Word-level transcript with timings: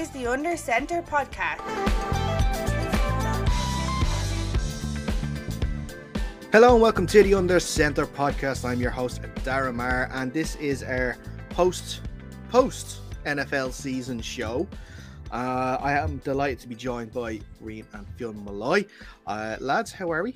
is 0.00 0.08
the 0.12 0.26
Under 0.26 0.56
Center 0.56 1.02
podcast. 1.02 1.60
Hello 6.52 6.72
and 6.72 6.80
welcome 6.80 7.06
to 7.06 7.22
the 7.22 7.34
Under 7.34 7.60
Center 7.60 8.06
podcast. 8.06 8.64
I'm 8.64 8.80
your 8.80 8.92
host, 8.92 9.20
Dara 9.44 9.70
Marr, 9.70 10.08
and 10.14 10.32
this 10.32 10.56
is 10.56 10.82
our 10.82 11.18
post 11.50 12.00
post 12.48 13.00
NFL 13.26 13.74
season 13.74 14.22
show. 14.22 14.66
Uh, 15.30 15.76
I 15.82 15.92
am 15.92 16.16
delighted 16.24 16.60
to 16.60 16.68
be 16.68 16.76
joined 16.76 17.12
by 17.12 17.38
Reem 17.60 17.86
and 17.92 18.06
Fionn 18.16 18.42
Malloy. 18.42 18.86
Uh, 19.26 19.58
lads, 19.60 19.92
how 19.92 20.10
are 20.10 20.22
we? 20.22 20.34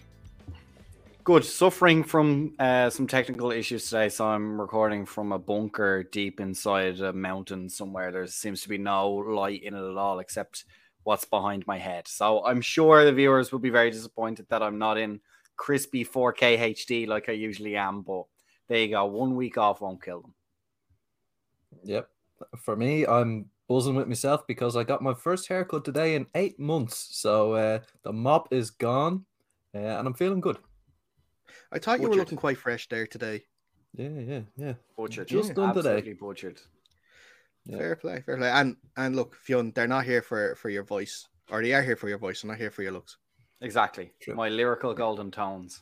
Good. 1.24 1.42
Suffering 1.42 2.04
from 2.04 2.52
uh, 2.58 2.90
some 2.90 3.06
technical 3.06 3.50
issues 3.50 3.88
today, 3.88 4.10
so 4.10 4.26
I'm 4.26 4.60
recording 4.60 5.06
from 5.06 5.32
a 5.32 5.38
bunker 5.38 6.02
deep 6.02 6.38
inside 6.38 7.00
a 7.00 7.14
mountain 7.14 7.70
somewhere. 7.70 8.12
There 8.12 8.26
seems 8.26 8.60
to 8.60 8.68
be 8.68 8.76
no 8.76 9.10
light 9.10 9.62
in 9.62 9.72
it 9.72 9.90
at 9.90 9.96
all, 9.96 10.18
except 10.18 10.66
what's 11.04 11.24
behind 11.24 11.66
my 11.66 11.78
head. 11.78 12.06
So 12.06 12.44
I'm 12.44 12.60
sure 12.60 13.06
the 13.06 13.12
viewers 13.14 13.52
will 13.52 13.58
be 13.58 13.70
very 13.70 13.90
disappointed 13.90 14.44
that 14.50 14.62
I'm 14.62 14.78
not 14.78 14.98
in 14.98 15.18
crispy 15.56 16.04
4K 16.04 16.58
HD 16.58 17.06
like 17.08 17.30
I 17.30 17.32
usually 17.32 17.74
am. 17.74 18.02
But 18.02 18.24
there 18.68 18.80
you 18.80 18.88
go. 18.88 19.06
One 19.06 19.34
week 19.34 19.56
off 19.56 19.80
won't 19.80 20.04
kill 20.04 20.20
them. 20.20 20.34
Yep. 21.84 22.06
For 22.58 22.76
me, 22.76 23.06
I'm 23.06 23.46
buzzing 23.66 23.94
with 23.94 24.08
myself 24.08 24.46
because 24.46 24.76
I 24.76 24.84
got 24.84 25.00
my 25.00 25.14
first 25.14 25.48
haircut 25.48 25.86
today 25.86 26.16
in 26.16 26.26
eight 26.34 26.60
months. 26.60 27.08
So 27.12 27.54
uh, 27.54 27.78
the 28.02 28.12
mop 28.12 28.52
is 28.52 28.70
gone, 28.70 29.24
uh, 29.74 29.78
and 29.78 30.06
I'm 30.06 30.12
feeling 30.12 30.42
good. 30.42 30.58
I 31.72 31.78
thought 31.78 32.00
you 32.00 32.08
were 32.08 32.14
looking 32.16 32.38
quite 32.38 32.58
fresh 32.58 32.88
there 32.88 33.06
today. 33.06 33.42
Yeah, 33.96 34.08
yeah, 34.08 34.40
yeah. 34.56 34.74
Butchered. 34.96 35.28
Just 35.28 35.50
yeah, 35.50 35.54
done 35.54 35.74
today. 35.74 35.90
absolutely 35.90 36.14
butchered. 36.14 36.60
Yeah. 37.66 37.78
Fair 37.78 37.96
play, 37.96 38.20
fair 38.20 38.36
play. 38.36 38.50
And 38.50 38.76
and 38.96 39.16
look, 39.16 39.36
Fionn, 39.36 39.72
they're 39.74 39.86
not 39.88 40.04
here 40.04 40.22
for 40.22 40.54
for 40.56 40.68
your 40.68 40.82
voice, 40.84 41.26
or 41.50 41.62
they 41.62 41.72
are 41.72 41.82
here 41.82 41.96
for 41.96 42.08
your 42.08 42.18
voice. 42.18 42.42
They're 42.42 42.50
not 42.50 42.58
here 42.58 42.70
for 42.70 42.82
your 42.82 42.92
looks. 42.92 43.16
Exactly. 43.60 44.12
True. 44.20 44.34
My 44.34 44.48
lyrical 44.48 44.92
golden 44.94 45.30
tones. 45.30 45.80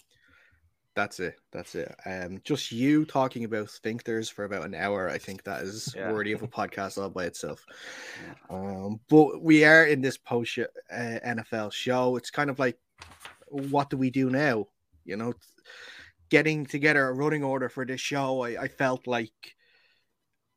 That's 0.95 1.21
it. 1.21 1.37
That's 1.53 1.75
it. 1.75 1.95
Um, 2.05 2.43
just 2.45 2.71
you 2.71 3.07
talking 3.07 3.45
about 3.45 3.69
sphincters 3.69 4.31
for 4.31 4.45
about 4.45 4.67
an 4.67 4.75
hour. 4.75 5.09
I 5.09 5.17
think 5.17 5.43
that 5.45 5.63
is 5.63 5.95
Yeah. 5.97 6.13
worthy 6.13 6.33
of 6.33 6.43
a 6.43 6.49
podcast 6.49 7.01
all 7.03 7.09
by 7.09 7.25
itself. 7.25 7.65
Um, 8.51 9.01
but 9.09 9.43
we 9.43 9.65
are 9.65 9.87
in 9.87 10.03
this 10.03 10.19
post 10.19 10.59
uh, 10.59 10.65
NFL 10.93 11.73
show. 11.73 12.17
It's 12.17 12.31
kind 12.31 12.51
of 12.51 12.59
like, 12.59 12.79
what 13.49 13.89
do 13.89 13.97
we 13.97 14.11
do 14.11 14.29
now? 14.29 14.69
You 15.07 15.17
know, 15.17 15.33
getting 16.31 16.65
together 16.65 17.09
a 17.09 17.13
running 17.13 17.45
order 17.45 17.69
for 17.69 17.85
this 17.85 18.01
show. 18.01 18.43
I, 18.43 18.63
I 18.63 18.69
felt 18.69 19.07
like, 19.07 19.33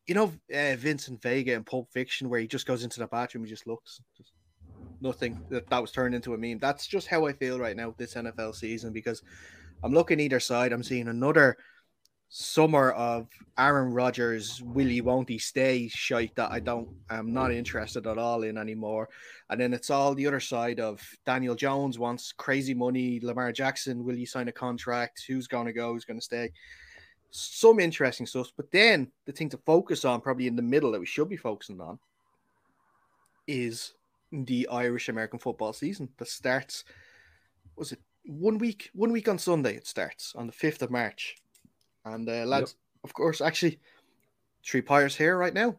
you 0.08 0.16
know, 0.16 0.32
uh, 0.54 0.76
Vincent 0.78 1.22
Vega 1.22 1.54
in 1.54 1.64
Pulp 1.64 1.92
Fiction, 1.92 2.30
where 2.30 2.40
he 2.40 2.48
just 2.48 2.68
goes 2.68 2.84
into 2.84 3.00
the 3.00 3.08
bathroom, 3.08 3.44
he 3.44 3.50
just 3.50 3.68
looks, 3.68 4.02
just 4.16 4.32
nothing. 5.02 5.40
That 5.50 5.70
that 5.70 5.82
was 5.82 5.92
turned 5.92 6.16
into 6.16 6.34
a 6.34 6.38
meme. 6.38 6.60
That's 6.60 6.88
just 6.88 7.08
how 7.08 7.26
I 7.26 7.34
feel 7.34 7.60
right 7.60 7.76
now 7.76 7.88
with 7.88 7.98
this 7.98 8.16
NFL 8.16 8.56
season 8.56 8.94
because 8.94 9.22
I'm 9.84 9.94
looking 9.94 10.20
either 10.20 10.40
side. 10.40 10.72
I'm 10.72 10.84
seeing 10.84 11.08
another 11.08 11.58
summer 12.38 12.92
of 12.92 13.30
Aaron 13.58 13.94
Rodgers, 13.94 14.62
will 14.62 14.88
he, 14.88 15.00
won't 15.00 15.30
he 15.30 15.38
stay 15.38 15.88
shite 15.88 16.36
that 16.36 16.52
I 16.52 16.60
don't, 16.60 16.90
I'm 17.10 17.34
not 17.34 17.52
mm. 17.52 17.56
interested 17.56 18.06
at 18.08 18.18
all 18.18 18.44
in 18.44 18.58
anymore. 18.58 19.08
And 19.50 19.62
then 19.62 19.74
it's 19.74 19.90
all 19.90 20.14
the 20.14 20.28
other 20.28 20.42
side 20.42 20.82
of 20.82 21.02
Daniel 21.26 21.56
Jones 21.56 21.98
wants 21.98 22.34
crazy 22.34 22.74
money. 22.74 23.22
Lamar 23.24 23.54
Jackson, 23.54 24.04
will 24.04 24.18
he 24.18 24.26
sign 24.26 24.50
a 24.50 24.52
contract? 24.52 25.24
Who's 25.26 25.48
going 25.48 25.66
to 25.68 25.72
go? 25.72 25.94
Who's 25.94 26.04
going 26.04 26.20
to 26.20 26.26
stay? 26.26 26.52
Some 27.32 27.80
interesting 27.80 28.26
stuff. 28.26 28.52
But 28.58 28.70
then 28.70 29.10
the 29.24 29.32
thing 29.32 29.48
to 29.52 29.58
focus 29.66 30.04
on, 30.04 30.20
probably 30.20 30.48
in 30.48 30.58
the 30.58 30.62
middle 30.62 30.92
that 30.92 31.00
we 31.00 31.06
should 31.06 31.30
be 31.30 31.38
focusing 31.38 31.80
on, 31.80 32.00
is 33.48 33.94
the 34.34 34.68
Irish 34.68 35.08
American 35.08 35.40
football 35.40 35.72
season 35.72 36.10
that 36.18 36.28
starts, 36.28 36.84
was 37.78 37.94
it 37.94 38.00
one 38.26 38.58
week? 38.58 38.90
One 38.94 39.14
week 39.14 39.30
on 39.30 39.40
Sunday, 39.40 39.76
it 39.78 39.88
starts 39.88 40.34
on 40.36 40.48
the 40.48 40.54
5th 40.54 40.82
of 40.82 40.92
March. 40.92 41.38
And 42.06 42.28
uh, 42.30 42.46
lads, 42.46 42.76
of 43.04 43.14
course, 43.14 43.42
actually, 43.42 43.80
three 44.64 44.82
Pirates 44.82 45.16
here 45.16 45.38
right 45.38 45.54
now. 45.54 45.78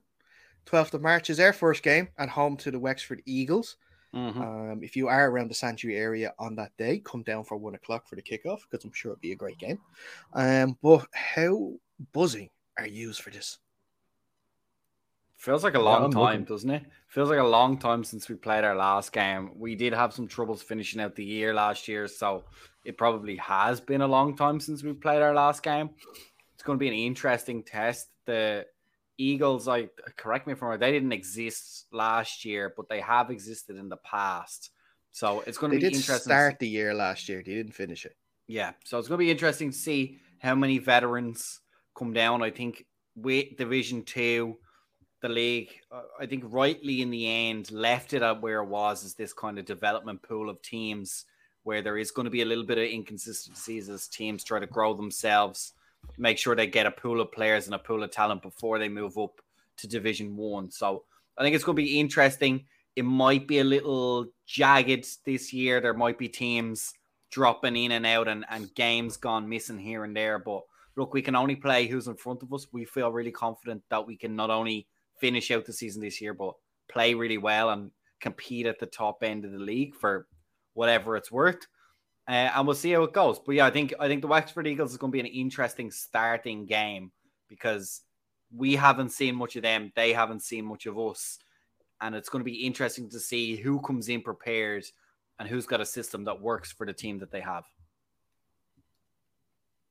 12th 0.66 0.94
of 0.94 1.02
March 1.02 1.30
is 1.30 1.36
their 1.36 1.52
first 1.52 1.82
game 1.82 2.08
at 2.18 2.28
home 2.28 2.56
to 2.58 2.70
the 2.72 2.78
Wexford 2.80 3.22
Eagles. 3.24 3.76
Mhm. 4.14 4.36
Um, 4.72 4.82
if 4.82 4.96
you 4.96 5.08
are 5.08 5.30
around 5.30 5.48
the 5.50 5.54
Santry 5.54 5.96
area 5.96 6.34
on 6.38 6.56
that 6.56 6.76
day, 6.76 7.00
come 7.04 7.22
down 7.22 7.44
for 7.44 7.56
one 7.56 7.74
o'clock 7.74 8.08
for 8.08 8.16
the 8.16 8.22
kickoff 8.22 8.60
because 8.68 8.84
I'm 8.84 8.92
sure 8.92 9.12
it'll 9.12 9.20
be 9.20 9.32
a 9.32 9.36
great 9.36 9.58
game. 9.58 9.78
Um, 10.32 10.76
but 10.82 11.06
how 11.12 11.74
buzzing 12.12 12.50
are 12.78 12.86
you 12.86 13.12
for 13.12 13.30
this? 13.30 13.58
Feels 15.36 15.62
like 15.64 15.74
a 15.74 15.78
long 15.80 16.04
I'm 16.04 16.10
time, 16.12 16.22
looking- 16.40 16.44
doesn't 16.44 16.70
it? 16.70 16.84
Feels 17.08 17.28
like 17.28 17.38
a 17.38 17.44
long 17.44 17.78
time 17.78 18.02
since 18.04 18.28
we 18.28 18.34
played 18.36 18.64
our 18.64 18.74
last 18.74 19.12
game. 19.12 19.50
We 19.58 19.74
did 19.76 19.92
have 19.92 20.12
some 20.14 20.26
troubles 20.26 20.62
finishing 20.62 21.00
out 21.00 21.14
the 21.14 21.24
year 21.24 21.52
last 21.54 21.86
year, 21.86 22.08
so 22.08 22.44
it 22.86 22.96
probably 22.96 23.36
has 23.36 23.80
been 23.80 24.00
a 24.00 24.06
long 24.06 24.36
time 24.36 24.60
since 24.60 24.82
we 24.82 24.92
played 24.92 25.20
our 25.20 25.34
last 25.34 25.62
game. 25.62 25.90
It's 26.54 26.62
going 26.62 26.78
to 26.78 26.80
be 26.80 26.88
an 26.88 26.94
interesting 26.94 27.62
test. 27.64 28.08
The 28.26 28.64
Eagles, 29.18 29.66
I 29.66 29.88
correct 30.16 30.46
me 30.46 30.52
if 30.52 30.62
I'm 30.62 30.68
wrong, 30.68 30.78
they 30.78 30.92
didn't 30.92 31.12
exist 31.12 31.86
last 31.92 32.44
year, 32.44 32.72
but 32.76 32.88
they 32.88 33.00
have 33.00 33.30
existed 33.30 33.76
in 33.76 33.88
the 33.88 33.96
past. 33.98 34.70
So 35.10 35.42
it's 35.46 35.58
going 35.58 35.72
to 35.72 35.78
They 35.78 35.88
be 35.88 35.96
interesting. 35.96 36.30
start 36.30 36.58
the 36.58 36.68
year 36.68 36.94
last 36.94 37.28
year. 37.28 37.42
They 37.44 37.54
didn't 37.54 37.72
finish 37.74 38.04
it. 38.06 38.16
Yeah, 38.46 38.72
so 38.84 38.98
it's 38.98 39.08
going 39.08 39.18
to 39.18 39.24
be 39.24 39.30
interesting 39.30 39.70
to 39.70 39.76
see 39.76 40.18
how 40.38 40.54
many 40.54 40.78
veterans 40.78 41.60
come 41.98 42.12
down. 42.12 42.42
I 42.42 42.50
think 42.50 42.86
with 43.16 43.56
Division 43.56 44.04
Two, 44.04 44.58
the 45.22 45.28
league, 45.28 45.70
I 46.20 46.26
think 46.26 46.44
rightly 46.46 47.02
in 47.02 47.10
the 47.10 47.26
end 47.26 47.72
left 47.72 48.12
it 48.12 48.22
at 48.22 48.42
where 48.42 48.60
it 48.62 48.68
was 48.68 49.04
as 49.04 49.14
this 49.14 49.32
kind 49.32 49.58
of 49.58 49.64
development 49.64 50.22
pool 50.22 50.48
of 50.48 50.62
teams 50.62 51.24
where 51.66 51.82
there 51.82 51.98
is 51.98 52.12
going 52.12 52.24
to 52.24 52.30
be 52.30 52.42
a 52.42 52.46
little 52.46 52.62
bit 52.62 52.78
of 52.78 52.84
inconsistencies 52.84 53.88
as 53.88 54.06
teams 54.06 54.44
try 54.44 54.60
to 54.60 54.68
grow 54.68 54.94
themselves, 54.94 55.72
make 56.16 56.38
sure 56.38 56.54
they 56.54 56.68
get 56.68 56.86
a 56.86 56.92
pool 56.92 57.20
of 57.20 57.32
players 57.32 57.66
and 57.66 57.74
a 57.74 57.78
pool 57.78 58.04
of 58.04 58.10
talent 58.12 58.40
before 58.40 58.78
they 58.78 58.88
move 58.88 59.18
up 59.18 59.40
to 59.76 59.88
Division 59.88 60.36
One. 60.36 60.70
So 60.70 61.02
I 61.36 61.42
think 61.42 61.56
it's 61.56 61.64
going 61.64 61.74
to 61.74 61.82
be 61.82 61.98
interesting. 61.98 62.66
It 62.94 63.04
might 63.04 63.48
be 63.48 63.58
a 63.58 63.64
little 63.64 64.26
jagged 64.46 65.08
this 65.24 65.52
year. 65.52 65.80
There 65.80 65.92
might 65.92 66.18
be 66.18 66.28
teams 66.28 66.94
dropping 67.30 67.74
in 67.74 67.90
and 67.90 68.06
out 68.06 68.28
and, 68.28 68.44
and 68.48 68.72
games 68.76 69.16
gone 69.16 69.48
missing 69.48 69.78
here 69.78 70.04
and 70.04 70.16
there. 70.16 70.38
But 70.38 70.62
look, 70.94 71.14
we 71.14 71.20
can 71.20 71.34
only 71.34 71.56
play 71.56 71.88
who's 71.88 72.06
in 72.06 72.14
front 72.14 72.44
of 72.44 72.52
us. 72.52 72.68
We 72.72 72.84
feel 72.84 73.10
really 73.10 73.32
confident 73.32 73.82
that 73.90 74.06
we 74.06 74.16
can 74.16 74.36
not 74.36 74.50
only 74.50 74.86
finish 75.18 75.50
out 75.50 75.64
the 75.64 75.72
season 75.72 76.00
this 76.00 76.20
year, 76.20 76.32
but 76.32 76.54
play 76.88 77.14
really 77.14 77.38
well 77.38 77.70
and 77.70 77.90
compete 78.20 78.66
at 78.66 78.78
the 78.78 78.86
top 78.86 79.24
end 79.24 79.44
of 79.44 79.50
the 79.50 79.58
league 79.58 79.96
for 79.96 80.28
whatever 80.76 81.16
it's 81.16 81.32
worth. 81.32 81.66
Uh, 82.28 82.50
and 82.54 82.66
we'll 82.66 82.76
see 82.76 82.92
how 82.92 83.02
it 83.04 83.12
goes. 83.12 83.38
But 83.38 83.54
yeah, 83.54 83.66
I 83.66 83.70
think 83.70 83.94
I 84.00 84.08
think 84.08 84.20
the 84.20 84.28
Wexford 84.28 84.66
Eagles 84.66 84.90
is 84.90 84.98
going 84.98 85.12
to 85.12 85.16
be 85.16 85.20
an 85.20 85.26
interesting 85.26 85.90
starting 85.90 86.66
game 86.66 87.12
because 87.48 88.02
we 88.54 88.74
haven't 88.74 89.10
seen 89.10 89.34
much 89.36 89.56
of 89.56 89.62
them. 89.62 89.92
They 89.94 90.12
haven't 90.12 90.42
seen 90.42 90.64
much 90.64 90.86
of 90.86 90.98
us. 90.98 91.38
And 92.00 92.14
it's 92.14 92.28
going 92.28 92.40
to 92.40 92.50
be 92.50 92.66
interesting 92.66 93.08
to 93.10 93.20
see 93.20 93.56
who 93.56 93.80
comes 93.80 94.08
in 94.08 94.22
prepared 94.22 94.84
and 95.38 95.48
who's 95.48 95.66
got 95.66 95.80
a 95.80 95.86
system 95.86 96.24
that 96.24 96.40
works 96.40 96.72
for 96.72 96.84
the 96.84 96.92
team 96.92 97.18
that 97.18 97.30
they 97.30 97.40
have. 97.40 97.64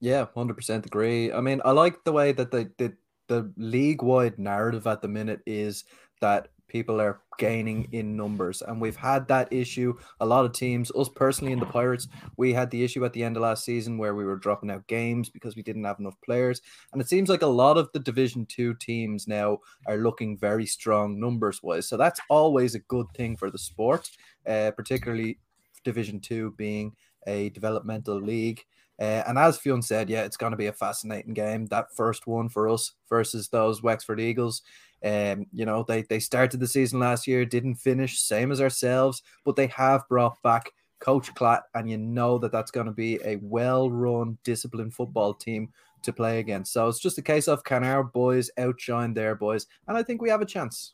Yeah, 0.01 0.25
hundred 0.35 0.55
percent 0.55 0.85
agree. 0.85 1.31
I 1.31 1.41
mean, 1.41 1.61
I 1.63 1.71
like 1.71 2.03
the 2.03 2.11
way 2.11 2.31
that 2.33 2.51
the 2.51 2.69
the, 2.77 2.93
the 3.27 3.51
league 3.57 4.03
wide 4.03 4.37
narrative 4.37 4.85
at 4.87 5.01
the 5.01 5.07
minute 5.07 5.41
is 5.45 5.85
that 6.21 6.49
people 6.67 6.99
are 6.99 7.21
gaining 7.37 7.87
in 7.91 8.15
numbers, 8.15 8.61
and 8.61 8.79
we've 8.79 8.95
had 8.95 9.27
that 9.27 9.51
issue. 9.51 9.93
A 10.19 10.25
lot 10.25 10.45
of 10.45 10.53
teams, 10.53 10.91
us 10.95 11.09
personally 11.09 11.53
in 11.53 11.59
the 11.59 11.65
Pirates, 11.65 12.07
we 12.37 12.53
had 12.53 12.71
the 12.71 12.83
issue 12.83 13.03
at 13.05 13.13
the 13.13 13.23
end 13.23 13.37
of 13.37 13.43
last 13.43 13.65
season 13.65 13.97
where 13.97 14.15
we 14.15 14.25
were 14.25 14.37
dropping 14.37 14.71
out 14.71 14.87
games 14.87 15.29
because 15.29 15.55
we 15.55 15.63
didn't 15.63 15.83
have 15.83 15.99
enough 15.99 16.15
players, 16.23 16.61
and 16.93 17.01
it 17.01 17.09
seems 17.09 17.29
like 17.29 17.41
a 17.41 17.47
lot 17.47 17.77
of 17.77 17.89
the 17.93 17.99
Division 17.99 18.45
Two 18.45 18.73
teams 18.75 19.27
now 19.27 19.59
are 19.87 19.97
looking 19.97 20.37
very 20.37 20.65
strong 20.65 21.19
numbers 21.19 21.61
wise. 21.61 21.87
So 21.87 21.97
that's 21.97 22.19
always 22.29 22.75
a 22.75 22.79
good 22.79 23.07
thing 23.15 23.37
for 23.37 23.51
the 23.51 23.57
sport, 23.57 24.09
uh, 24.47 24.71
particularly 24.75 25.39
Division 25.83 26.19
Two 26.19 26.51
being 26.57 26.95
a 27.27 27.49
developmental 27.49 28.19
league. 28.21 28.61
Uh, 28.97 29.23
and 29.27 29.37
as 29.37 29.57
Fionn 29.57 29.81
said, 29.81 30.09
yeah, 30.09 30.23
it's 30.23 30.37
going 30.37 30.51
to 30.51 30.57
be 30.57 30.67
a 30.67 30.73
fascinating 30.73 31.33
game. 31.33 31.65
That 31.65 31.93
first 31.93 32.27
one 32.27 32.47
for 32.47 32.69
us 32.69 32.93
versus 33.09 33.49
those 33.49 33.83
Wexford 33.83 34.21
Eagles. 34.21 34.61
Um, 35.03 35.45
you 35.51 35.65
know, 35.65 35.83
they 35.83 36.03
they 36.03 36.19
started 36.19 36.59
the 36.59 36.67
season 36.67 36.99
last 36.99 37.27
year, 37.27 37.45
didn't 37.45 37.75
finish, 37.75 38.21
same 38.21 38.51
as 38.51 38.61
ourselves, 38.61 39.21
but 39.43 39.55
they 39.55 39.67
have 39.67 40.07
brought 40.09 40.41
back 40.41 40.71
Coach 40.99 41.33
Klatt, 41.35 41.61
and 41.73 41.89
you 41.89 41.97
know 41.97 42.37
that 42.39 42.51
that's 42.51 42.71
going 42.71 42.87
to 42.87 42.91
be 42.91 43.19
a 43.23 43.37
well-run, 43.41 44.37
disciplined 44.43 44.93
football 44.93 45.33
team 45.33 45.69
to 46.03 46.13
play 46.13 46.39
against. 46.39 46.73
So 46.73 46.87
it's 46.87 46.99
just 46.99 47.17
a 47.17 47.21
case 47.21 47.47
of 47.47 47.63
can 47.63 47.83
our 47.83 48.03
boys 48.03 48.49
outshine 48.57 49.13
their 49.13 49.35
boys, 49.35 49.67
and 49.87 49.97
I 49.97 50.03
think 50.03 50.21
we 50.21 50.29
have 50.29 50.41
a 50.41 50.45
chance. 50.45 50.93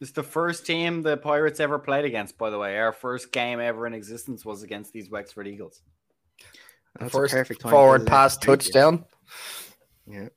It's 0.00 0.12
the 0.12 0.22
first 0.22 0.64
team 0.64 1.02
the 1.02 1.16
Pirates 1.16 1.58
ever 1.58 1.78
played 1.78 2.04
against, 2.04 2.38
by 2.38 2.50
the 2.50 2.58
way. 2.58 2.78
Our 2.78 2.92
first 2.92 3.32
game 3.32 3.58
ever 3.58 3.86
in 3.86 3.94
existence 3.94 4.44
was 4.44 4.62
against 4.62 4.92
these 4.92 5.10
Wexford 5.10 5.48
Eagles. 5.48 5.82
That's 6.98 7.12
First 7.12 7.34
a 7.34 7.38
perfect 7.38 7.60
time 7.62 7.70
forward 7.72 7.98
to 8.00 8.04
pass 8.04 8.36
touchdown. 8.36 9.04
Yeah. 10.06 10.28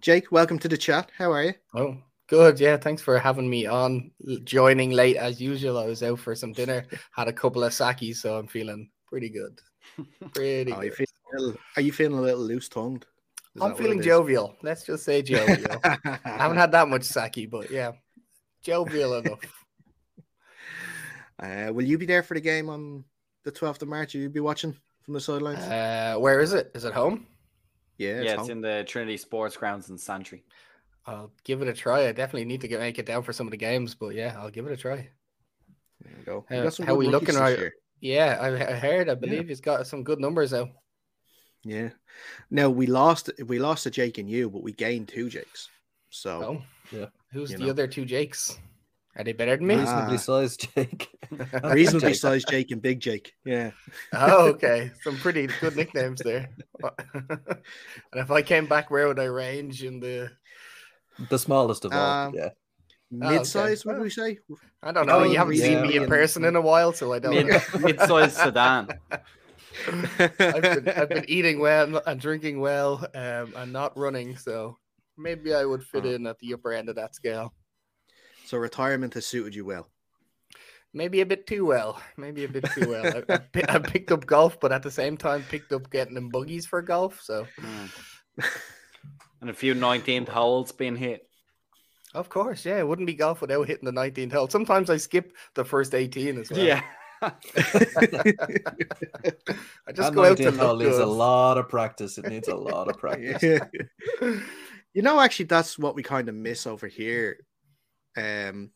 Jake, 0.00 0.30
welcome 0.30 0.58
to 0.60 0.68
the 0.68 0.76
chat. 0.76 1.10
How 1.16 1.32
are 1.32 1.44
you? 1.44 1.54
Oh, 1.74 1.96
Good, 2.28 2.60
yeah. 2.60 2.76
Thanks 2.76 3.00
for 3.00 3.18
having 3.18 3.48
me 3.48 3.64
on. 3.66 4.10
Joining 4.44 4.90
late 4.90 5.16
as 5.16 5.40
usual. 5.40 5.78
I 5.78 5.86
was 5.86 6.02
out 6.02 6.18
for 6.20 6.34
some 6.34 6.52
dinner, 6.52 6.84
had 7.12 7.26
a 7.26 7.32
couple 7.32 7.64
of 7.64 7.72
sakis, 7.72 8.20
so 8.20 8.36
I'm 8.36 8.46
feeling 8.46 8.90
pretty 9.06 9.30
good. 9.30 9.58
Pretty 10.34 10.70
Oh, 10.72 10.80
good. 10.80 11.06
little- 11.32 11.56
are 11.76 11.82
you 11.82 11.90
feeling 11.92 12.18
a 12.18 12.22
little 12.22 12.42
loose 12.42 12.68
tongued? 12.68 13.06
I'm 13.60 13.74
feeling 13.74 14.02
jovial. 14.02 14.54
Let's 14.62 14.84
just 14.84 15.04
say 15.04 15.22
jovial. 15.22 15.80
I 15.82 16.18
haven't 16.24 16.58
had 16.58 16.70
that 16.72 16.88
much 16.88 17.04
sake, 17.04 17.48
but 17.50 17.70
yeah, 17.70 17.92
jovial 18.62 19.14
enough. 19.14 19.40
Uh, 21.42 21.72
will 21.72 21.84
you 21.84 21.96
be 21.96 22.04
there 22.06 22.22
for 22.22 22.34
the 22.34 22.40
game 22.40 22.68
on 22.68 23.04
the 23.44 23.50
12th 23.52 23.80
of 23.82 23.88
March? 23.88 24.12
Will 24.14 24.20
you 24.20 24.28
be 24.28 24.40
watching 24.40 24.76
from 25.02 25.14
the 25.14 25.20
sidelines? 25.20 25.60
Uh, 25.60 26.16
where 26.18 26.40
is 26.40 26.52
it? 26.52 26.70
Is 26.74 26.84
it 26.84 26.92
home? 26.92 27.26
Yeah, 27.98 28.20
yeah, 28.22 28.30
home. 28.32 28.40
it's 28.40 28.48
in 28.48 28.60
the 28.60 28.84
Trinity 28.86 29.16
Sports 29.16 29.56
Grounds 29.56 29.90
in 29.90 29.98
Santry. 29.98 30.44
I'll 31.06 31.32
give 31.44 31.62
it 31.62 31.68
a 31.68 31.72
try. 31.72 32.06
I 32.08 32.12
definitely 32.12 32.44
need 32.44 32.60
to 32.62 32.68
get 32.68 32.80
make 32.80 32.98
it 32.98 33.06
down 33.06 33.22
for 33.22 33.32
some 33.32 33.46
of 33.46 33.50
the 33.50 33.56
games, 33.56 33.94
but 33.94 34.14
yeah, 34.14 34.34
I'll 34.38 34.50
give 34.50 34.66
it 34.66 34.72
a 34.72 34.76
try. 34.76 35.08
There 36.02 36.12
you 36.18 36.24
go. 36.24 36.46
How- 36.48 36.56
uh, 36.58 36.62
You 36.64 36.84
how 36.84 36.92
good 36.94 36.98
we 36.98 37.06
looking 37.08 37.34
right- 37.36 37.58
year. 37.58 37.74
Yeah, 38.00 38.38
I, 38.40 38.48
I 38.54 38.74
heard. 38.78 39.08
I 39.08 39.14
believe 39.14 39.48
he's 39.48 39.60
got 39.60 39.86
some 39.86 40.04
good 40.04 40.20
numbers 40.20 40.50
though. 40.52 40.68
Yeah. 41.64 41.90
Now 42.50 42.70
we 42.70 42.86
lost. 42.86 43.30
We 43.44 43.58
lost 43.58 43.82
to 43.84 43.90
Jake 43.90 44.18
and 44.18 44.30
you, 44.30 44.48
but 44.50 44.62
we 44.62 44.72
gained 44.72 45.08
two 45.08 45.28
Jakes. 45.28 45.68
So 46.10 46.30
Oh, 46.44 46.96
yeah. 46.96 47.06
Who's 47.32 47.50
the 47.50 47.58
know. 47.58 47.70
other 47.70 47.88
two 47.88 48.04
Jakes? 48.04 48.56
Are 49.18 49.24
they 49.24 49.32
better 49.32 49.56
than 49.56 49.66
me? 49.66 49.74
Ah. 49.74 49.78
Reasonably 49.80 50.18
sized 50.18 50.68
Jake. 50.74 51.08
reasonably 51.64 52.10
Jake. 52.10 52.20
sized 52.20 52.48
Jake 52.48 52.70
and 52.70 52.80
Big 52.80 53.00
Jake. 53.00 53.32
Yeah. 53.44 53.72
oh, 54.14 54.48
okay. 54.50 54.92
Some 55.02 55.16
pretty 55.16 55.48
good 55.60 55.74
nicknames 55.76 56.20
there. 56.22 56.48
and 57.14 57.58
if 58.14 58.30
I 58.30 58.42
came 58.42 58.66
back, 58.66 58.90
where 58.90 59.08
would 59.08 59.18
I 59.18 59.24
range 59.24 59.82
in 59.82 59.98
the? 59.98 60.30
The 61.30 61.38
smallest 61.38 61.84
of 61.84 61.92
all. 61.92 62.28
Um, 62.28 62.34
yeah. 62.34 62.50
Mid 63.10 63.46
size, 63.46 63.84
okay. 63.84 63.94
would 63.94 64.02
we 64.02 64.10
say? 64.10 64.38
I 64.82 64.92
don't 64.92 65.06
know. 65.06 65.20
Oh, 65.20 65.22
you 65.24 65.38
haven't 65.38 65.56
seen 65.56 65.82
me 65.82 65.96
in 65.96 66.06
person 66.06 66.44
in 66.44 66.54
a 66.54 66.60
while, 66.60 66.92
so 66.92 67.12
I 67.12 67.18
don't. 67.18 67.34
Mid 67.34 67.46
know. 67.48 67.60
mid-sized 67.80 68.36
sedan. 68.36 68.88
I've 69.88 70.62
been, 70.62 70.88
I've 70.88 71.08
been 71.08 71.24
eating 71.26 71.58
well 71.58 72.02
and 72.06 72.20
drinking 72.20 72.60
well, 72.60 73.04
um, 73.14 73.54
and 73.56 73.72
not 73.72 73.96
running, 73.96 74.36
so 74.36 74.76
maybe 75.16 75.54
I 75.54 75.64
would 75.64 75.82
fit 75.82 76.04
Oh. 76.04 76.10
in 76.10 76.26
at 76.26 76.38
the 76.38 76.52
upper 76.52 76.72
end 76.72 76.88
of 76.90 76.96
that 76.96 77.14
scale. 77.14 77.54
So 78.48 78.56
retirement 78.56 79.12
has 79.14 79.26
suited 79.26 79.54
you 79.54 79.64
well. 79.66 79.88
Maybe 80.94 81.20
a 81.20 81.26
bit 81.26 81.46
too 81.46 81.66
well. 81.66 82.00
Maybe 82.16 82.44
a 82.44 82.48
bit 82.48 82.64
too 82.72 82.88
well. 82.88 83.22
I, 83.28 83.34
I, 83.34 83.40
I 83.68 83.78
picked 83.78 84.10
up 84.10 84.24
golf, 84.24 84.58
but 84.58 84.72
at 84.72 84.82
the 84.82 84.90
same 84.90 85.18
time 85.18 85.44
picked 85.50 85.72
up 85.72 85.90
getting 85.90 86.14
them 86.14 86.30
buggies 86.30 86.64
for 86.64 86.80
golf. 86.80 87.20
So 87.22 87.46
and 89.40 89.50
a 89.50 89.52
few 89.52 89.74
19th 89.74 90.28
holes 90.28 90.72
being 90.72 90.96
hit. 90.96 91.28
of 92.14 92.30
course, 92.30 92.64
yeah, 92.64 92.78
it 92.78 92.88
wouldn't 92.88 93.06
be 93.06 93.14
golf 93.14 93.42
without 93.42 93.66
hitting 93.66 93.84
the 93.84 93.92
19th 93.92 94.32
hole. 94.32 94.48
Sometimes 94.48 94.88
I 94.88 94.96
skip 94.96 95.36
the 95.54 95.64
first 95.64 95.94
18 95.94 96.38
as 96.38 96.50
well. 96.50 96.60
Yeah. 96.60 96.82
I 97.20 97.32
just 99.92 99.96
That 99.96 100.14
go 100.14 100.24
out 100.24 100.38
to 100.38 100.44
19th 100.44 100.58
hole 100.58 100.76
look 100.76 100.86
needs 100.86 100.98
a 100.98 101.06
lot 101.06 101.58
of 101.58 101.68
practice. 101.68 102.16
It 102.16 102.28
needs 102.28 102.48
a 102.48 102.56
lot 102.56 102.88
of 102.88 102.96
practice. 102.98 103.42
Yeah. 103.42 103.66
you 104.94 105.02
know, 105.02 105.20
actually, 105.20 105.46
that's 105.46 105.78
what 105.78 105.94
we 105.94 106.02
kind 106.02 106.28
of 106.28 106.34
miss 106.34 106.66
over 106.66 106.86
here. 106.86 107.38
Um, 108.16 108.70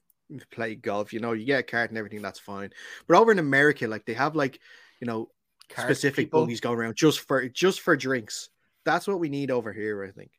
play 0.51 0.75
golf. 0.75 1.13
You 1.13 1.21
know, 1.21 1.33
you 1.33 1.45
get 1.45 1.61
a 1.61 1.63
cart 1.63 1.91
and 1.91 1.99
everything. 1.99 2.23
That's 2.23 2.39
fine. 2.39 2.71
But 3.07 3.17
over 3.19 3.33
in 3.33 3.39
America, 3.39 3.87
like 3.89 4.05
they 4.07 4.15
have 4.15 4.35
like 4.37 4.61
you 5.01 5.07
know 5.07 5.29
Cart 5.69 5.87
specific 5.89 6.27
people. 6.27 6.43
buggies 6.43 6.61
going 6.61 6.79
around 6.79 6.97
just 6.97 7.21
for 7.21 7.49
just 7.49 7.81
for 7.81 7.97
drinks. 7.97 8.49
That's 8.85 9.07
what 9.07 9.21
we 9.21 9.29
need 9.29 9.51
over 9.51 9.73
here, 9.73 10.05
I 10.05 10.11
think. 10.11 10.31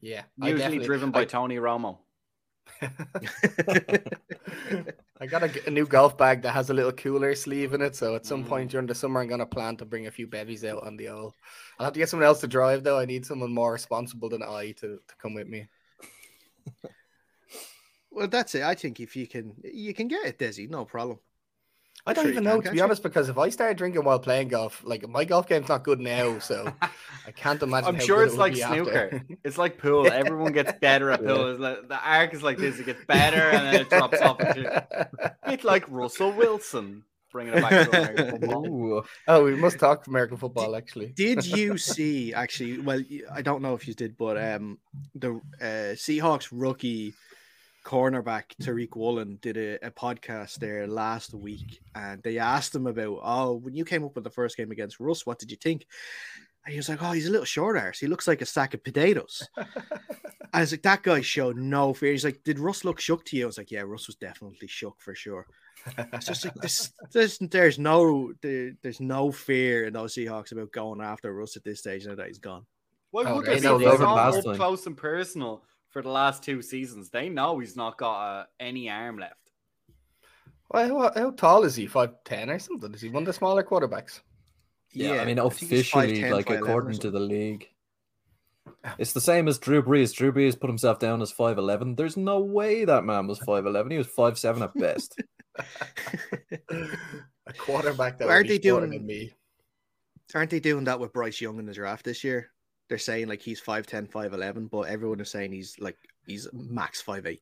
Yeah, 0.00 0.22
Usually 0.36 0.58
definitely- 0.58 0.86
driven 0.86 1.10
by 1.10 1.20
I- 1.22 1.24
Tony 1.24 1.56
Romo. 1.56 1.98
I 5.20 5.26
got 5.26 5.42
a 5.66 5.70
new 5.70 5.86
golf 5.86 6.16
bag 6.16 6.42
that 6.42 6.52
has 6.52 6.70
a 6.70 6.74
little 6.74 6.92
cooler 6.92 7.34
sleeve 7.34 7.74
in 7.74 7.82
it. 7.82 7.96
So 7.96 8.14
at 8.14 8.26
some 8.26 8.44
Mm. 8.44 8.48
point 8.48 8.70
during 8.70 8.86
the 8.86 8.94
summer, 8.94 9.20
I'm 9.20 9.28
gonna 9.28 9.46
plan 9.46 9.76
to 9.78 9.84
bring 9.84 10.06
a 10.06 10.10
few 10.10 10.26
bevies 10.26 10.64
out 10.64 10.84
on 10.84 10.96
the 10.96 11.08
old. 11.08 11.34
I'll 11.78 11.84
have 11.86 11.94
to 11.94 11.98
get 11.98 12.08
someone 12.08 12.26
else 12.26 12.40
to 12.40 12.46
drive 12.46 12.84
though. 12.84 12.98
I 12.98 13.04
need 13.06 13.26
someone 13.26 13.52
more 13.52 13.72
responsible 13.72 14.28
than 14.28 14.42
I 14.42 14.72
to, 14.72 14.98
to 15.08 15.16
come 15.18 15.34
with 15.34 15.48
me. 15.48 15.66
Well, 18.18 18.28
that's 18.28 18.54
it. 18.54 18.62
I 18.62 18.74
think 18.74 19.00
if 19.00 19.16
you 19.16 19.26
can, 19.26 19.54
you 19.64 19.94
can 19.94 20.08
get 20.08 20.24
it, 20.26 20.38
Desi, 20.38 20.68
no 20.68 20.84
problem. 20.84 21.18
I 22.06 22.12
don't 22.14 22.24
Sure 22.24 22.32
even 22.32 22.44
know 22.44 22.56
to 22.56 22.62
can't 22.62 22.72
be 22.72 22.78
you? 22.78 22.84
honest 22.84 23.02
because 23.02 23.28
if 23.28 23.36
I 23.36 23.48
start 23.50 23.76
drinking 23.76 24.04
while 24.04 24.18
playing 24.18 24.48
golf, 24.48 24.82
like 24.84 25.06
my 25.08 25.24
golf 25.24 25.46
game's 25.46 25.68
not 25.68 25.84
good 25.84 26.00
now, 26.00 26.38
so 26.38 26.72
I 27.26 27.32
can't 27.32 27.62
imagine. 27.62 27.88
I'm 27.88 27.96
how 27.96 28.06
sure 28.06 28.22
good 28.22 28.28
it's 28.28 28.34
it 28.34 28.38
like 28.38 28.54
be 28.54 28.62
after. 28.62 29.10
snooker. 29.10 29.22
It's 29.44 29.58
like 29.58 29.78
pool. 29.78 30.06
Everyone 30.10 30.52
gets 30.52 30.72
better 30.80 31.10
at 31.10 31.20
Yeah. 31.22 31.34
pool. 31.34 31.50
It's 31.50 31.60
like, 31.60 31.88
the 31.88 31.98
arc 31.98 32.32
is 32.34 32.42
like 32.42 32.58
this. 32.58 32.78
It 32.78 32.86
gets 32.86 33.04
better 33.06 33.50
and 33.50 33.66
then 33.66 33.80
it 33.82 33.90
drops 33.90 34.22
off. 34.22 34.40
Into, 34.40 34.82
bit 35.44 35.64
like 35.64 35.84
Russell 35.88 36.32
Wilson 36.32 37.04
bringing 37.30 37.52
it 37.52 37.60
back 37.60 37.72
to 37.72 37.90
American 37.90 38.26
football. 38.30 39.04
Oh, 39.26 39.44
we 39.44 39.54
must 39.54 39.78
talk 39.78 40.06
American 40.06 40.38
football 40.38 40.74
actually. 40.74 41.08
Did 41.14 41.44
you 41.44 41.76
see 41.78 42.32
actually? 42.32 42.78
Well, 42.78 43.02
I 43.32 43.42
don't 43.42 43.60
know 43.62 43.74
if 43.74 43.86
you 43.86 43.94
did, 43.94 44.16
but 44.16 44.38
um, 44.38 44.78
the 45.14 45.34
uh, 45.60 45.94
Seahawks 45.94 46.48
rookie 46.52 47.14
cornerback 47.88 48.44
Tariq 48.60 48.94
Woolen 48.94 49.38
did 49.40 49.56
a, 49.56 49.86
a 49.86 49.90
podcast 49.90 50.56
there 50.56 50.86
last 50.86 51.32
week, 51.32 51.80
and 51.94 52.22
they 52.22 52.38
asked 52.38 52.74
him 52.74 52.86
about, 52.86 53.20
oh, 53.22 53.54
when 53.54 53.74
you 53.74 53.86
came 53.86 54.04
up 54.04 54.14
with 54.14 54.24
the 54.24 54.30
first 54.30 54.58
game 54.58 54.70
against 54.70 55.00
Russ, 55.00 55.24
what 55.24 55.38
did 55.38 55.50
you 55.50 55.56
think? 55.56 55.86
And 56.66 56.72
he 56.74 56.78
was 56.78 56.90
like, 56.90 57.02
oh, 57.02 57.12
he's 57.12 57.28
a 57.28 57.30
little 57.30 57.46
short 57.46 57.78
arse. 57.78 57.98
He 57.98 58.06
looks 58.06 58.28
like 58.28 58.42
a 58.42 58.46
sack 58.46 58.74
of 58.74 58.84
potatoes. 58.84 59.48
I 60.52 60.60
was 60.60 60.72
like, 60.72 60.82
that 60.82 61.02
guy 61.02 61.22
showed 61.22 61.56
no 61.56 61.94
fear. 61.94 62.12
He's 62.12 62.26
like, 62.26 62.42
did 62.44 62.58
Russ 62.58 62.84
look 62.84 63.00
shook 63.00 63.24
to 63.26 63.38
you? 63.38 63.44
I 63.44 63.46
was 63.46 63.56
like, 63.56 63.70
yeah, 63.70 63.80
Russ 63.80 64.06
was 64.06 64.16
definitely 64.16 64.68
shook 64.68 65.00
for 65.00 65.14
sure. 65.14 65.46
It's 66.12 66.26
just 66.26 66.44
like 66.44 66.54
this, 66.60 66.92
there's, 67.12 67.38
there's 67.38 67.78
no 67.78 68.34
there, 68.42 68.72
there's 68.82 69.00
no 69.00 69.32
fear 69.32 69.86
in 69.86 69.94
those 69.94 70.14
Seahawks 70.14 70.52
about 70.52 70.72
going 70.72 71.00
after 71.00 71.32
Russ 71.32 71.56
at 71.56 71.64
this 71.64 71.78
stage 71.78 72.06
now 72.06 72.16
that 72.16 72.26
he's 72.26 72.38
gone. 72.38 72.66
Why 73.12 73.24
Oh, 73.24 73.36
would 73.36 73.46
they 73.46 73.60
they 73.60 73.60
know 73.66 73.78
be? 73.78 73.86
He's 73.86 73.94
him 73.98 74.06
up 74.06 74.34
close 74.56 74.86
and 74.86 74.96
personal 74.96 75.62
for 75.90 76.02
the 76.02 76.08
last 76.10 76.42
two 76.42 76.62
seasons. 76.62 77.10
They 77.10 77.28
know 77.28 77.58
he's 77.58 77.76
not 77.76 77.98
got 77.98 78.20
uh, 78.20 78.44
any 78.60 78.90
arm 78.90 79.18
left. 79.18 79.34
Well, 80.70 81.12
how, 81.14 81.20
how 81.20 81.30
tall 81.30 81.64
is 81.64 81.76
he? 81.76 81.86
Five 81.86 82.12
ten 82.24 82.50
or 82.50 82.58
something? 82.58 82.92
Is 82.94 83.00
he 83.00 83.08
one 83.08 83.22
of 83.22 83.26
the 83.26 83.32
smaller 83.32 83.62
quarterbacks? 83.62 84.20
Yeah, 84.92 85.20
I 85.20 85.24
mean, 85.24 85.36
think 85.36 85.52
he's 85.54 85.62
officially, 85.70 86.22
5'10", 86.22 86.30
like 86.32 86.46
5'11" 86.46 86.58
according 86.58 86.98
to 87.00 87.10
the 87.10 87.20
league, 87.20 87.68
it's 88.98 89.12
the 89.12 89.20
same 89.20 89.48
as 89.48 89.58
Drew 89.58 89.82
Brees. 89.82 90.14
Drew 90.14 90.32
Brees 90.32 90.58
put 90.58 90.70
himself 90.70 90.98
down 90.98 91.22
as 91.22 91.30
five 91.32 91.58
eleven. 91.58 91.94
There's 91.94 92.16
no 92.16 92.40
way 92.40 92.84
that 92.84 93.04
man 93.04 93.26
was 93.26 93.38
five 93.38 93.66
eleven. 93.66 93.90
He 93.90 93.98
was 93.98 94.06
five 94.06 94.38
seven 94.38 94.62
at 94.62 94.74
best. 94.74 95.20
A 96.70 97.52
quarterback 97.56 98.18
that 98.18 98.28
Why 98.28 98.34
are 98.34 98.38
would 98.38 98.42
be 98.44 98.48
they 98.50 98.58
doing- 98.58 98.90
than 98.90 99.06
me. 99.06 99.32
Aren't 100.34 100.50
they 100.50 100.60
doing 100.60 100.84
that 100.84 101.00
with 101.00 101.14
Bryce 101.14 101.40
Young 101.40 101.58
in 101.58 101.64
the 101.64 101.72
draft 101.72 102.04
this 102.04 102.22
year? 102.22 102.50
They're 102.88 102.98
saying 102.98 103.28
like 103.28 103.42
he's 103.42 103.60
5'10", 103.60 104.10
5'11", 104.10 104.70
but 104.70 104.82
everyone 104.82 105.20
is 105.20 105.30
saying 105.30 105.52
he's 105.52 105.76
like 105.78 105.96
he's 106.26 106.48
max 106.52 107.02
5'8". 107.02 107.40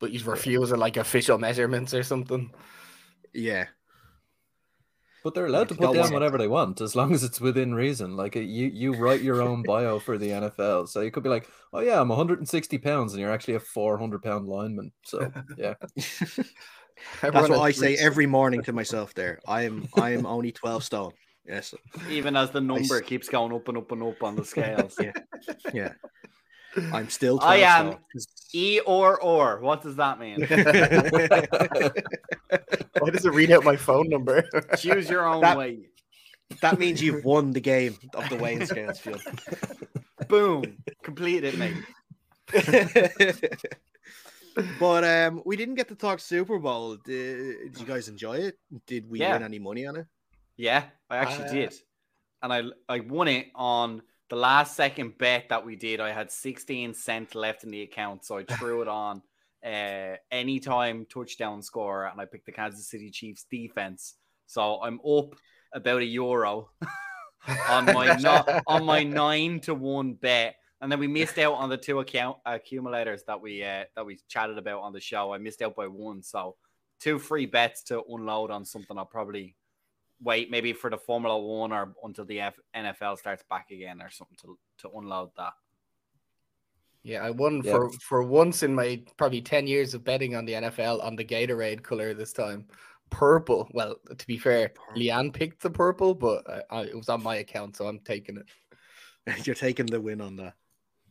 But 0.00 0.10
he's 0.10 0.24
refusing 0.24 0.78
like 0.78 0.96
official 0.96 1.38
measurements 1.38 1.94
or 1.94 2.02
something. 2.02 2.50
Yeah. 3.32 3.66
But 5.22 5.32
they're 5.34 5.46
allowed 5.46 5.70
to 5.70 5.74
put 5.74 5.94
down 5.94 6.12
whatever 6.12 6.36
they 6.36 6.48
want 6.48 6.82
as 6.82 6.94
long 6.94 7.14
as 7.14 7.24
it's 7.24 7.40
within 7.40 7.74
reason. 7.74 8.14
Like 8.14 8.34
you, 8.34 8.42
you 8.44 8.94
write 8.94 9.22
your 9.22 9.40
own 9.40 9.62
bio 9.66 9.98
for 9.98 10.18
the 10.18 10.28
NFL, 10.28 10.86
so 10.88 11.00
you 11.00 11.10
could 11.10 11.22
be 11.22 11.30
like, 11.30 11.48
"Oh 11.72 11.80
yeah, 11.80 11.98
I'm 11.98 12.10
160 12.10 12.76
pounds," 12.78 13.14
and 13.14 13.22
you're 13.22 13.32
actually 13.32 13.54
a 13.54 13.60
400 13.60 14.22
pound 14.22 14.46
lineman. 14.48 14.92
So 15.02 15.32
yeah, 15.56 15.74
That's 17.22 17.48
what 17.48 17.52
I 17.52 17.70
say 17.70 17.96
every 17.96 18.26
morning 18.26 18.62
to 18.64 18.72
myself 18.72 19.14
there. 19.14 19.40
I 19.46 19.62
am 19.62 19.88
I 19.96 20.10
am 20.10 20.26
only 20.26 20.52
12 20.52 20.84
stone. 20.84 21.12
Yes. 21.46 21.74
Even 22.10 22.36
as 22.36 22.50
the 22.50 22.60
number 22.60 22.96
s- 22.96 23.02
keeps 23.02 23.28
going 23.28 23.52
up 23.52 23.68
and 23.68 23.78
up 23.78 23.92
and 23.92 24.02
up 24.02 24.22
on 24.22 24.36
the 24.36 24.44
scales. 24.44 24.96
Yeah. 25.00 25.12
Yeah. 25.72 25.92
I'm 26.92 27.08
still 27.08 27.38
I 27.42 27.58
am 27.58 27.92
stone. 27.92 28.00
E 28.54 28.80
or 28.86 29.20
or. 29.22 29.60
What 29.60 29.82
does 29.82 29.96
that 29.96 30.18
mean? 30.18 30.40
Why 32.98 33.10
does 33.10 33.26
it 33.26 33.32
read 33.32 33.50
out 33.52 33.64
my 33.64 33.76
phone 33.76 34.08
number? 34.08 34.42
Choose 34.78 35.08
your 35.08 35.26
own 35.26 35.42
That- 35.42 35.58
way. 35.58 35.78
that 36.60 36.78
means 36.78 37.02
you've 37.02 37.24
won 37.24 37.52
the 37.52 37.60
game 37.60 37.96
of 38.14 38.28
the 38.28 38.36
weighing 38.36 38.64
scales 38.66 38.98
field. 39.00 39.22
Boom. 40.28 40.76
Completed 41.02 41.54
it, 41.54 41.58
mate. 41.58 41.74
but 44.78 45.04
um, 45.04 45.42
we 45.44 45.56
didn't 45.56 45.74
get 45.74 45.88
to 45.88 45.94
talk 45.94 46.20
Super 46.20 46.58
Bowl. 46.58 46.96
Did, 47.04 47.72
did 47.72 47.80
you 47.80 47.86
guys 47.86 48.08
enjoy 48.08 48.36
it? 48.38 48.58
Did 48.86 49.08
we 49.08 49.20
Yeah. 49.20 49.34
win 49.34 49.42
any 49.42 49.58
money 49.58 49.86
on 49.86 49.96
it? 49.96 50.06
Yeah, 50.56 50.84
I 51.10 51.16
actually 51.18 51.48
Uh, 51.48 51.52
did. 51.52 51.74
And 52.42 52.52
I 52.52 52.62
I 52.88 53.00
won 53.00 53.28
it 53.28 53.48
on 53.54 54.02
the 54.30 54.36
last 54.36 54.76
second 54.76 55.18
bet 55.18 55.48
that 55.48 55.64
we 55.64 55.76
did. 55.76 56.00
I 56.00 56.12
had 56.12 56.30
16 56.30 56.94
cent 56.94 57.34
left 57.34 57.64
in 57.64 57.70
the 57.70 57.82
account, 57.82 58.24
so 58.24 58.38
I 58.38 58.44
threw 58.58 58.82
it 58.82 58.88
on 58.88 59.22
uh 59.64 60.16
anytime 60.30 61.06
touchdown 61.06 61.62
score 61.62 62.04
and 62.04 62.20
I 62.20 62.26
picked 62.26 62.46
the 62.46 62.52
Kansas 62.52 62.88
City 62.88 63.10
Chiefs 63.10 63.46
defense. 63.50 64.14
So 64.46 64.82
I'm 64.82 65.00
up 65.06 65.34
about 65.72 66.02
a 66.02 66.04
euro 66.04 66.70
on 67.68 67.86
my 67.86 68.16
no, 68.16 68.44
on 68.66 68.84
my 68.84 69.02
9 69.02 69.60
to 69.60 69.74
1 69.74 70.14
bet. 70.14 70.56
And 70.80 70.92
then 70.92 70.98
we 71.00 71.06
missed 71.06 71.38
out 71.38 71.54
on 71.54 71.70
the 71.70 71.78
two 71.78 72.00
account 72.00 72.36
accumulators 72.44 73.22
that 73.26 73.40
we 73.40 73.64
uh, 73.64 73.84
that 73.96 74.04
we 74.04 74.18
chatted 74.28 74.58
about 74.58 74.82
on 74.82 74.92
the 74.92 75.00
show. 75.00 75.32
I 75.32 75.38
missed 75.38 75.62
out 75.62 75.74
by 75.74 75.86
one, 75.86 76.22
so 76.22 76.56
two 77.00 77.18
free 77.18 77.46
bets 77.46 77.84
to 77.84 78.02
unload 78.06 78.50
on 78.50 78.66
something. 78.66 78.98
I'll 78.98 79.06
probably 79.06 79.56
wait 80.24 80.50
maybe 80.50 80.72
for 80.72 80.90
the 80.90 80.98
Formula 80.98 81.38
One 81.38 81.72
or 81.72 81.94
until 82.02 82.24
the 82.24 82.40
F- 82.40 82.58
NFL 82.74 83.18
starts 83.18 83.44
back 83.48 83.70
again 83.70 84.00
or 84.02 84.10
something 84.10 84.36
to 84.42 84.58
to 84.78 84.90
unload 84.96 85.30
that. 85.36 85.52
Yeah, 87.02 87.22
I 87.22 87.30
won 87.30 87.60
Yeah. 87.62 87.72
for 87.72 87.90
for 87.90 88.22
once 88.22 88.62
in 88.62 88.74
my 88.74 89.02
probably 89.16 89.42
ten 89.42 89.66
years 89.66 89.94
of 89.94 90.04
betting 90.04 90.34
on 90.34 90.44
the 90.46 90.54
NFL 90.54 91.02
on 91.04 91.16
the 91.16 91.24
Gatorade 91.24 91.82
color 91.82 92.14
this 92.14 92.32
time. 92.32 92.66
Purple. 93.10 93.68
Well, 93.72 93.96
to 94.16 94.26
be 94.26 94.38
fair, 94.38 94.72
Leanne 94.96 95.32
picked 95.32 95.62
the 95.62 95.70
purple, 95.70 96.14
but 96.14 96.48
I, 96.50 96.62
I, 96.78 96.80
it 96.84 96.96
was 96.96 97.08
on 97.10 97.22
my 97.22 97.36
account, 97.36 97.76
so 97.76 97.86
I'm 97.86 98.00
taking 98.00 98.38
it. 98.38 98.46
You're 99.46 99.54
taking 99.54 99.86
the 99.86 100.00
win 100.00 100.20
on 100.20 100.36
that. 100.36 100.54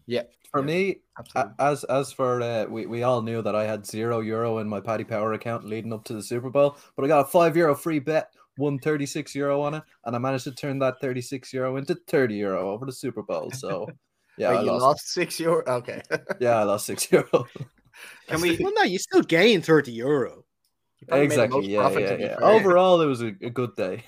Yeah, 0.05 0.23
For 0.51 0.59
Yeah. 0.59 0.65
me, 0.65 1.01
absolutely. 1.17 1.53
As 1.59 1.83
as 1.85 2.11
for 2.11 2.41
uh, 2.41 2.65
we 2.65 2.87
we 2.87 3.03
all 3.03 3.21
knew 3.21 3.41
that 3.43 3.55
I 3.55 3.65
had 3.65 3.85
zero 3.85 4.19
euro 4.21 4.57
in 4.57 4.67
my 4.67 4.81
Paddy 4.81 5.03
Power 5.03 5.33
account 5.33 5.65
leading 5.65 5.93
up 5.93 6.03
to 6.05 6.13
the 6.13 6.23
Super 6.23 6.49
Bowl, 6.49 6.75
but 6.95 7.05
I 7.05 7.07
got 7.07 7.21
a 7.21 7.29
five 7.29 7.55
euro 7.55 7.75
free 7.75 7.99
bet, 7.99 8.33
won 8.57 8.79
thirty 8.79 9.05
six 9.05 9.33
euro 9.35 9.61
on 9.61 9.75
it, 9.75 9.83
and 10.05 10.15
I 10.15 10.19
managed 10.19 10.43
to 10.45 10.51
turn 10.51 10.79
that 10.79 10.95
thirty 11.01 11.21
six 11.21 11.53
euro 11.53 11.77
into 11.77 11.95
thirty 12.07 12.35
euro 12.35 12.71
over 12.71 12.85
the 12.85 12.91
Super 12.91 13.23
Bowl. 13.23 13.51
So 13.51 13.87
yeah, 14.37 14.49
Wait, 14.49 14.57
I 14.57 14.61
you 14.61 14.71
lost. 14.71 14.81
lost 14.81 15.13
six 15.13 15.39
euro. 15.39 15.63
Okay. 15.65 16.01
Yeah, 16.39 16.59
I 16.59 16.63
lost 16.63 16.85
six 16.85 17.11
euro. 17.11 17.27
Can 18.27 18.41
we? 18.41 18.57
Well, 18.59 18.73
no, 18.75 18.83
you 18.83 18.97
still 18.97 19.21
gain 19.21 19.61
30 19.61 19.91
euro. 19.91 20.43
You 20.99 21.07
probably 21.07 21.27
made 21.27 21.37
the 21.37 21.47
most 21.47 21.67
exactly. 21.67 22.03
Yeah, 22.03 22.17
yeah, 22.17 22.37
yeah. 22.39 22.45
Overall, 22.45 23.01
it 23.01 23.05
was 23.05 23.21
a, 23.21 23.27
a 23.41 23.49
good 23.49 23.75
day. 23.75 24.03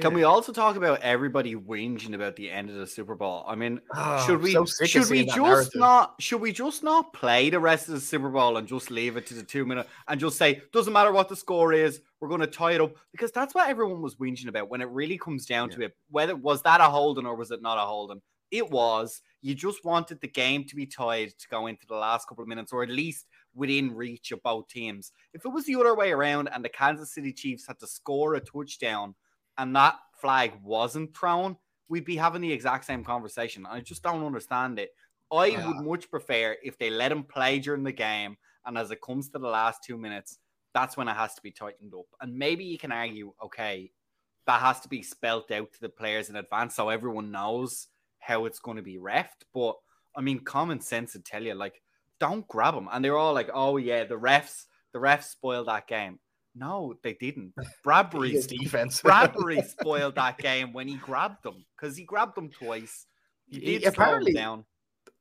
Can 0.00 0.14
we 0.14 0.24
also 0.24 0.52
talk 0.52 0.76
about 0.76 1.00
everybody 1.00 1.54
whinging 1.54 2.14
about 2.14 2.36
the 2.36 2.50
end 2.50 2.70
of 2.70 2.76
the 2.76 2.86
Super 2.86 3.14
Bowl? 3.14 3.44
I 3.46 3.54
mean, 3.54 3.80
Ah, 3.94 4.24
should 4.26 4.42
we 4.42 4.52
so 4.52 4.64
should 4.64 5.08
we 5.08 5.24
just 5.24 5.36
narrative. 5.38 5.72
not 5.76 6.14
should 6.20 6.40
we 6.40 6.52
just 6.52 6.82
not 6.82 7.12
play 7.12 7.50
the 7.50 7.60
rest 7.60 7.88
of 7.88 7.94
the 7.94 8.00
Super 8.00 8.28
Bowl 8.28 8.56
and 8.56 8.66
just 8.68 8.90
leave 8.90 9.16
it 9.16 9.26
to 9.26 9.34
the 9.34 9.42
two 9.42 9.64
minute 9.66 9.88
and 10.08 10.20
just 10.20 10.38
say 10.38 10.62
doesn't 10.72 10.92
matter 10.92 11.12
what 11.12 11.28
the 11.28 11.36
score 11.36 11.72
is, 11.72 12.00
we're 12.20 12.28
going 12.28 12.40
to 12.40 12.46
tie 12.46 12.72
it 12.72 12.80
up 12.80 12.94
because 13.12 13.32
that's 13.32 13.54
what 13.54 13.68
everyone 13.68 14.02
was 14.02 14.16
whinging 14.16 14.48
about 14.48 14.68
when 14.68 14.80
it 14.80 14.88
really 14.88 15.18
comes 15.18 15.46
down 15.46 15.70
to 15.70 15.82
it. 15.82 15.96
Whether 16.10 16.36
was 16.36 16.62
that 16.62 16.80
a 16.80 16.84
holding 16.84 17.26
or 17.26 17.34
was 17.34 17.50
it 17.50 17.62
not 17.62 17.78
a 17.78 17.82
holding? 17.82 18.20
It 18.50 18.70
was. 18.70 19.20
You 19.42 19.54
just 19.54 19.84
wanted 19.84 20.20
the 20.20 20.28
game 20.28 20.64
to 20.64 20.74
be 20.74 20.86
tied 20.86 21.30
to 21.38 21.48
go 21.48 21.66
into 21.66 21.86
the 21.86 21.94
last 21.94 22.28
couple 22.28 22.42
of 22.42 22.48
minutes 22.48 22.72
or 22.72 22.82
at 22.82 22.88
least 22.88 23.26
within 23.54 23.94
reach 23.94 24.32
of 24.32 24.42
both 24.42 24.68
teams. 24.68 25.12
If 25.34 25.44
it 25.44 25.50
was 25.50 25.64
the 25.66 25.76
other 25.76 25.94
way 25.94 26.12
around 26.12 26.48
and 26.48 26.64
the 26.64 26.68
Kansas 26.68 27.12
City 27.12 27.32
Chiefs 27.32 27.66
had 27.66 27.78
to 27.80 27.86
score 27.86 28.34
a 28.34 28.40
touchdown 28.40 29.14
and 29.58 29.74
that 29.76 29.98
flag 30.14 30.54
wasn't 30.62 31.16
thrown, 31.16 31.56
we'd 31.88 32.04
be 32.04 32.16
having 32.16 32.42
the 32.42 32.52
exact 32.52 32.84
same 32.84 33.04
conversation. 33.04 33.66
I 33.66 33.80
just 33.80 34.02
don't 34.02 34.24
understand 34.24 34.78
it. 34.78 34.90
I 35.30 35.46
Yeah. 35.46 35.66
would 35.66 35.84
much 35.84 36.10
prefer 36.10 36.56
if 36.62 36.78
they 36.78 36.90
let 36.90 37.12
him 37.12 37.24
play 37.24 37.58
during 37.58 37.84
the 37.84 37.92
game, 37.92 38.38
and 38.64 38.78
as 38.78 38.90
it 38.90 39.02
comes 39.02 39.28
to 39.30 39.38
the 39.38 39.48
last 39.48 39.82
two 39.84 39.96
minutes, 39.98 40.38
that's 40.74 40.96
when 40.96 41.08
it 41.08 41.16
has 41.16 41.34
to 41.34 41.42
be 41.42 41.50
tightened 41.50 41.94
up. 41.94 42.06
And 42.20 42.38
maybe 42.38 42.64
you 42.64 42.78
can 42.78 42.92
argue, 42.92 43.34
okay, 43.42 43.92
that 44.46 44.60
has 44.60 44.80
to 44.80 44.88
be 44.88 45.02
spelt 45.02 45.50
out 45.50 45.72
to 45.72 45.80
the 45.80 45.88
players 45.88 46.30
in 46.30 46.36
advance 46.36 46.74
so 46.74 46.88
everyone 46.88 47.30
knows 47.30 47.88
how 48.18 48.44
it's 48.46 48.58
going 48.58 48.76
to 48.76 48.82
be 48.82 48.96
refed. 48.96 49.44
But 49.52 49.76
I 50.16 50.20
mean, 50.20 50.40
common 50.40 50.80
sense 50.80 51.14
would 51.14 51.24
tell 51.24 51.42
you, 51.42 51.54
like, 51.54 51.82
don't 52.18 52.48
grab 52.48 52.74
them. 52.74 52.88
And 52.90 53.04
they're 53.04 53.16
all 53.16 53.34
like, 53.34 53.50
oh 53.52 53.76
yeah, 53.76 54.04
the 54.04 54.18
refs, 54.18 54.66
the 54.92 54.98
refs 54.98 55.24
spoiled 55.24 55.68
that 55.68 55.86
game. 55.86 56.18
No, 56.58 56.94
they 57.02 57.14
didn't. 57.14 57.54
Bradberry 57.86 58.32
His 58.32 58.46
defense. 58.46 59.00
Bradberry 59.02 59.64
spoiled 59.78 60.16
that 60.16 60.38
game 60.38 60.72
when 60.72 60.88
he 60.88 60.96
grabbed 60.96 61.42
them 61.42 61.64
because 61.76 61.96
he 61.96 62.04
grabbed 62.04 62.34
them 62.36 62.50
twice. 62.50 63.06
He 63.46 63.60
He- 63.60 63.78
did 63.78 63.82
slow 63.94 64.04
apparently- 64.04 64.32
down. 64.32 64.64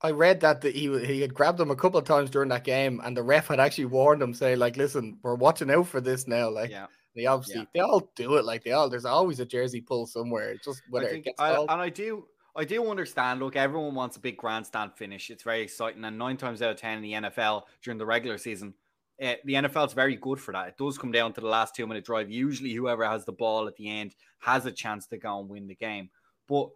I 0.01 0.11
read 0.11 0.41
that 0.41 0.61
the, 0.61 0.69
he 0.69 0.95
he 1.05 1.21
had 1.21 1.33
grabbed 1.33 1.57
them 1.57 1.71
a 1.71 1.75
couple 1.75 1.97
of 1.97 2.05
times 2.05 2.29
during 2.29 2.49
that 2.49 2.63
game, 2.63 3.01
and 3.03 3.17
the 3.17 3.23
ref 3.23 3.47
had 3.47 3.59
actually 3.59 3.85
warned 3.85 4.21
him, 4.21 4.31
saying 4.31 4.59
like, 4.59 4.77
"Listen, 4.77 5.17
we're 5.23 5.33
watching 5.33 5.71
out 5.71 5.87
for 5.87 5.99
this 6.01 6.27
now." 6.27 6.49
Like, 6.49 6.69
Yeah, 6.69 6.85
they 7.15 7.25
obviously 7.25 7.61
Yeah. 7.61 7.65
they 7.73 7.79
all 7.79 8.11
do 8.15 8.35
it. 8.35 8.45
Like 8.45 8.63
they 8.63 8.73
all 8.73 8.89
there's 8.91 9.05
always 9.05 9.39
a 9.39 9.45
jersey 9.45 9.81
pull 9.81 10.05
somewhere. 10.05 10.51
It's 10.51 10.65
just 10.65 10.83
whether 10.91 11.07
I 11.07 11.09
think, 11.09 11.27
I, 11.39 11.55
and 11.55 11.71
I 11.71 11.89
do, 11.89 12.27
I 12.55 12.63
do 12.63 12.87
understand. 12.91 13.39
Look, 13.39 13.55
everyone 13.55 13.95
wants 13.95 14.17
a 14.17 14.19
big 14.19 14.37
grandstand 14.37 14.91
finish. 14.95 15.31
It's 15.31 15.41
very 15.41 15.61
exciting, 15.61 16.05
and 16.05 16.15
nine 16.17 16.37
times 16.37 16.61
out 16.61 16.71
of 16.71 16.77
ten 16.77 16.97
in 16.97 17.01
the 17.01 17.13
NFL 17.13 17.63
during 17.81 17.97
the 17.97 18.05
regular 18.05 18.37
season, 18.37 18.75
uh, 19.21 19.33
the 19.45 19.53
NFL 19.53 19.87
is 19.87 19.93
very 19.93 20.15
good 20.15 20.39
for 20.39 20.51
that. 20.51 20.67
It 20.67 20.77
does 20.77 20.97
come 20.97 21.11
down 21.11 21.33
to 21.33 21.41
the 21.41 21.47
last 21.47 21.75
two 21.75 21.87
minute 21.87 22.05
drive. 22.05 22.29
Usually, 22.29 22.73
whoever 22.73 23.05
has 23.05 23.25
the 23.25 23.31
ball 23.31 23.67
at 23.67 23.75
the 23.75 23.89
end 23.89 24.15
has 24.39 24.65
a 24.65 24.71
chance 24.71 25.07
to 25.07 25.17
go 25.17 25.39
and 25.39 25.49
win 25.49 25.67
the 25.67 25.75
game. 25.75 26.09
But 26.47 26.69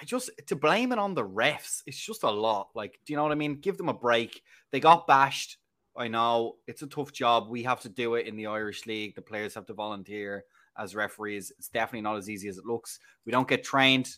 I 0.00 0.04
just 0.04 0.30
to 0.46 0.56
blame 0.56 0.92
it 0.92 0.98
on 0.98 1.14
the 1.14 1.24
refs, 1.24 1.82
it's 1.86 1.98
just 1.98 2.22
a 2.22 2.30
lot. 2.30 2.68
Like, 2.74 3.00
do 3.06 3.12
you 3.12 3.16
know 3.16 3.22
what 3.22 3.32
I 3.32 3.36
mean? 3.36 3.60
Give 3.60 3.76
them 3.76 3.88
a 3.88 3.94
break. 3.94 4.42
They 4.70 4.80
got 4.80 5.06
bashed. 5.06 5.56
I 5.96 6.08
know 6.08 6.56
it's 6.66 6.82
a 6.82 6.86
tough 6.86 7.12
job. 7.12 7.48
We 7.48 7.64
have 7.64 7.80
to 7.80 7.88
do 7.88 8.14
it 8.14 8.26
in 8.26 8.36
the 8.36 8.46
Irish 8.46 8.86
League. 8.86 9.16
The 9.16 9.22
players 9.22 9.54
have 9.54 9.66
to 9.66 9.74
volunteer 9.74 10.44
as 10.78 10.94
referees. 10.94 11.52
It's 11.58 11.68
definitely 11.68 12.02
not 12.02 12.16
as 12.16 12.30
easy 12.30 12.48
as 12.48 12.58
it 12.58 12.66
looks. 12.66 13.00
We 13.26 13.32
don't 13.32 13.48
get 13.48 13.64
trained 13.64 14.08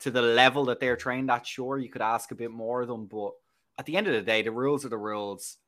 to 0.00 0.10
the 0.10 0.22
level 0.22 0.64
that 0.66 0.80
they're 0.80 0.96
trained 0.96 1.30
at. 1.30 1.46
Sure, 1.46 1.78
you 1.78 1.90
could 1.90 2.00
ask 2.00 2.30
a 2.30 2.36
bit 2.36 2.50
more 2.50 2.80
of 2.80 2.88
them, 2.88 3.06
but 3.06 3.32
at 3.78 3.84
the 3.84 3.96
end 3.96 4.06
of 4.06 4.14
the 4.14 4.22
day, 4.22 4.42
the 4.42 4.50
rules 4.50 4.84
are 4.86 4.90
the 4.90 4.96
rules. 4.96 5.58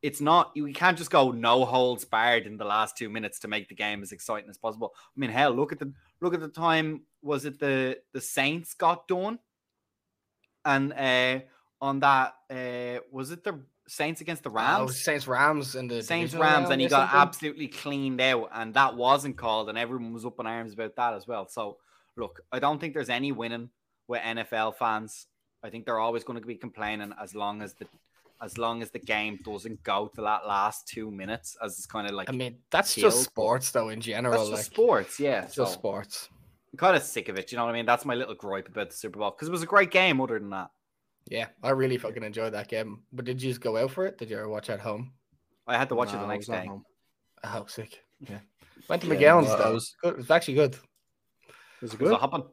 It's 0.00 0.20
not 0.20 0.52
you 0.54 0.72
can't 0.72 0.96
just 0.96 1.10
go 1.10 1.32
no 1.32 1.64
holds 1.64 2.04
barred 2.04 2.46
in 2.46 2.56
the 2.56 2.64
last 2.64 2.96
two 2.96 3.08
minutes 3.08 3.40
to 3.40 3.48
make 3.48 3.68
the 3.68 3.74
game 3.74 4.02
as 4.02 4.12
exciting 4.12 4.48
as 4.48 4.56
possible. 4.58 4.94
I 4.96 5.20
mean, 5.20 5.30
hell, 5.30 5.50
look 5.50 5.72
at 5.72 5.78
the 5.80 5.92
look 6.20 6.34
at 6.34 6.40
the 6.40 6.48
time. 6.48 7.02
Was 7.22 7.44
it 7.44 7.58
the 7.58 7.98
the 8.12 8.20
Saints 8.20 8.74
got 8.74 9.08
done? 9.08 9.38
And 10.64 10.92
uh 10.92 11.40
on 11.80 12.00
that, 12.00 12.34
uh 12.50 13.00
was 13.10 13.30
it 13.30 13.44
the 13.44 13.60
Saints 13.86 14.20
against 14.20 14.42
the 14.42 14.50
Oh, 14.50 14.54
Rams? 14.54 15.00
Saints 15.02 15.26
Rams 15.26 15.74
in 15.74 15.88
the 15.88 16.02
Saints 16.02 16.34
Rams, 16.34 16.68
and 16.70 16.80
he 16.80 16.88
got 16.88 17.10
something? 17.10 17.20
absolutely 17.20 17.68
cleaned 17.68 18.20
out, 18.20 18.50
and 18.52 18.74
that 18.74 18.94
wasn't 18.96 19.36
called, 19.38 19.68
and 19.68 19.78
everyone 19.78 20.12
was 20.12 20.26
up 20.26 20.38
in 20.38 20.46
arms 20.46 20.74
about 20.74 20.94
that 20.96 21.14
as 21.14 21.26
well. 21.26 21.48
So, 21.48 21.78
look, 22.16 22.40
I 22.52 22.58
don't 22.58 22.78
think 22.80 22.92
there's 22.92 23.08
any 23.08 23.32
winning 23.32 23.70
with 24.06 24.20
NFL 24.20 24.76
fans. 24.76 25.26
I 25.62 25.70
think 25.70 25.86
they're 25.86 25.98
always 25.98 26.22
going 26.22 26.38
to 26.38 26.46
be 26.46 26.56
complaining 26.56 27.14
as 27.20 27.34
long 27.34 27.62
as 27.62 27.72
the 27.74 27.86
as 28.42 28.56
long 28.58 28.82
as 28.82 28.90
the 28.90 28.98
game 28.98 29.38
doesn't 29.44 29.82
go 29.82 30.08
to 30.14 30.20
that 30.22 30.46
last 30.46 30.86
two 30.88 31.10
minutes, 31.10 31.56
as 31.62 31.72
it's 31.78 31.86
kind 31.86 32.06
of 32.06 32.14
like 32.14 32.28
I 32.28 32.32
mean, 32.32 32.58
that's 32.70 32.94
killed, 32.94 33.12
just 33.12 33.24
sports 33.24 33.70
though 33.70 33.88
in 33.88 34.00
general. 34.00 34.38
that's 34.38 34.50
like 34.50 34.58
just 34.60 34.70
sports, 34.72 35.18
yeah. 35.20 35.42
it's 35.44 35.54
So 35.54 35.64
just 35.64 35.74
sports. 35.74 36.28
I'm 36.72 36.78
kind 36.78 36.96
of 36.96 37.02
sick 37.02 37.28
of 37.28 37.38
it. 37.38 37.50
You 37.50 37.56
know 37.58 37.64
what 37.64 37.70
I 37.74 37.78
mean? 37.78 37.86
That's 37.86 38.04
my 38.04 38.14
little 38.14 38.34
gripe 38.34 38.68
about 38.68 38.90
the 38.90 38.96
Super 38.96 39.18
Bowl 39.18 39.30
because 39.30 39.48
it 39.48 39.52
was 39.52 39.62
a 39.62 39.66
great 39.66 39.90
game. 39.90 40.20
Other 40.20 40.38
than 40.38 40.50
that, 40.50 40.70
Yeah, 41.28 41.46
I 41.62 41.70
really 41.70 41.96
fucking 41.98 42.22
enjoyed 42.22 42.52
that 42.54 42.68
game. 42.68 43.02
But 43.12 43.24
did 43.24 43.42
you 43.42 43.50
just 43.50 43.60
go 43.60 43.76
out 43.76 43.90
for 43.90 44.06
it? 44.06 44.18
Did 44.18 44.30
you 44.30 44.36
ever 44.38 44.48
watch 44.48 44.68
at 44.70 44.80
home? 44.80 45.12
I 45.66 45.76
had 45.78 45.88
to 45.88 45.94
watch 45.94 46.12
it 46.14 46.18
the 46.18 46.26
next 46.26 46.46
day. 46.46 46.66
home. 46.66 46.84
Oh, 47.44 47.64
sick. 47.68 47.98
Yeah. 48.20 48.38
Went 48.88 49.02
to 49.02 49.08
Yeah, 49.08 49.14
McGowan's 49.14 49.48
no, 49.48 49.54
I 49.54 49.58
though. 49.58 49.72
was- 49.74 49.94
Good. 50.02 50.10
It 50.14 50.16
was 50.18 50.30
actually 50.30 50.54
good. 50.54 50.76
Was 51.80 51.94
it 51.94 52.00
Was 52.00 52.08
good? 52.10 52.14
it 52.14 52.20
hopping? 52.20 52.44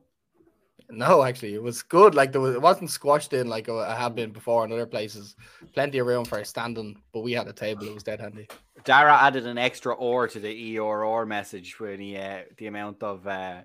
No, 0.90 1.24
actually, 1.24 1.56
it 1.56 1.64
was 1.64 1.82
good. 1.82 2.14
Like 2.16 2.32
there 2.32 2.42
was, 2.42 2.56
it 2.56 2.62
wasn't 2.62 2.92
squashed 2.92 3.34
in 3.34 3.48
like 3.48 3.68
I 3.70 3.96
have 3.96 4.16
been 4.16 4.32
before 4.32 4.66
in 4.66 4.72
other 4.72 4.86
places. 4.86 5.36
Plenty 5.74 5.98
of 5.98 6.08
room 6.08 6.26
for 6.26 6.44
standing, 6.44 7.02
but 7.12 7.22
we 7.22 7.32
had 7.34 7.48
a 7.48 7.54
table. 7.54 7.86
It 7.88 7.94
was 7.94 8.04
dead 8.04 8.20
handy. 8.20 8.48
Dara 8.84 9.18
added 9.20 9.48
an 9.48 9.58
extra 9.58 9.94
or 9.96 10.28
to 10.28 10.40
the 10.40 10.78
ERR 10.78 11.26
message 11.26 11.80
when 11.80 12.00
he 12.00 12.18
uh, 12.18 12.42
the 12.58 12.68
amount 12.68 13.02
of 13.02 13.26
uh, 13.26 13.62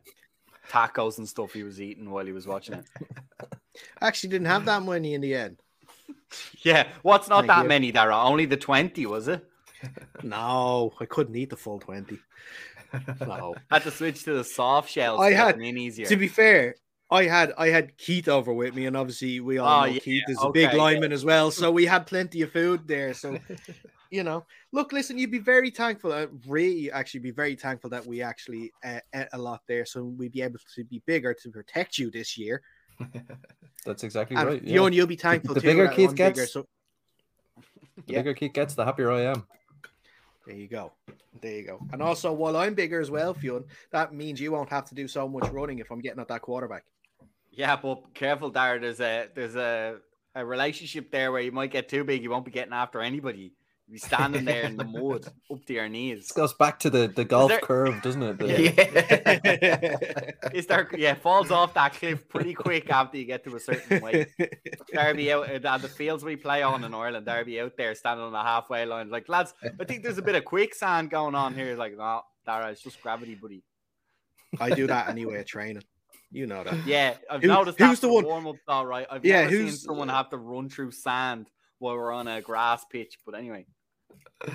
tacos 0.71 1.19
and 1.19 1.29
stuff 1.29 1.53
he 1.53 1.63
was 1.63 1.81
eating 1.81 2.11
while 2.11 2.25
he 2.25 2.33
was 2.33 2.47
watching 2.47 2.77
it. 2.77 2.85
Actually, 4.01 4.31
didn't 4.31 4.47
have 4.47 4.65
that 4.65 4.83
many 4.83 5.15
in 5.15 5.21
the 5.21 5.35
end. 5.35 5.59
Yeah, 6.63 6.87
what's 7.03 7.29
not 7.29 7.41
Thank 7.41 7.49
that 7.49 7.63
you. 7.65 7.69
many, 7.69 7.91
Dara? 7.91 8.17
Only 8.17 8.45
the 8.45 8.57
twenty, 8.57 9.05
was 9.05 9.27
it? 9.27 9.45
No, 10.23 10.93
I 11.01 11.07
couldn't 11.07 11.35
eat 11.35 11.51
the 11.51 11.57
full 11.57 11.81
20. 11.81 12.19
No. 13.21 13.55
Had 13.71 13.83
to 13.83 13.91
switch 13.91 14.25
to 14.25 14.35
the 14.35 14.45
soft 14.45 14.91
shells. 14.91 15.21
I 15.21 15.33
had- 15.33 15.61
easier. 15.61 16.07
to 16.07 16.17
be 16.17 16.29
fair, 16.29 16.77
I 17.11 17.25
had 17.25 17.53
I 17.59 17.69
had 17.69 17.97
Keith 17.99 18.29
over 18.29 18.53
with 18.53 18.75
me, 18.75 18.87
and 18.87 18.97
obviously 18.97 19.41
we 19.41 19.59
all 19.59 19.69
Oh, 19.83 19.87
know 19.87 19.93
yeah, 19.93 19.99
Keith 20.01 20.25
is 20.29 20.39
a 20.43 20.51
big 20.51 20.69
okay, 20.69 20.77
lineman 20.79 21.13
as 21.13 21.25
well, 21.25 21.51
so 21.51 21.71
we 21.73 21.85
had 21.87 22.07
plenty 22.07 22.43
of 22.43 22.53
food 22.53 22.87
there. 22.87 23.15
So 23.15 23.39
you 24.11 24.23
know, 24.23 24.45
look, 24.73 24.93
listen, 24.93 25.19
you'd 25.19 25.31
be 25.31 25.39
very 25.39 25.71
thankful. 25.71 26.13
Uh, 26.13 26.27
really, 26.47 26.91
actually, 26.91 27.21
be 27.21 27.31
very 27.33 27.57
thankful 27.57 27.91
that 27.91 28.07
we 28.07 28.23
actually 28.23 28.73
uh, 28.85 29.01
ate 29.15 29.27
a 29.33 29.39
lot 29.39 29.63
there, 29.67 29.85
so 29.85 30.05
we'd 30.05 30.33
be 30.33 30.43
able 30.43 30.59
to 30.77 30.85
be 30.85 31.03
bigger 31.07 31.35
to 31.35 31.51
protect 31.51 31.99
you 31.99 32.11
this 32.11 32.39
year. 32.39 32.63
That's 33.87 34.05
exactly 34.05 34.37
And 34.37 34.47
right. 34.49 34.63
you 34.63 34.81
Yeah. 34.81 34.87
and 34.87 34.95
you'll 34.95 35.07
be 35.07 35.17
thankful 35.17 35.55
the 35.55 35.61
too. 35.61 35.67
bigger 35.67 35.89
Keith 35.89 36.11
I'm 36.11 36.15
bigger, 36.15 36.33
gets- 36.43 36.53
so 36.53 36.67
The 38.07 38.13
yeah. 38.13 38.19
bigger 38.21 38.35
Keith 38.35 38.53
gets, 38.53 38.75
the 38.75 38.85
happier 38.85 39.11
I 39.11 39.23
am. 39.23 39.47
there 40.47 40.55
you 40.57 40.69
go, 40.69 40.93
there 41.41 41.55
you 41.55 41.63
go. 41.67 41.81
And 41.93 42.03
also, 42.03 42.33
while 42.33 42.57
I'm 42.57 42.75
bigger 42.75 43.01
as 43.01 43.11
well, 43.11 43.33
Fionn, 43.35 43.65
that 43.91 44.13
means 44.15 44.41
you 44.41 44.53
won't 44.53 44.71
have 44.71 44.85
to 44.91 44.95
do 44.95 45.09
so 45.09 45.29
much 45.29 45.49
running 45.51 45.79
if 45.81 45.91
I'm 45.91 46.01
getting 46.01 46.21
at 46.21 46.29
that 46.29 46.43
quarterback. 46.43 46.85
Yeah, 47.53 47.77
but 47.77 48.15
careful, 48.15 48.51
Dara. 48.51 48.81
There's 48.81 49.01
a 49.01 49.29
there's 49.35 49.57
a 49.57 49.97
a 50.35 50.45
relationship 50.45 51.11
there 51.11 51.33
where 51.33 51.43
you 51.43 51.53
might 51.53 51.71
get 51.71 51.89
too 51.89 52.05
big. 52.05 52.23
You 52.23 52.31
won't 52.31 52.45
be 52.45 52.51
getting 52.51 52.73
after 52.73 53.01
anybody. 53.01 53.53
You 53.89 53.95
be 53.95 53.99
standing 53.99 54.45
there 54.45 54.63
in 54.63 54.77
the 54.77 54.85
mud 54.99 55.27
up 55.51 55.65
to 55.67 55.73
your 55.73 55.89
knees. 55.89 56.19
This 56.21 56.33
goes 56.33 56.55
back 56.55 56.79
to 56.81 56.91
the, 56.91 57.09
the 57.09 57.25
golf 57.25 57.49
there- 57.51 57.59
curve, 57.59 58.01
doesn't 58.03 58.23
it? 58.23 58.39
The- 58.39 58.51
Yeah. 60.43 60.51
Is 60.55 60.67
there 60.67 60.89
yeah, 60.97 61.15
falls 61.15 61.51
off 61.51 61.75
that 61.75 61.95
cliff 61.95 62.29
pretty 62.29 62.55
quick 62.55 62.89
after 62.91 63.19
you 63.19 63.25
get 63.25 63.43
to 63.45 63.57
a 63.57 63.61
certain 63.61 64.01
weight. 64.01 64.29
Derby 64.93 65.33
out 65.33 65.65
uh, 65.65 65.79
the 65.79 65.89
fields 65.89 66.25
we 66.25 66.37
play 66.37 66.63
on 66.63 66.85
in 66.85 66.95
Ireland, 66.95 67.27
Derby 67.27 67.61
out 67.61 67.77
there 67.77 67.95
standing 67.97 68.25
on 68.25 68.33
the 68.33 68.43
halfway 68.43 68.87
line, 68.87 69.11
like 69.11 69.29
lads, 69.29 69.55
I 69.81 69.85
think 69.85 70.05
there's 70.05 70.19
a 70.19 70.23
bit 70.23 70.37
of 70.37 70.45
quicksand 70.45 71.11
going 71.11 71.35
on 71.35 71.55
here. 71.55 71.75
Like, 71.77 71.97
no, 71.97 72.23
Dara, 72.47 72.71
it's 72.71 72.83
just 72.83 73.03
gravity, 73.03 73.35
buddy. 73.35 73.63
I 74.61 74.71
do 74.71 74.87
that 74.87 75.09
anyway 75.09 75.39
at 75.39 75.47
training. 75.49 75.83
You 76.33 76.47
know 76.47 76.63
that. 76.63 76.87
Yeah, 76.87 77.15
I've 77.29 77.43
Who- 77.43 77.49
noticed 77.49 77.79
who's 77.79 78.01
that 78.01 78.07
the 78.07 78.13
one- 78.13 78.25
warm 78.25 78.47
up 78.47 78.57
all 78.69 78.87
right. 78.87 79.07
I've 79.11 79.25
Yeah, 79.25 79.43
never 79.43 79.51
seen 79.53 79.61
who's- 79.67 79.83
someone 79.83 80.09
have 80.09 80.31
to 80.31 80.37
run 80.37 80.69
through 80.69 80.93
sand 80.93 81.51
while 81.79 81.95
we're 81.97 82.13
on 82.13 82.29
a 82.29 82.41
grass 82.41 82.85
pitch. 82.91 83.19
But 83.27 83.35
anyway, 83.35 83.67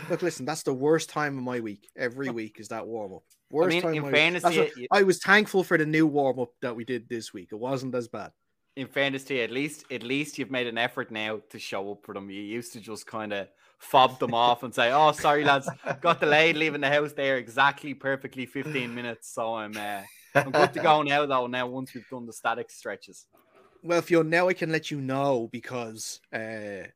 Look, 0.09 0.21
listen, 0.21 0.45
that's 0.45 0.63
the 0.63 0.73
worst 0.73 1.09
time 1.09 1.37
of 1.37 1.43
my 1.43 1.59
week. 1.59 1.87
Every 1.95 2.29
week 2.31 2.59
is 2.59 2.69
that 2.69 2.85
warm 2.87 3.13
up. 3.13 3.23
Worst 3.49 3.69
mean, 3.69 3.81
time 3.81 3.91
in 3.93 3.97
of 3.99 4.03
my 4.03 4.09
week. 4.09 4.15
fairness 4.15 4.43
That's 4.43 4.55
to 4.55 4.61
what- 4.63 4.77
you- 4.77 4.87
I 4.91 5.03
was 5.03 5.19
thankful 5.19 5.63
for 5.63 5.77
the 5.77 5.85
new 5.85 6.07
warm 6.07 6.39
up 6.39 6.49
that 6.61 6.75
we 6.75 6.83
did 6.85 7.07
this 7.07 7.33
week. 7.33 7.49
It 7.51 7.55
wasn't 7.55 7.93
as 7.95 8.07
bad. 8.07 8.31
in 8.77 8.87
fairness 8.87 9.23
to 9.23 9.33
you, 9.35 9.41
at 9.41 9.51
least 9.51 9.85
at 9.89 10.03
least 10.03 10.37
you've 10.37 10.51
made 10.51 10.67
an 10.67 10.77
effort 10.77 11.09
now 11.09 11.39
to 11.49 11.57
show 11.57 11.93
up 11.93 11.99
for 12.05 12.13
them. 12.13 12.29
You 12.29 12.41
used 12.41 12.73
to 12.73 12.81
just 12.81 13.07
kind 13.07 13.31
of 13.31 13.47
fob 13.79 14.19
them 14.19 14.33
off 14.45 14.63
and 14.63 14.75
say, 14.75 14.91
"Oh, 14.91 15.13
sorry 15.13 15.45
lads, 15.45 15.69
got 16.01 16.19
delayed 16.19 16.57
leaving 16.57 16.81
the 16.81 16.89
house 16.89 17.13
there 17.13 17.37
exactly 17.37 17.93
perfectly 17.93 18.45
15 18.45 18.93
minutes, 18.93 19.33
so 19.33 19.55
I'm 19.55 19.77
uh, 19.77 20.01
I'm 20.35 20.51
good 20.51 20.73
to 20.73 20.79
go 20.81 21.01
now 21.03 21.25
though. 21.25 21.47
Now 21.47 21.67
once 21.67 21.93
we've 21.93 22.07
done 22.09 22.25
the 22.25 22.33
static 22.33 22.69
stretches, 22.71 23.25
Well, 23.83 24.01
Fio, 24.01 24.21
now 24.23 24.47
I 24.47 24.53
can 24.53 24.71
let 24.71 24.91
you 24.91 24.99
know 25.01 25.47
because 25.51 26.19
uh, 26.33 26.87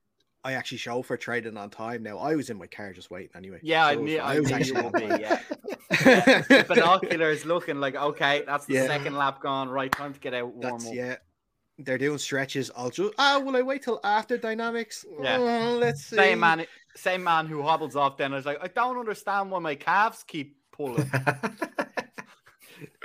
I 0.44 0.54
actually 0.54 0.78
show 0.80 1.02
for 1.02 1.18
trading 1.18 1.58
on 1.58 1.70
time 1.70 2.04
now. 2.04 2.18
I 2.18 2.36
was 2.36 2.50
in 2.50 2.58
my 2.58 2.68
car 2.68 2.94
just 2.94 3.12
waiting 3.12 3.32
anyway. 3.36 3.60
yeah, 3.62 3.86
I 3.86 3.94
So 3.96 4.00
was 4.02 4.12
knew. 4.12 4.20
I, 4.20 4.36
I 4.36 4.40
was 4.40 4.50
knew 4.50 4.56
you 4.58 4.62
actually 4.62 4.84
would 4.84 4.94
be. 5.18 5.22
Yeah, 5.22 5.40
The 5.90 6.66
binoculars 6.68 7.46
looking 7.46 7.80
like 7.80 7.96
okay, 7.96 8.44
that's 8.46 8.66
the 8.66 8.76
Yeah. 8.76 8.88
second 8.88 9.16
lap 9.16 9.42
gone. 9.42 9.70
Right, 9.70 9.92
time 9.92 10.14
to 10.14 10.20
get 10.20 10.34
out 10.34 10.48
warm 10.54 10.62
That's 10.62 10.88
up. 10.88 10.94
yeah. 10.94 11.16
They're 11.82 11.98
doing 11.98 12.18
stretches. 12.18 12.70
I'll 12.76 12.90
just 12.90 13.14
ah. 13.18 13.40
Will 13.40 13.56
I 13.56 13.62
wait 13.62 13.84
till 13.84 14.02
after 14.04 14.38
dynamics? 14.38 15.06
Yeah. 15.22 15.38
Uh, 15.38 15.76
let's 15.78 16.04
see. 16.04 16.18
Same 16.18 16.42
man, 16.42 16.66
same 16.96 17.24
man 17.24 17.46
who 17.48 17.62
hobbles 17.62 17.96
off. 17.96 18.18
Then 18.18 18.34
I 18.34 18.36
was 18.36 18.46
like, 18.46 18.60
I 18.62 18.68
don't 18.68 18.98
understand 18.98 19.50
why 19.50 19.60
my 19.60 19.76
calves 19.76 20.24
keep 20.28 20.58
pulling. 20.74 21.10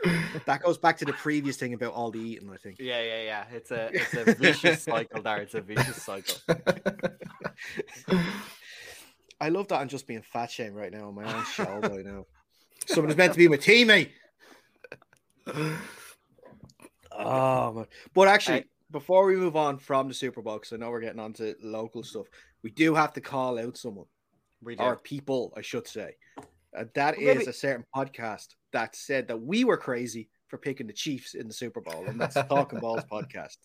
That 0.46 0.62
goes 0.62 0.76
back 0.78 0.98
to 0.98 1.04
the 1.04 1.12
previous 1.14 1.56
thing 1.56 1.72
about 1.74 1.94
all 1.94 2.10
the 2.10 2.18
eating. 2.20 2.50
I 2.52 2.56
think. 2.56 2.76
Yeah, 2.78 3.00
yeah, 3.02 3.22
yeah. 3.22 3.44
It's 3.52 3.70
a 3.70 3.90
it's 3.92 4.14
a 4.14 4.34
vicious 4.38 4.82
cycle 4.82 5.22
there. 5.22 5.38
It's 5.38 5.54
a 5.54 5.60
vicious 5.60 6.02
cycle. 6.02 6.36
I 9.40 9.48
love 9.48 9.68
that 9.68 9.80
I'm 9.80 9.88
just 9.88 10.06
being 10.06 10.22
fat 10.22 10.50
shamed 10.50 10.76
right 10.76 10.92
now 10.92 11.08
on 11.08 11.14
my 11.14 11.24
own 11.32 11.44
show. 11.44 11.80
I 11.82 12.02
know. 12.02 12.26
Someone's 12.86 13.16
meant 13.16 13.32
to 13.32 13.38
be 13.38 13.48
my 13.48 13.56
teammate. 13.56 14.10
Oh 17.12 17.72
man. 17.72 17.86
But 18.12 18.28
actually, 18.28 18.58
Hey. 18.58 18.64
before 18.90 19.26
we 19.26 19.36
move 19.36 19.56
on 19.56 19.78
from 19.78 20.08
the 20.08 20.14
Super 20.14 20.42
Bowl, 20.42 20.54
because 20.56 20.72
I 20.72 20.76
know 20.76 20.90
we're 20.90 21.00
getting 21.00 21.20
on 21.20 21.32
to 21.34 21.54
local 21.62 22.02
stuff, 22.02 22.26
we 22.62 22.70
do 22.70 22.94
have 22.94 23.12
to 23.14 23.20
call 23.20 23.58
out 23.58 23.76
someone 23.76 24.06
We 24.62 24.76
do. 24.76 24.82
or 24.82 24.96
people, 24.96 25.52
I 25.56 25.62
should 25.62 25.86
say. 25.86 26.16
Uh, 26.76 26.84
that 26.94 27.16
Well, 27.16 27.34
maybe- 27.36 27.46
a 27.46 27.52
certain 27.52 27.84
podcast 27.94 28.48
that 28.72 28.96
said 28.96 29.28
that 29.28 29.40
we 29.40 29.64
were 29.64 29.76
crazy 29.76 30.28
for 30.48 30.58
picking 30.58 30.86
the 30.86 30.92
Chiefs 30.92 31.34
in 31.34 31.46
the 31.48 31.54
Super 31.54 31.80
Bowl, 31.80 32.04
and 32.06 32.20
that's 32.20 32.34
the 32.34 32.42
Talking 32.42 32.80
Balls 32.80 33.04
podcast. 33.10 33.56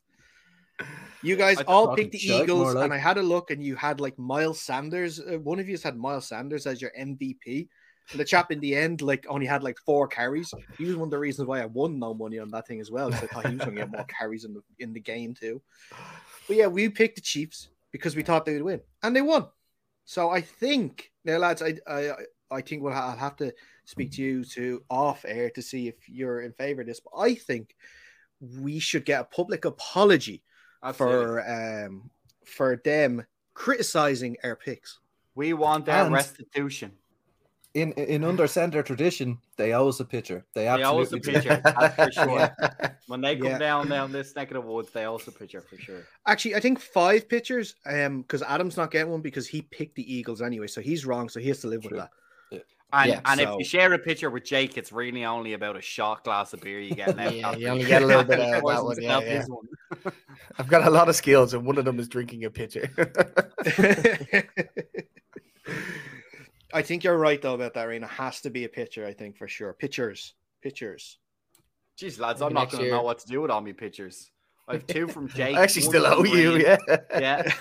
You 1.23 1.35
guys 1.45 1.57
all 1.67 1.95
picked 1.95 2.13
the 2.13 2.19
Eagles, 2.19 2.75
like- 2.75 2.85
and 2.85 2.93
I 2.93 2.97
had 2.97 3.17
a 3.17 3.23
look, 3.23 3.51
and 3.51 3.63
you 3.63 3.75
had 3.75 3.99
like 3.99 4.17
Miles 4.17 4.61
Sanders. 4.61 5.19
Uh, 5.19 5.39
one 5.39 5.59
of 5.59 5.67
you 5.67 5.77
had 5.77 5.97
Miles 5.97 6.27
Sanders 6.27 6.65
as 6.67 6.81
your 6.81 6.91
MVP. 6.97 7.67
And 8.11 8.19
the 8.19 8.25
chap 8.25 8.51
in 8.51 8.59
the 8.59 8.75
end, 8.75 9.03
like, 9.03 9.27
only 9.29 9.45
had 9.45 9.61
like 9.61 9.77
four 9.85 10.07
carries. 10.07 10.51
He 10.79 10.85
was 10.85 10.95
one 10.95 11.07
of 11.07 11.11
the 11.11 11.19
reasons 11.19 11.47
why 11.47 11.61
I 11.61 11.65
won 11.67 11.99
no 11.99 12.15
money 12.15 12.39
on 12.39 12.49
that 12.51 12.65
thing 12.65 12.79
as 12.81 12.89
well. 12.89 13.11
Because 13.11 13.25
I 13.25 13.27
thought 13.27 13.45
he 13.45 13.55
was 13.55 13.65
going 13.65 13.75
to 13.75 13.81
get 13.83 13.91
more 13.91 14.05
carries 14.05 14.45
in 14.45 14.53
the 14.55 14.61
in 14.79 14.93
the 14.93 14.99
game 14.99 15.35
too. 15.35 15.61
But 16.47 16.57
yeah, 16.57 16.65
we 16.65 16.89
picked 16.89 17.17
the 17.17 17.21
Chiefs 17.21 17.69
because 17.91 18.15
we 18.15 18.23
thought 18.23 18.45
they 18.45 18.53
would 18.53 18.63
win, 18.63 18.81
and 19.03 19.15
they 19.15 19.21
won. 19.21 19.45
So 20.05 20.31
I 20.31 20.41
think 20.41 21.11
now, 21.23 21.37
lads, 21.37 21.61
I 21.61 21.75
I 21.85 22.13
I 22.51 22.61
think 22.61 22.81
we'll 22.83 22.93
ha- 22.93 23.11
I'll 23.11 23.17
have 23.17 23.35
to 23.37 23.53
speak 23.85 24.11
to 24.13 24.21
you 24.21 24.43
to 24.45 24.83
off 24.89 25.25
air 25.27 25.49
to 25.51 25.61
see 25.61 25.87
if 25.87 25.95
you're 26.07 26.41
in 26.41 26.53
favor 26.53 26.81
of 26.81 26.87
this. 26.87 26.99
But 26.99 27.17
I 27.17 27.35
think 27.35 27.75
we 28.61 28.79
should 28.79 29.05
get 29.05 29.21
a 29.21 29.23
public 29.25 29.65
apology 29.65 30.43
Absolutely. 30.83 31.25
for 31.25 31.85
um 31.85 32.09
for 32.45 32.81
them 32.83 33.25
criticizing 33.53 34.37
our 34.43 34.55
picks. 34.55 34.99
we 35.35 35.53
want 35.53 35.85
their 35.85 36.05
And- 36.05 36.13
restitution. 36.13 36.91
In 37.75 37.91
in 37.93 38.23
under 38.23 38.47
center 38.47 38.81
tradition, 38.81 39.37
they 39.55 39.73
owe 39.73 39.89
us 39.89 39.99
a 39.99 40.05
pitcher. 40.05 40.43
They 40.55 40.63
They 40.63 40.83
owe 40.83 41.01
us 41.01 41.11
a 41.13 41.19
do. 41.19 41.31
pitcher, 41.31 41.61
that's 41.63 41.95
for 41.95 42.11
sure. 42.11 42.55
When 43.07 43.21
they 43.21 43.35
come 43.35 43.47
Yeah. 43.51 43.57
down 43.59 43.87
down 43.89 44.11
this 44.11 44.35
neck 44.35 44.49
of 44.49 44.55
the 44.55 44.61
woods, 44.61 44.89
they 44.91 45.03
also 45.05 45.29
pitcher 45.31 45.61
for 45.61 45.77
sure. 45.77 46.01
Actually, 46.25 46.55
I 46.55 46.59
think 46.61 46.79
five 46.79 47.29
pitchers. 47.29 47.75
Um, 47.85 48.21
because 48.23 48.41
Adam's 48.41 48.75
not 48.75 48.89
getting 48.91 49.11
one 49.11 49.21
because 49.21 49.47
he 49.47 49.61
picked 49.61 49.95
the 49.95 50.13
Eagles 50.15 50.41
anyway, 50.41 50.65
so 50.67 50.81
he's 50.81 51.05
wrong. 51.05 51.29
So 51.29 51.39
he 51.39 51.47
has 51.49 51.59
to 51.61 51.67
live 51.67 51.81
True. 51.83 51.91
with 51.91 51.99
that. 51.99 52.11
And 52.91 53.11
Yeah, 53.11 53.21
and 53.25 53.39
if 53.39 53.49
you 53.59 53.63
share 53.63 53.93
a 53.93 53.99
pitcher 53.99 54.29
with 54.31 54.43
Jake, 54.43 54.77
it's 54.77 54.91
really 54.91 55.23
only 55.23 55.53
about 55.53 55.77
a 55.77 55.81
shot 55.81 56.23
glass 56.23 56.53
of 56.53 56.61
beer 56.61 56.79
you 56.79 56.95
get 56.95 57.15
now. 57.15 57.29
Yeah, 57.29 57.55
you 57.55 57.67
only 57.67 57.85
get 57.85 58.01
a 58.01 58.05
little 58.05 58.23
bit 58.25 58.39
out 58.39 58.55
of 58.55 58.63
that 58.63 58.83
one, 58.83 59.01
yeah, 59.01 59.19
yeah. 59.19 59.45
I've 60.57 60.67
got 60.67 60.87
a 60.87 60.89
lot 60.89 61.07
of 61.07 61.15
skills, 61.15 61.53
and 61.53 61.65
one 61.65 61.77
of 61.77 61.85
them 61.85 61.99
is 61.99 62.07
drinking 62.07 62.45
a 62.45 62.49
pitcher. 62.49 62.89
I 66.73 66.81
think 66.81 67.03
you're 67.03 67.17
right 67.17 67.41
though 67.41 67.53
about 67.55 67.73
that. 67.75 67.83
Rena 67.83 68.07
has 68.07 68.41
to 68.41 68.49
be 68.49 68.63
a 68.65 68.69
pitcher. 68.69 69.05
I 69.05 69.13
think 69.13 69.37
for 69.37 69.47
sure. 69.47 69.73
Pitchers, 69.73 70.33
pitchers. 70.61 71.17
Jeez, 71.99 72.19
lads, 72.19 72.39
Maybe 72.39 72.47
I'm 72.47 72.53
not 72.53 72.61
next 72.61 72.73
going 72.75 72.85
to 72.85 72.91
know 72.91 73.03
what 73.03 73.19
to 73.19 73.27
do 73.27 73.41
with 73.41 73.51
all 73.51 73.61
my 73.61 73.71
pitchers. 73.73 74.31
I 74.67 74.73
have 74.73 74.87
two 74.87 75.07
from 75.07 75.27
Jake. 75.29 75.57
I 75.57 75.63
actually 75.63 75.81
still 75.81 76.05
owe 76.05 76.23
you, 76.23 76.51
Green. 76.51 76.61
yeah. 76.61 76.77
Yeah, 77.19 77.51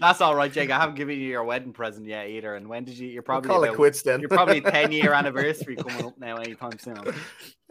that's 0.00 0.20
all 0.20 0.34
right, 0.34 0.52
Jake. 0.52 0.70
I 0.70 0.78
haven't 0.78 0.94
given 0.94 1.18
you 1.18 1.26
your 1.26 1.44
wedding 1.44 1.72
present 1.72 2.06
yet 2.06 2.28
either. 2.28 2.54
And 2.54 2.68
when 2.68 2.84
did 2.84 2.96
you? 2.96 3.08
You're 3.08 3.22
We'll 3.22 3.40
probably 3.40 3.48
call 3.48 3.64
it 3.64 3.74
quits 3.74 4.02
then. 4.02 4.20
You're 4.20 4.28
probably 4.28 4.60
10 4.62 4.92
year 4.92 5.12
anniversary 5.12 5.76
coming 5.76 6.04
up 6.06 6.18
now 6.18 6.36
anytime 6.36 6.78
soon. 6.78 6.98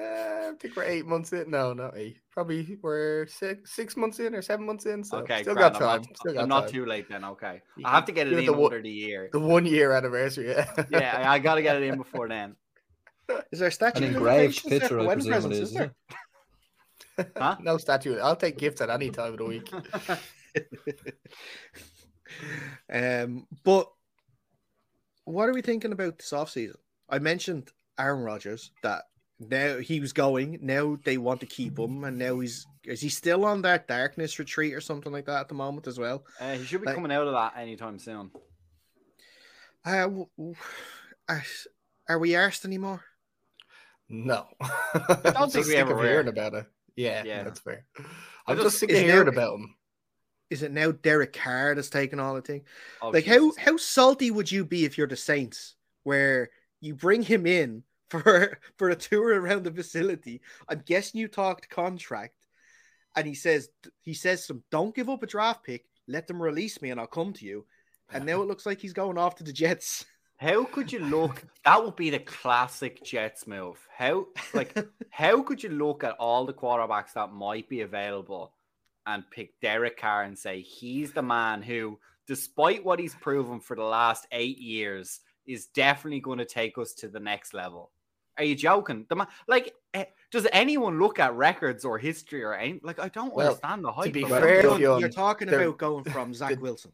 Uh, 0.02 0.50
I 0.50 0.52
think 0.60 0.76
we're 0.76 0.84
eight 0.86 1.06
months 1.06 1.32
in. 1.34 1.52
No, 1.52 1.72
not 1.72 1.96
eight. 1.96 2.18
Probably 2.32 2.80
we're 2.82 3.28
six 3.28 3.76
six 3.76 3.96
months 3.96 4.20
in 4.20 4.34
or 4.34 4.42
seven 4.42 4.66
months 4.66 4.88
in. 4.88 5.04
So 5.04 5.18
Okay, 5.20 5.44
still 5.44 5.54
grand. 5.54 5.74
got 5.76 5.82
I'm 5.84 5.88
time. 5.88 6.02
not, 6.10 6.18
still 6.18 6.34
got 6.34 6.42
I'm 6.42 6.50
not 6.50 6.62
time. 6.64 6.72
too 6.72 6.86
late 6.88 7.08
then. 7.08 7.24
Okay, 7.24 7.62
You 7.78 7.86
I 7.86 7.92
have 7.92 8.06
to 8.06 8.12
get 8.12 8.26
it 8.26 8.34
in 8.34 8.44
the 8.44 8.54
one- 8.54 8.66
under 8.74 8.82
the 8.82 8.90
year. 8.90 9.30
The 9.32 9.40
one 9.40 9.68
year 9.68 9.92
anniversary. 9.92 10.50
Yeah. 10.50 10.66
Yeah, 10.90 11.22
I, 11.30 11.36
I 11.36 11.40
got 11.40 11.56
to 11.56 11.62
get 11.62 11.76
it 11.76 11.84
in 11.84 11.98
before 11.98 12.28
then. 12.28 12.56
Is 13.52 13.60
there 13.60 13.68
a 13.68 13.72
statue? 13.72 14.00
An 14.00 14.04
of 14.10 14.16
engraved 14.16 14.66
limitations 14.66 14.70
picture, 14.72 14.88
for 14.88 15.00
I 15.00 15.06
wedding 15.06 15.14
presume 15.32 15.32
presents, 15.34 15.58
is. 15.58 15.70
is 15.70 15.74
there? 15.76 15.92
isn't 17.20 17.28
it? 17.28 17.38
Huh? 17.38 17.56
no 17.62 17.78
statue. 17.78 18.18
I'll 18.18 18.36
take 18.36 18.58
gifts 18.58 18.82
at 18.82 18.90
any 18.90 19.12
time 19.12 19.34
of 19.34 19.38
the 19.38 19.46
week. 19.46 19.70
Um, 22.92 23.48
but 23.64 23.90
what 25.26 25.48
are 25.50 25.54
we 25.54 25.62
thinking 25.62 25.92
about 25.92 26.18
this 26.18 26.32
offseason? 26.32 26.76
I 27.10 27.20
mentioned 27.20 27.70
Aaron 28.00 28.24
Rodgers 28.24 28.72
that 28.82 29.04
now 29.40 29.78
he 29.78 30.00
was 30.00 30.14
going. 30.14 30.60
Now 30.62 30.98
they 31.04 31.18
want 31.18 31.40
to 31.42 31.46
keep 31.46 31.78
him, 31.78 32.04
and 32.04 32.18
now 32.18 32.40
he's 32.40 32.66
is 32.86 33.02
he 33.02 33.10
still 33.10 33.46
on 33.46 33.62
that 33.64 33.88
darkness 33.88 34.40
retreat 34.40 34.74
or 34.74 34.82
something 34.82 35.12
like 35.12 35.26
that 35.26 35.42
at 35.42 35.48
the 35.48 35.54
moment 35.56 35.88
as 35.88 35.98
well? 36.00 36.26
Uh, 36.40 36.54
he 36.54 36.66
should 36.66 36.82
be 36.82 36.88
Like- 36.88 36.96
coming 36.96 37.12
out 37.12 37.28
of 37.28 37.34
that 37.34 37.58
anytime 37.58 38.00
soon. 38.00 38.32
Uh, 39.86 40.02
w- 40.04 40.28
w- 40.38 40.56
are- 41.28 41.44
are 42.10 42.20
we 42.20 42.32
arsed 42.32 42.66
anymore? 42.66 43.04
No. 44.10 44.48
I 44.62 45.32
don't 45.34 45.52
think 45.52 45.66
we 45.66 45.72
sick 45.72 45.78
ever 45.80 45.94
of 45.98 46.04
hearing 46.04 46.28
about 46.28 46.54
it. 46.54 46.66
Yeah, 46.96 47.24
Yeah. 47.24 47.44
that's 47.44 47.60
fair. 47.60 47.86
I 47.98 48.04
I'm 48.48 48.58
just- 48.58 48.66
just 48.68 48.80
sick 48.80 48.92
of 48.92 48.98
hearing 48.98 49.26
there- 49.26 49.28
about 49.28 49.56
him. 49.60 49.76
Is 50.50 50.62
it 50.62 50.72
now 50.72 50.92
Derek 50.92 51.34
Carr 51.34 51.74
that's 51.76 51.90
taking 51.90 52.20
all 52.20 52.36
the 52.36 52.42
thing? 52.42 52.62
Oh, 53.02 53.10
like 53.10 53.26
how 53.26 53.52
how 53.58 53.78
salty 53.78 54.32
would 54.32 54.52
you 54.52 54.66
be 54.66 54.86
if 54.86 54.98
you're 54.98 55.08
the 55.08 55.16
Saints, 55.16 55.76
where 56.04 56.50
you 56.82 56.94
bring 56.94 57.24
him 57.24 57.46
in 57.46 57.84
for 58.10 58.60
for 58.78 58.90
a 58.90 58.96
tour 58.96 59.42
around 59.42 59.64
the 59.64 59.72
facility? 59.72 60.42
I'm 60.68 60.84
guessing 60.86 61.20
you 61.20 61.28
talked 61.28 61.70
contract, 61.70 62.36
and 63.16 63.26
he 63.26 63.34
says 63.34 63.70
he 64.02 64.14
says 64.14 64.46
some 64.46 64.64
don't 64.70 64.96
give 64.96 65.10
up 65.10 65.24
a 65.24 65.28
draft 65.28 65.64
pick, 65.64 65.86
let 66.08 66.28
them 66.28 66.42
release 66.42 66.82
me, 66.82 66.92
and 66.92 67.00
I'll 67.00 67.08
come 67.08 67.34
to 67.34 67.46
you. 67.46 67.66
And 68.12 68.26
now 68.26 68.42
it 68.42 68.48
looks 68.48 68.66
like 68.66 68.80
he's 68.80 68.94
going 68.94 69.18
off 69.18 69.36
to 69.36 69.44
the 69.44 69.54
Jets. 69.54 70.06
How 70.38 70.66
could 70.66 70.92
you 70.92 71.00
look? 71.00 71.44
That 71.64 71.84
would 71.84 71.96
be 71.96 72.10
the 72.10 72.20
classic 72.20 73.04
Jets 73.04 73.48
move. 73.48 73.78
How 73.96 74.28
like 74.54 74.78
how 75.10 75.42
could 75.42 75.64
you 75.64 75.70
look 75.70 76.04
at 76.04 76.18
all 76.20 76.46
the 76.46 76.54
quarterbacks 76.54 77.14
that 77.14 77.32
might 77.32 77.70
be 77.70 77.82
available 77.82 78.54
and 79.06 79.24
pick 79.32 79.60
Derek 79.62 79.98
Carr 79.98 80.24
and 80.24 80.38
say 80.38 80.62
he's 80.62 81.12
the 81.12 81.22
man 81.22 81.62
who, 81.62 82.00
despite 82.28 82.84
what 82.84 83.00
he's 83.00 83.16
proven 83.16 83.60
for 83.60 83.76
the 83.76 83.84
last 83.84 84.28
eight 84.32 84.58
years, 84.60 85.20
is 85.46 85.66
definitely 85.68 86.22
going 86.22 86.40
to 86.40 86.46
take 86.46 86.78
us 86.78 86.94
to 86.94 87.08
the 87.08 87.20
next 87.20 87.54
level? 87.54 87.92
Are 88.38 88.44
you 88.44 88.56
joking? 88.56 89.06
The 89.10 89.16
man, 89.18 89.28
like, 89.48 89.74
eh, 89.94 90.06
does 90.32 90.48
anyone 90.52 91.00
look 91.00 91.20
at 91.20 91.36
records 91.36 91.86
or 91.86 92.00
history 92.00 92.44
or 92.44 92.56
any? 92.56 92.80
Like, 92.82 93.00
I 93.00 93.10
don't 93.10 93.34
Well, 93.34 93.48
understand 93.48 93.84
the 93.84 93.92
hype. 93.92 94.06
To 94.06 94.12
be 94.12 94.24
of 94.24 94.30
fair, 94.30 94.60
it. 94.60 94.64
You're, 94.64 94.78
Fionn, 94.78 95.00
you're 95.02 95.10
talking 95.10 95.50
about 95.50 95.78
going 95.78 96.04
from 96.06 96.34
Zach 96.34 96.56
the- 96.56 96.60
Wilson. 96.62 96.92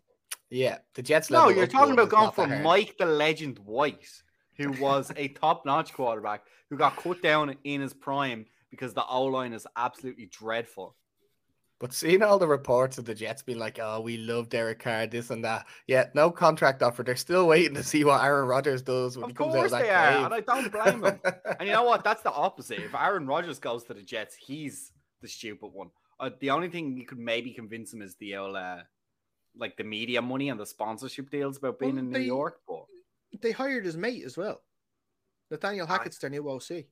Yeah, 0.50 0.80
the 0.96 1.04
Jets. 1.04 1.30
No, 1.30 1.50
you're 1.50 1.68
talking 1.68 1.94
about 1.94 2.10
going 2.10 2.32
from 2.32 2.50
hard. 2.50 2.64
Mike 2.64 2.96
the 2.98 3.06
Legend 3.06 3.60
White, 3.60 4.10
who 4.58 4.72
was 4.82 5.12
a 5.16 5.28
top-notch 5.42 5.94
quarterback, 5.94 6.42
who 6.72 6.76
got 6.76 6.98
cut 6.98 7.22
down 7.22 7.56
in 7.66 7.82
his 7.82 7.94
prime 7.94 8.48
because 8.72 8.96
the 8.96 9.06
O 9.06 9.26
line 9.26 9.54
is 9.54 9.68
absolutely 9.78 10.26
dreadful. 10.26 10.96
But 11.80 11.94
seeing 11.94 12.22
all 12.22 12.38
the 12.38 12.48
reports 12.48 12.98
of 12.98 13.06
the 13.06 13.16
Jets 13.16 13.42
being 13.42 13.58
like, 13.58 13.80
"Oh, 13.82 14.02
we 14.02 14.18
love 14.18 14.50
Derek 14.50 14.80
Carr, 14.80 15.08
this 15.08 15.30
and 15.30 15.46
that," 15.46 15.66
yeah, 15.88 16.10
no 16.14 16.30
contract 16.30 16.84
offer. 16.84 17.04
They're 17.04 17.16
still 17.16 17.48
waiting 17.48 17.74
to 17.76 17.84
see 17.84 18.04
what 18.04 18.22
Aaron 18.22 18.48
Rodgers 18.48 18.82
does 18.82 19.18
when 19.18 19.30
he 19.30 19.34
comes 19.34 19.56
out 19.56 19.60
course 19.60 19.72
of 19.72 19.80
that 19.80 19.84
they 19.84 19.90
are, 19.90 20.12
cave. 20.12 20.26
and 20.26 20.34
I 20.34 20.40
don't 20.42 20.72
blame 20.72 21.00
them. 21.00 21.20
And 21.58 21.68
you 21.68 21.74
know 21.74 21.84
what? 21.84 22.04
That's 22.04 22.22
the 22.22 22.32
opposite. 22.34 22.80
If 22.80 22.94
Aaron 22.94 23.26
Rodgers 23.28 23.60
goes 23.60 23.86
to 23.86 23.94
the 23.94 24.02
Jets, 24.04 24.36
he's 24.36 24.92
the 25.22 25.30
stupid 25.30 25.68
one. 25.72 25.90
Uh, 26.20 26.32
the 26.42 26.50
only 26.50 26.68
thing 26.70 26.98
you 26.98 27.06
could 27.06 27.18
maybe 27.20 27.52
convince 27.54 27.94
him 27.94 28.02
is 28.02 28.16
the 28.16 28.36
old, 28.36 28.58
uh, 28.58 28.80
like 29.56 29.78
the 29.78 29.86
media 29.86 30.22
money 30.22 30.50
and 30.50 30.60
the 30.60 30.66
sponsorship 30.66 31.30
deals 31.30 31.58
about 31.58 31.80
being 31.80 31.94
Well, 31.96 32.00
in 32.04 32.10
New 32.12 32.20
they- 32.20 32.26
York. 32.26 32.60
But 32.68 32.86
They 33.42 33.52
hired 33.52 33.86
his 33.86 33.96
mate 33.96 34.26
as 34.26 34.36
well. 34.36 34.62
Nathaniel 35.50 35.86
Aye. 35.88 35.92
Hackett's 35.94 36.18
their 36.18 36.30
new 36.30 36.48
OC. 36.50 36.88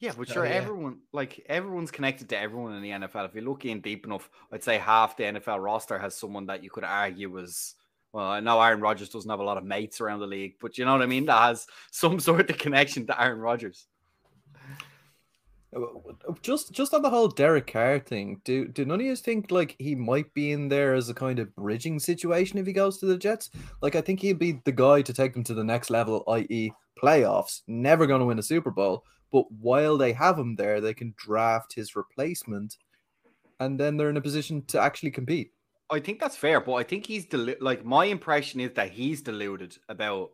Yeah, 0.00 0.12
but 0.16 0.30
Oh, 0.30 0.34
sure, 0.34 0.46
yeah. 0.46 0.52
everyone 0.52 0.98
like 1.12 1.44
everyone's 1.48 1.90
connected 1.90 2.28
to 2.30 2.38
everyone 2.38 2.74
in 2.74 2.82
the 2.82 2.90
NFL. 2.90 3.26
If 3.28 3.34
you 3.34 3.42
look 3.42 3.64
in 3.64 3.80
deep 3.80 4.06
enough, 4.06 4.28
I'd 4.50 4.64
say 4.64 4.78
half 4.78 5.16
the 5.16 5.24
NFL 5.24 5.62
roster 5.62 5.98
has 5.98 6.16
someone 6.16 6.46
that 6.46 6.64
you 6.64 6.70
could 6.70 6.84
argue 6.84 7.30
was. 7.30 7.74
Well, 8.12 8.26
I 8.26 8.40
know 8.40 8.60
Aaron 8.60 8.80
Rodgers 8.80 9.08
doesn't 9.10 9.30
have 9.30 9.38
a 9.38 9.44
lot 9.44 9.56
of 9.56 9.62
mates 9.62 10.00
around 10.00 10.18
the 10.18 10.26
league, 10.26 10.54
but 10.60 10.76
you 10.78 10.84
know 10.84 10.92
what 10.94 11.02
I 11.02 11.06
mean. 11.06 11.26
That 11.26 11.42
has 11.42 11.66
some 11.92 12.18
sort 12.28 12.50
of 12.50 12.58
connection 12.58 13.06
to 13.06 13.22
Aaron 13.22 13.38
Rodgers. 13.38 13.86
Uh, 15.76 15.82
just 16.42 16.72
just 16.72 16.92
on 16.92 17.02
the 17.02 17.10
whole 17.10 17.28
Derek 17.28 17.68
Carr 17.72 18.00
thing, 18.00 18.40
do 18.44 18.66
do 18.66 18.84
none 18.84 18.98
of 19.00 19.06
you 19.06 19.14
think 19.14 19.52
like 19.52 19.76
he 19.78 19.94
might 19.94 20.32
be 20.34 20.50
in 20.50 20.68
there 20.68 20.94
as 20.94 21.08
a 21.08 21.14
kind 21.14 21.38
of 21.38 21.54
bridging 21.54 22.00
situation 22.00 22.58
if 22.58 22.66
he 22.66 22.72
goes 22.72 22.98
to 22.98 23.06
the 23.06 23.16
Jets? 23.16 23.50
Like 23.80 23.94
I 23.94 24.00
think 24.00 24.20
he'd 24.20 24.40
be 24.40 24.60
the 24.64 24.72
guy 24.72 25.02
to 25.02 25.12
take 25.12 25.32
them 25.32 25.44
to 25.44 25.54
the 25.54 25.62
next 25.62 25.90
level, 25.90 26.24
i.e., 26.28 26.72
playoffs. 27.00 27.62
Never 27.68 28.06
going 28.06 28.18
to 28.20 28.26
win 28.26 28.40
a 28.40 28.42
Super 28.42 28.72
Bowl, 28.72 29.04
but 29.32 29.50
while 29.52 29.96
they 29.96 30.12
have 30.12 30.38
him 30.38 30.56
there, 30.56 30.80
they 30.80 30.94
can 30.94 31.14
draft 31.16 31.74
his 31.74 31.96
replacement, 31.96 32.76
and 33.58 33.78
then 33.78 33.96
they're 33.96 34.10
in 34.10 34.16
a 34.16 34.20
position 34.22 34.62
to 34.66 34.80
actually 34.80 35.10
compete. 35.10 35.52
I 35.90 35.98
think 36.00 36.20
that's 36.20 36.36
fair, 36.36 36.60
but 36.60 36.74
I 36.74 36.82
think 36.84 37.06
he's 37.06 37.26
delu- 37.26 37.60
like 37.60 37.84
my 37.84 38.04
impression 38.04 38.60
is 38.60 38.72
that 38.74 38.90
he's 38.90 39.22
deluded 39.22 39.76
about 39.88 40.30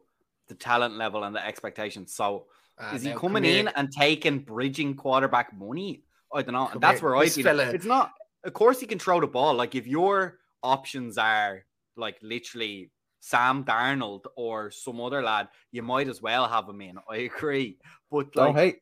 the 0.48 0.54
talent 0.54 0.94
level 0.96 1.24
and 1.24 1.34
the 1.34 1.44
expectations. 1.44 2.14
So 2.14 2.46
Ah, 2.78 2.94
is 2.94 3.02
he 3.02 3.08
now, 3.08 3.18
coming 3.18 3.42
come 3.42 3.50
in 3.50 3.68
and 3.68 3.90
taking 3.90 4.40
bridging 4.40 4.94
quarterback 4.94 5.56
money? 5.56 6.04
I 6.32 6.42
don't 6.42 6.52
know. 6.52 6.66
Come 6.66 6.72
And 6.74 6.80
that's 6.82 7.00
here. 7.00 7.08
where 7.08 7.16
I 7.16 7.28
feel 7.28 7.44
fella- 7.44 7.70
it's 7.70 7.86
not. 7.86 8.12
Of 8.44 8.52
course, 8.52 8.78
he 8.80 8.86
can 8.86 8.98
throw 8.98 9.18
the 9.20 9.26
ball. 9.26 9.54
Like 9.54 9.74
if 9.74 9.86
your 9.86 10.38
options 10.62 11.16
are 11.16 11.64
like 11.96 12.18
literally 12.20 12.90
Sam 13.20 13.64
Darnold 13.64 14.26
or 14.36 14.70
some 14.70 15.00
other 15.00 15.22
lad, 15.22 15.48
you 15.72 15.82
might 15.82 16.08
as 16.08 16.20
well 16.20 16.46
have 16.46 16.68
him 16.68 16.80
in. 16.82 16.98
I 17.10 17.16
agree, 17.16 17.78
but 18.10 18.30
Don't 18.32 18.54
like, 18.54 18.56
hate. 18.56 18.76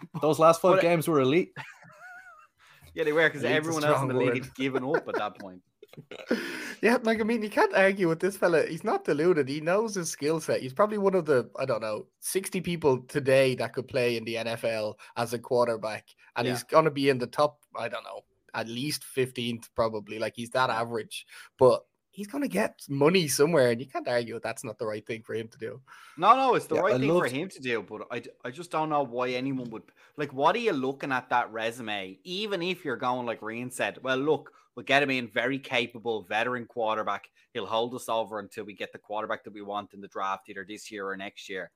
Those 0.22 0.38
last 0.38 0.60
five 0.60 0.76
but- 0.76 0.82
games 0.82 1.08
were 1.08 1.20
elite. 1.20 1.52
yeah, 2.94 3.04
they 3.04 3.12
were 3.12 3.28
because 3.28 3.44
everyone 3.44 3.84
else 3.84 4.02
in 4.02 4.08
the 4.08 4.14
league 4.14 4.28
word. 4.28 4.44
had 4.44 4.54
given 4.54 4.84
up 4.84 5.08
at 5.08 5.14
that 5.16 5.38
point. 5.38 5.62
Yeah, 6.80 6.96
like 7.04 7.20
I 7.20 7.22
mean, 7.22 7.42
you 7.44 7.50
can't 7.50 7.74
argue 7.76 8.08
with 8.08 8.18
this 8.18 8.36
fella. 8.36 8.66
He's 8.66 8.82
not 8.82 9.04
deluded. 9.04 9.48
He 9.48 9.60
knows 9.60 9.94
his 9.94 10.10
skill 10.10 10.40
set. 10.40 10.60
He's 10.62 10.72
probably 10.72 10.98
one 10.98 11.14
of 11.14 11.26
the 11.26 11.48
I 11.56 11.64
don't 11.64 11.80
know 11.80 12.06
sixty 12.18 12.60
people 12.60 13.02
today 13.02 13.54
that 13.56 13.72
could 13.72 13.86
play 13.86 14.16
in 14.16 14.24
the 14.24 14.34
NFL 14.36 14.94
as 15.16 15.32
a 15.32 15.38
quarterback, 15.38 16.08
and 16.34 16.44
Yeah. 16.44 16.54
he's 16.54 16.64
gonna 16.64 16.90
be 16.90 17.08
in 17.08 17.18
the 17.18 17.28
top. 17.28 17.60
I 17.76 17.88
don't 17.88 18.02
know, 18.02 18.22
at 18.54 18.66
least 18.68 19.04
fifteenth 19.04 19.68
probably. 19.76 20.18
Like 20.18 20.32
he's 20.34 20.50
that 20.50 20.70
average, 20.70 21.24
but 21.56 21.84
he's 22.12 22.28
gonna 22.28 22.48
get 22.48 22.80
money 22.88 23.26
somewhere, 23.26 23.70
and 23.70 23.80
you 23.80 23.86
can't 23.86 24.06
argue 24.06 24.38
that's 24.38 24.62
not 24.62 24.78
the 24.78 24.86
right 24.86 25.04
thing 25.04 25.22
for 25.22 25.34
him 25.34 25.48
to 25.48 25.58
do. 25.58 25.80
No, 26.16 26.36
no, 26.36 26.54
it's 26.54 26.66
the 26.66 26.76
Yeah, 26.76 26.80
right 26.82 26.94
I 26.94 26.98
thing 26.98 27.08
for 27.08 27.26
him 27.26 27.48
to 27.48 27.60
do, 27.60 27.82
but 27.82 28.06
I, 28.10 28.22
I 28.44 28.50
just 28.50 28.70
don't 28.70 28.90
know 28.90 29.02
why 29.02 29.30
anyone 29.30 29.70
would 29.70 29.82
like. 30.16 30.32
What 30.32 30.54
are 30.54 30.60
you 30.60 30.72
looking 30.72 31.10
at 31.10 31.28
that 31.30 31.50
resume? 31.50 32.18
Even 32.22 32.62
if 32.62 32.84
you're 32.84 32.96
going 32.96 33.26
like 33.26 33.42
Reen 33.42 33.70
said, 33.70 33.98
well, 34.02 34.18
look, 34.18 34.52
we'll 34.76 34.84
get 34.84 35.02
him 35.02 35.10
in, 35.10 35.26
very 35.28 35.58
capable 35.58 36.22
veteran 36.22 36.66
quarterback. 36.66 37.28
He'll 37.54 37.66
hold 37.66 37.94
us 37.94 38.08
over 38.08 38.38
until 38.38 38.64
we 38.64 38.74
get 38.74 38.92
the 38.92 38.98
quarterback 38.98 39.42
that 39.44 39.52
we 39.54 39.62
want 39.62 39.94
in 39.94 40.00
the 40.00 40.08
draft, 40.08 40.48
either 40.48 40.64
this 40.68 40.90
year 40.90 41.08
or 41.08 41.16
next 41.16 41.48
year. 41.48 41.70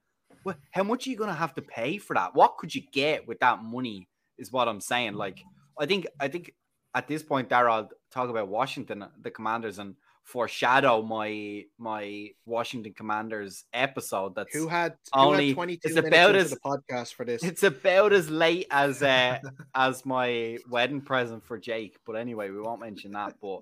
Well, 0.44 0.56
how 0.72 0.82
much 0.82 1.06
are 1.06 1.10
you 1.10 1.16
going 1.16 1.30
to 1.30 1.36
have 1.36 1.54
to 1.54 1.62
pay 1.62 1.98
for 1.98 2.14
that? 2.14 2.34
What 2.34 2.56
could 2.58 2.74
you 2.74 2.82
get 2.92 3.26
with 3.26 3.38
that 3.40 3.62
money? 3.62 4.08
Is 4.38 4.52
what 4.52 4.68
I'm 4.68 4.82
saying. 4.82 5.14
Like, 5.14 5.42
I 5.78 5.86
think, 5.86 6.06
I 6.20 6.28
think 6.28 6.52
at 6.94 7.08
this 7.08 7.22
point, 7.22 7.48
Darrell, 7.48 7.88
talk 8.10 8.28
about 8.28 8.48
Washington, 8.48 9.06
the 9.22 9.30
Commanders, 9.30 9.78
and 9.78 9.94
foreshadow 10.26 11.02
my 11.02 11.64
my 11.78 12.28
Washington 12.44 12.92
Commanders 12.92 13.64
episode. 13.72 14.34
That's 14.34 14.52
Who 14.52 14.66
had, 14.66 14.94
who 15.14 15.20
Only- 15.20 15.46
had 15.48 15.54
22 15.54 15.80
it's 15.84 15.94
minutes 15.94 16.08
about 16.08 16.34
as- 16.34 16.50
the 16.50 16.56
podcast 16.58 17.14
for 17.14 17.24
this? 17.24 17.42
it's 17.44 17.62
about 17.62 18.12
as 18.12 18.28
late 18.28 18.66
as 18.70 19.02
uh, 19.02 19.38
as 19.74 20.04
my 20.04 20.58
wedding 20.68 21.00
present 21.00 21.44
for 21.46 21.58
Jake. 21.58 21.96
But 22.04 22.16
anyway, 22.16 22.50
we 22.50 22.60
won't 22.60 22.80
mention 22.80 23.12
that. 23.12 23.36
But 23.40 23.60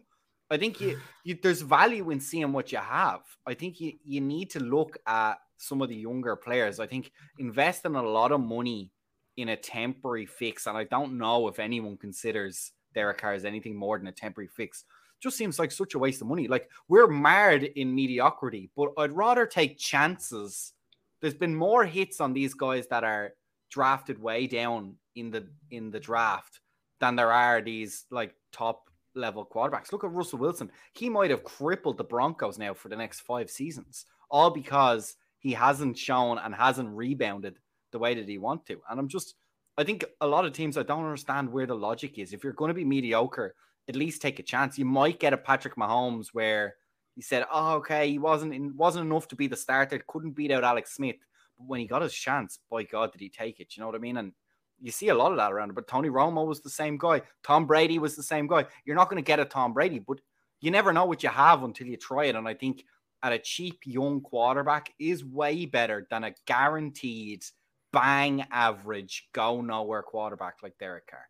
I 0.51 0.57
think 0.57 0.81
you, 0.81 0.99
you 1.23 1.39
there's 1.43 1.61
value 1.63 2.11
in 2.11 2.19
seeing 2.21 2.53
what 2.53 2.73
you 2.73 2.79
have. 2.79 3.21
I 3.47 3.55
think 3.55 3.81
you 3.81 3.93
you 4.03 4.21
need 4.23 4.51
to 4.51 4.61
look 4.61 4.97
at 5.07 5.35
some 5.59 5.83
of 5.83 5.89
the 5.91 5.97
younger 5.97 6.35
players. 6.35 6.81
I 6.81 6.87
think 6.87 7.13
investing 7.39 7.95
a 7.95 8.03
lot 8.03 8.33
of 8.33 8.41
money 8.41 8.91
in 9.37 9.51
a 9.51 9.57
temporary 9.57 10.27
fix, 10.27 10.67
and 10.67 10.79
I 10.79 10.85
don't 10.85 11.19
know 11.19 11.47
if 11.49 11.59
anyone 11.59 11.99
considers 11.99 12.73
Derek 12.95 13.19
Carr 13.19 13.35
as 13.35 13.45
anything 13.45 13.77
more 13.77 13.99
than 13.99 14.07
a 14.07 14.13
temporary 14.13 14.49
fix. 14.49 14.85
Just 15.25 15.39
seems 15.39 15.59
like 15.59 15.73
such 15.73 15.95
a 15.95 15.99
waste 15.99 16.21
of 16.21 16.29
money. 16.29 16.49
Like 16.49 16.69
we're 16.87 17.07
marred 17.07 17.63
in 17.63 17.95
mediocrity, 17.95 18.71
but 18.77 18.91
I'd 18.99 19.17
rather 19.17 19.47
take 19.47 19.79
chances. 19.79 20.75
There's 21.23 21.33
been 21.33 21.55
more 21.55 21.87
hits 21.87 22.21
on 22.21 22.35
these 22.35 22.53
guys 22.53 22.87
that 22.89 23.05
are 23.05 23.33
drafted 23.71 24.21
way 24.21 24.47
down 24.47 24.97
in 25.17 25.31
the 25.31 25.49
in 25.71 25.91
the 25.91 25.99
draft 25.99 26.61
than 27.01 27.17
there 27.17 27.33
are 27.33 27.63
these 27.63 28.05
like 28.11 28.35
top 28.53 28.91
level 29.15 29.49
quarterbacks. 29.51 29.93
Look 29.93 30.05
at 30.05 30.13
Russell 30.13 30.41
Wilson. 30.41 30.71
He 30.93 31.09
might 31.09 31.31
have 31.31 31.43
crippled 31.43 31.97
the 31.97 32.05
Broncos 32.05 32.59
now 32.59 32.75
for 32.75 32.91
the 32.91 32.97
next 32.97 33.21
five 33.21 33.49
seasons, 33.49 34.05
all 34.31 34.51
because 34.51 35.17
he 35.39 35.53
hasn't 35.53 35.97
shown 35.97 36.37
and 36.37 36.55
hasn't 36.55 36.95
rebounded 36.95 37.59
the 37.93 37.99
way 37.99 38.15
that 38.15 38.29
he 38.29 38.37
want 38.37 38.67
to. 38.67 38.79
And 38.91 39.01
I'm 39.01 39.09
just, 39.09 39.37
I 39.79 39.85
think 39.85 40.05
a 40.21 40.27
lot 40.27 40.45
of 40.45 40.53
teams 40.53 40.77
I 40.77 40.83
don't 40.83 41.05
understand 41.05 41.51
where 41.51 41.67
the 41.67 41.75
logic 41.75 42.19
is. 42.19 42.35
If 42.35 42.45
you're 42.45 42.53
going 42.53 42.69
to 42.69 42.75
be 42.75 42.85
mediocre, 42.85 43.55
at 43.89 43.97
least 43.97 44.23
take 44.23 44.39
a 44.39 44.43
chance. 44.43 44.79
You 44.79 44.85
might 44.85 45.21
get 45.21 45.33
a 45.33 45.37
Patrick 45.39 45.77
Mahomes 45.77 46.29
where 46.33 46.77
he 47.15 47.23
said, 47.23 47.47
"Oh, 47.53 47.75
okay, 47.77 48.11
he 48.11 48.19
wasn't 48.19 48.55
in, 48.55 48.77
wasn't 48.77 49.07
enough 49.07 49.29
to 49.29 49.37
be 49.37 49.47
the 49.47 49.57
starter, 49.57 50.03
couldn't 50.07 50.33
beat 50.33 50.51
out 50.51 50.65
Alex 50.65 50.95
Smith." 50.95 51.17
But 51.59 51.69
when 51.69 51.81
he 51.81 51.87
got 51.87 52.03
his 52.03 52.15
chance, 52.15 52.59
by 52.71 52.83
God, 52.85 53.13
did 53.13 53.21
he 53.21 53.29
take 53.29 53.61
it? 53.61 53.77
You 53.77 53.81
know 53.81 53.87
what 53.87 53.97
I 53.97 53.99
mean? 53.99 54.17
And 54.17 54.33
you 54.81 54.91
see 54.91 55.09
a 55.09 55.15
lot 55.15 55.31
of 55.31 55.39
that 55.39 55.53
around. 55.53 55.75
But 55.75 55.89
Tony 55.89 56.09
Romo 56.09 56.47
was 56.47 56.61
the 56.61 56.71
same 56.71 56.99
guy. 56.99 57.23
Tom 57.43 57.67
Brady 57.67 57.99
was 57.99 58.17
the 58.17 58.23
same 58.23 58.47
guy. 58.47 58.67
You're 58.85 58.97
not 58.97 59.09
going 59.09 59.23
to 59.23 59.27
get 59.27 59.41
a 59.41 59.45
Tom 59.45 59.73
Brady, 59.73 59.99
but 59.99 60.21
you 60.61 60.71
never 60.71 60.93
know 60.93 61.05
what 61.05 61.23
you 61.23 61.29
have 61.29 61.63
until 61.63 61.87
you 61.87 61.97
try 61.97 62.25
it. 62.25 62.37
And 62.37 62.49
I 62.49 62.55
think 62.55 62.85
at 63.23 63.33
a 63.33 63.39
cheap 63.39 63.81
young 63.85 64.21
quarterback 64.21 64.93
is 64.99 65.25
way 65.25 65.67
better 65.67 66.07
than 66.11 66.25
a 66.25 66.35
guaranteed 66.47 67.45
bang 67.93 68.45
average 68.51 69.29
go 69.33 69.61
nowhere 69.61 70.03
quarterback 70.03 70.57
like 70.63 70.77
Derek 70.79 71.07
Carr. 71.07 71.27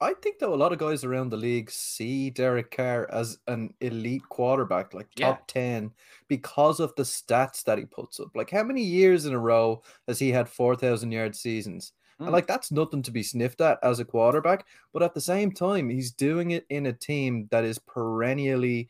I 0.00 0.14
think 0.14 0.38
though 0.38 0.54
a 0.54 0.56
lot 0.56 0.72
of 0.72 0.78
guys 0.78 1.02
around 1.02 1.30
the 1.30 1.36
league 1.36 1.70
see 1.70 2.30
Derek 2.30 2.70
Carr 2.70 3.10
as 3.10 3.38
an 3.48 3.74
elite 3.80 4.22
quarterback, 4.28 4.94
like 4.94 5.08
Yeah. 5.16 5.32
top 5.32 5.46
10, 5.48 5.92
because 6.28 6.78
of 6.78 6.94
the 6.94 7.02
stats 7.02 7.64
that 7.64 7.78
he 7.78 7.84
puts 7.84 8.20
up. 8.20 8.28
Like 8.36 8.50
how 8.50 8.62
many 8.62 8.82
years 8.82 9.26
in 9.26 9.34
a 9.34 9.38
row 9.38 9.82
has 10.06 10.18
he 10.20 10.30
had 10.30 10.48
4,000 10.48 11.10
yard 11.10 11.34
seasons? 11.34 11.92
And 12.20 12.28
Mm. 12.28 12.32
like 12.32 12.46
that's 12.46 12.70
nothing 12.70 13.02
to 13.02 13.10
be 13.10 13.22
sniffed 13.22 13.60
at 13.60 13.78
as 13.82 13.98
a 14.00 14.04
quarterback, 14.04 14.66
but 14.92 15.02
at 15.02 15.14
the 15.14 15.20
same 15.20 15.50
time, 15.52 15.88
he's 15.88 16.12
doing 16.12 16.52
it 16.52 16.64
in 16.68 16.86
a 16.86 16.92
team 16.92 17.48
that 17.50 17.64
is 17.64 17.78
perennially 17.78 18.88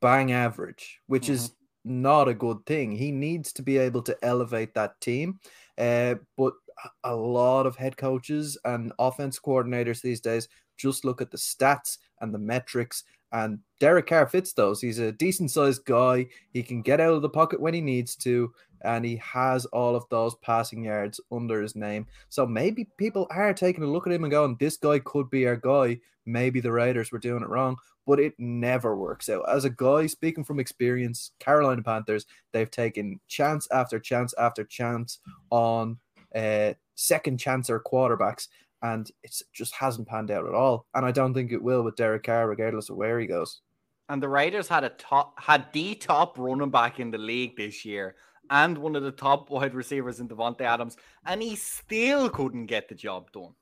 bang 0.00 0.30
average, 0.32 1.00
which 1.06 1.28
is 1.28 1.52
not 1.84 2.28
a 2.28 2.34
good 2.34 2.64
thing. 2.66 2.92
He 2.92 3.10
needs 3.10 3.52
to 3.54 3.62
be 3.62 3.78
able 3.78 4.02
to 4.02 4.16
elevate 4.24 4.74
that 4.74 5.00
team. 5.00 5.40
Uh, 5.76 6.16
but 6.36 6.54
a- 7.04 7.14
lot 7.14 7.66
of 7.66 7.76
head 7.76 7.96
coaches 7.96 8.58
and 8.64 8.92
offense 8.98 9.38
coordinators 9.38 10.00
these 10.00 10.20
days 10.20 10.48
just 10.76 11.04
look 11.04 11.20
at 11.20 11.30
the 11.30 11.36
stats 11.36 11.98
and 12.20 12.32
the 12.32 12.38
metrics. 12.38 13.04
And 13.32 13.58
Derek 13.78 14.06
Carr 14.06 14.26
fits 14.26 14.52
those. 14.52 14.80
He's 14.80 14.98
a 14.98 15.12
decent 15.12 15.50
sized 15.50 15.84
guy. 15.84 16.26
He 16.52 16.62
can 16.62 16.80
get 16.80 17.00
out 17.00 17.12
of 17.12 17.22
the 17.22 17.28
pocket 17.28 17.60
when 17.60 17.74
he 17.74 17.80
needs 17.80 18.16
to, 18.16 18.52
and 18.82 19.04
he 19.04 19.16
has 19.16 19.66
all 19.66 19.94
of 19.94 20.04
those 20.08 20.34
passing 20.36 20.84
yards 20.84 21.20
under 21.30 21.60
his 21.60 21.76
name. 21.76 22.06
So 22.30 22.46
maybe 22.46 22.88
people 22.96 23.26
are 23.30 23.52
taking 23.52 23.84
a 23.84 23.88
look 23.88 24.06
at 24.06 24.12
him 24.12 24.24
and 24.24 24.30
going, 24.30 24.56
"This 24.58 24.76
guy 24.78 24.98
could 25.00 25.28
be 25.28 25.46
our 25.46 25.56
guy." 25.56 26.00
Maybe 26.24 26.60
the 26.60 26.72
Raiders 26.72 27.10
were 27.12 27.18
doing 27.18 27.42
it 27.42 27.48
wrong, 27.48 27.76
but 28.06 28.20
it 28.20 28.34
never 28.38 28.96
works 28.96 29.28
out. 29.28 29.48
As 29.48 29.64
a 29.64 29.70
guy 29.70 30.06
speaking 30.06 30.44
from 30.44 30.60
experience, 30.60 31.32
Carolina 31.38 31.82
Panthers, 31.82 32.24
they've 32.52 32.70
taken 32.70 33.20
chance 33.28 33.68
after 33.70 33.98
chance 33.98 34.32
after 34.38 34.64
chance 34.64 35.18
on 35.50 35.98
uh, 36.34 36.74
second 36.94 37.38
chancer 37.38 37.80
quarterbacks, 37.82 38.48
and 38.82 39.10
it 39.22 39.34
just 39.52 39.74
hasn't 39.74 40.08
panned 40.08 40.30
out 40.30 40.46
at 40.46 40.54
all. 40.54 40.86
And 40.94 41.04
I 41.04 41.10
don't 41.12 41.34
think 41.34 41.52
it 41.52 41.62
will 41.62 41.82
with 41.82 41.96
Derek 41.96 42.24
Carr, 42.24 42.48
regardless 42.48 42.90
of 42.90 42.96
where 42.96 43.18
he 43.20 43.26
goes. 43.26 43.60
And 44.08 44.22
the 44.22 44.28
Raiders 44.28 44.68
had 44.68 44.84
a 44.84 44.88
top 44.90 45.38
had 45.38 45.66
the 45.72 45.94
top 45.94 46.38
running 46.38 46.70
back 46.70 46.98
in 46.98 47.10
the 47.10 47.18
league 47.18 47.56
this 47.56 47.84
year 47.84 48.16
and 48.50 48.78
one 48.78 48.96
of 48.96 49.02
the 49.02 49.10
top 49.12 49.50
wide 49.50 49.74
receivers 49.74 50.20
in 50.20 50.28
Davante 50.28 50.62
Adams, 50.62 50.96
and 51.26 51.42
he 51.42 51.54
still 51.56 52.30
couldn't 52.30 52.64
get 52.66 52.88
the 52.88 52.94
job 52.94 53.30
done. 53.32 53.52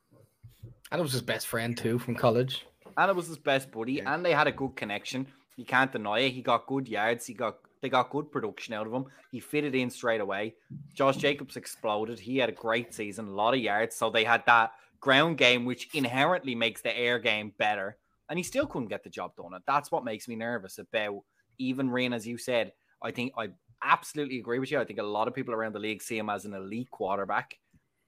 And 0.91 0.99
it 0.99 1.03
was 1.03 1.11
his 1.11 1.21
best 1.21 1.47
friend 1.47 1.77
too 1.77 1.99
from 1.99 2.15
college. 2.15 2.65
And 2.95 3.09
it 3.09 3.15
was 3.15 3.27
his 3.27 3.37
best 3.37 3.71
buddy, 3.71 3.93
Yeah. 3.95 4.13
and 4.13 4.23
they 4.25 4.31
had 4.33 4.47
a 4.47 4.51
good 4.53 4.75
connection. 4.77 5.27
You 5.57 5.65
can't 5.65 5.91
deny 5.91 6.19
it. 6.19 6.31
He 6.31 6.41
got 6.41 6.65
good 6.67 6.87
yards. 6.87 7.25
He 7.25 7.33
got 7.33 7.57
they 7.81 7.89
got 7.89 8.09
good 8.09 8.31
production 8.31 8.73
out 8.73 8.87
of 8.87 8.93
him. 8.93 9.05
He 9.31 9.39
fitted 9.39 9.75
in 9.75 9.89
straight 9.89 10.21
away. 10.21 10.55
Josh 10.93 11.17
Jacobs 11.17 11.57
exploded. 11.57 12.19
He 12.19 12.37
had 12.37 12.49
a 12.49 12.53
great 12.53 12.93
season, 12.93 13.27
a 13.27 13.31
lot 13.31 13.53
of 13.53 13.59
yards. 13.59 13.95
So 13.95 14.09
they 14.09 14.23
had 14.23 14.45
that 14.45 14.71
ground 14.99 15.37
game, 15.37 15.65
which 15.65 15.89
inherently 15.93 16.55
makes 16.55 16.81
the 16.81 16.97
air 16.97 17.19
game 17.19 17.53
better. 17.57 17.97
And 18.29 18.37
he 18.37 18.43
still 18.43 18.65
couldn't 18.65 18.89
get 18.89 19.03
the 19.03 19.09
job 19.09 19.35
done. 19.35 19.51
That's 19.65 19.91
what 19.91 20.03
makes 20.03 20.27
me 20.27 20.35
nervous 20.35 20.79
about 20.79 21.23
even 21.57 21.89
Rain, 21.89 22.13
as 22.13 22.27
you 22.27 22.37
said. 22.37 22.73
I 23.01 23.11
think 23.11 23.33
I 23.37 23.49
absolutely 23.83 24.39
agree 24.39 24.59
with 24.59 24.71
you. 24.71 24.79
I 24.79 24.85
think 24.85 24.99
a 24.99 25.03
lot 25.03 25.27
of 25.27 25.33
people 25.33 25.53
around 25.53 25.73
the 25.73 25.79
league 25.79 26.01
see 26.01 26.17
him 26.17 26.29
as 26.29 26.45
an 26.45 26.53
elite 26.53 26.91
quarterback. 26.91 27.57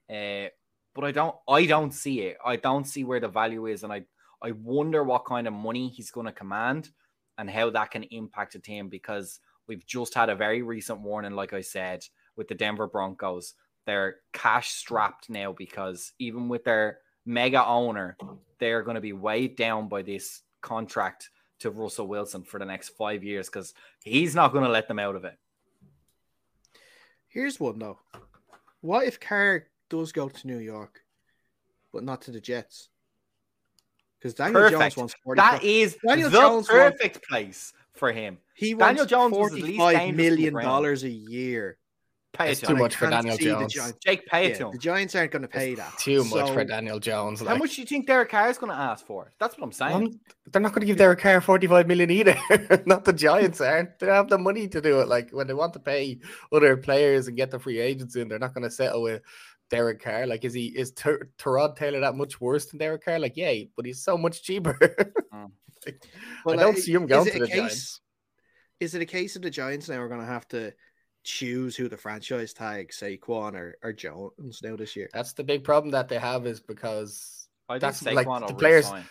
Uh, 0.10 0.47
but 0.95 1.03
I 1.03 1.12
don't 1.12 1.36
I 1.47 1.65
don't 1.65 1.93
see 1.93 2.21
it. 2.21 2.38
I 2.43 2.55
don't 2.55 2.86
see 2.86 3.03
where 3.03 3.19
the 3.19 3.27
value 3.27 3.67
is. 3.67 3.84
And 3.84 3.93
I 3.93 4.03
I 4.41 4.51
wonder 4.51 5.03
what 5.03 5.25
kind 5.25 5.47
of 5.47 5.53
money 5.53 5.89
he's 5.89 6.12
going 6.12 6.25
to 6.25 6.32
command 6.32 6.89
and 7.38 7.49
how 7.49 7.69
that 7.69 7.91
can 7.91 8.03
impact 8.03 8.55
a 8.55 8.60
team 8.60 8.89
because 8.89 9.39
we've 9.69 9.86
just 9.86 10.13
had 10.13 10.29
a 10.29 10.36
very 10.36 10.62
recent 10.63 10.99
warning, 10.99 11.34
like 11.34 11.53
I 11.53 11.62
said, 11.62 12.03
with 12.36 12.49
the 12.49 12.55
Denver 12.55 12.88
Broncos. 12.88 13.53
They're 13.86 14.17
cash 14.34 14.71
strapped 14.71 15.29
now 15.29 15.53
because 15.53 16.12
even 16.19 16.49
with 16.49 16.65
their 16.65 16.97
mega 17.25 17.65
owner, 17.65 18.17
they're 18.60 18.84
going 18.84 18.95
to 18.95 19.01
be 19.01 19.13
weighed 19.13 19.55
down 19.55 19.88
by 19.88 20.01
this 20.01 20.41
contract 20.62 21.29
to 21.60 21.71
Russell 21.71 22.08
Wilson 22.08 22.43
for 22.43 22.60
the 22.60 22.65
next 22.65 22.89
five 22.89 23.23
years 23.23 23.47
because 23.47 23.73
he's 24.03 24.36
not 24.36 24.51
going 24.51 24.65
to 24.65 24.69
let 24.71 24.88
them 24.88 24.99
out 24.99 25.15
of 25.15 25.23
it. 25.23 25.38
Here's 27.27 27.60
one 27.60 27.79
though. 27.79 27.99
What 28.82 29.05
if 29.05 29.19
Carr 29.19 29.67
does 29.89 30.12
go 30.12 30.29
to 30.29 30.47
New 30.47 30.58
York, 30.58 31.01
but 31.93 32.03
not 32.03 32.21
to 32.23 32.32
the 32.32 32.41
Jets? 32.41 32.89
Because 34.17 34.34
Daniel 34.34 34.62
Perfect. 34.62 34.79
Jones 34.82 34.97
wants 34.97 35.15
40 35.23 35.39
That 35.39 35.63
is 35.63 35.97
Daniel 36.05 36.29
the 36.29 36.38
Jones 36.38 36.69
wants- 36.69 36.97
perfect 36.97 37.27
place 37.27 37.73
for 37.95 38.12
him. 38.12 38.38
he 38.56 38.73
Daniel 38.73 39.06
Jones 39.06 39.36
was 39.36 39.52
the 39.52 39.62
least 39.62 39.78
forty-five 39.80 39.97
dangerous 39.97 40.10
on 40.10 40.15
the 40.17 40.23
million 40.30 40.54
ground. 40.54 40.65
dollars 40.67 41.04
a 41.04 41.10
year. 41.10 41.78
Pay 42.32 42.52
it 42.52 42.56
to 42.60 42.67
too 42.67 42.73
him. 42.73 42.75
And 42.75 42.80
I 42.80 42.84
much 42.86 42.95
for 42.95 43.10
Daniel 43.10 43.38
the 43.38 43.43
Jones. 43.43 43.73
Giants- 43.73 43.97
Jake, 44.06 44.25
pay 44.28 44.45
it 44.45 44.49
yeah, 44.52 44.58
to 44.60 44.65
him. 44.67 44.71
the 44.73 44.78
Giants 44.78 45.15
aren't 45.15 45.32
going 45.32 45.41
to 45.41 45.47
pay 45.47 45.73
that. 45.73 45.97
Too 45.97 46.23
much 46.25 46.47
So- 46.47 46.54
for 46.54 46.63
Daniel 46.63 46.99
Jones. 46.99 47.41
How 47.41 47.56
much 47.58 47.75
do 47.75 47.82
you 47.82 47.88
think 47.88 48.06
Derek 48.06 48.30
Carr 48.30 48.49
is 48.52 48.58
going 48.60 48.71
to 48.71 48.78
ask 48.78 49.04
for? 49.06 49.32
That's 49.39 49.58
what 49.58 49.63
I'm 49.65 49.71
saying. 49.71 50.19
They're 50.52 50.62
not 50.62 50.71
going 50.73 50.82
to 50.82 50.86
give 50.86 50.97
Derek 50.97 51.19
Carr 51.19 51.41
45 51.41 51.88
million 51.88 52.12
either. 52.12 52.38
not 52.86 53.04
the 53.04 53.13
Giants 53.13 53.60
aren't. 53.62 53.97
They 53.97 54.06
have 54.06 54.30
the 54.30 54.38
money 54.38 54.67
to 54.67 54.80
do 54.80 54.99
it. 54.99 55.08
Like 55.08 55.32
when 55.32 55.47
they 55.47 55.56
want 55.56 55.73
to 55.73 55.80
pay 55.80 56.19
other 56.54 56.78
players 56.78 57.28
and 57.28 57.36
get 57.36 57.49
the 57.49 57.58
free 57.60 57.80
agents 57.80 58.15
in, 58.15 58.28
they're 58.28 58.38
not 58.38 58.54
going 58.54 58.63
to 58.63 58.71
settle 58.71 59.02
with 59.02 59.23
Derek 59.71 59.99
Carr. 60.02 60.28
Like, 60.28 60.45
is 60.45 60.54
he 60.54 60.67
is 60.67 60.91
Ter- 60.91 61.30
Tyrod 61.39 61.78
Taylor 61.78 61.99
that 62.02 62.15
much 62.15 62.39
worse 62.39 62.67
than 62.67 62.78
Derek 62.78 63.04
Carr? 63.04 63.17
Like, 63.19 63.38
yeah, 63.38 63.54
but 63.75 63.86
he's 63.88 64.04
so 64.04 64.17
much 64.19 64.43
cheaper. 64.43 64.78
Mm. 65.34 65.52
Like, 65.85 66.03
But, 66.45 66.51
I 66.51 66.55
like, 66.57 66.65
don't 66.65 66.77
see 66.77 66.93
him 66.93 67.03
is 67.03 67.09
going 67.09 67.27
it 67.27 67.31
to 67.31 67.37
a 67.37 67.39
the 67.41 67.47
case- 67.47 67.55
Giants. 67.55 68.01
Is 68.79 68.95
it 68.95 69.01
a 69.01 69.05
case 69.05 69.35
of 69.35 69.41
the 69.41 69.49
Giants 69.49 69.89
now 69.89 69.99
are 70.01 70.07
going 70.07 70.21
to 70.21 70.25
have 70.25 70.47
to 70.49 70.73
choose 71.23 71.75
who 71.75 71.89
the 71.89 71.97
franchise 71.97 72.53
tag 72.53 72.91
Saquon 72.91 73.53
or, 73.55 73.75
or 73.83 73.91
Jones 73.93 74.61
now 74.63 74.75
this 74.77 74.95
year? 74.95 75.09
That's 75.13 75.33
the 75.33 75.43
big 75.43 75.63
problem 75.63 75.91
that 75.91 76.07
they 76.07 76.17
have 76.17 76.45
is 76.47 76.61
because 76.61 77.47
I 77.67 77.77
that's 77.77 78.01
Saquon 78.03 78.41
like 78.41 78.47
the 78.47 78.53
players- 78.55 78.85
resign. 78.85 79.05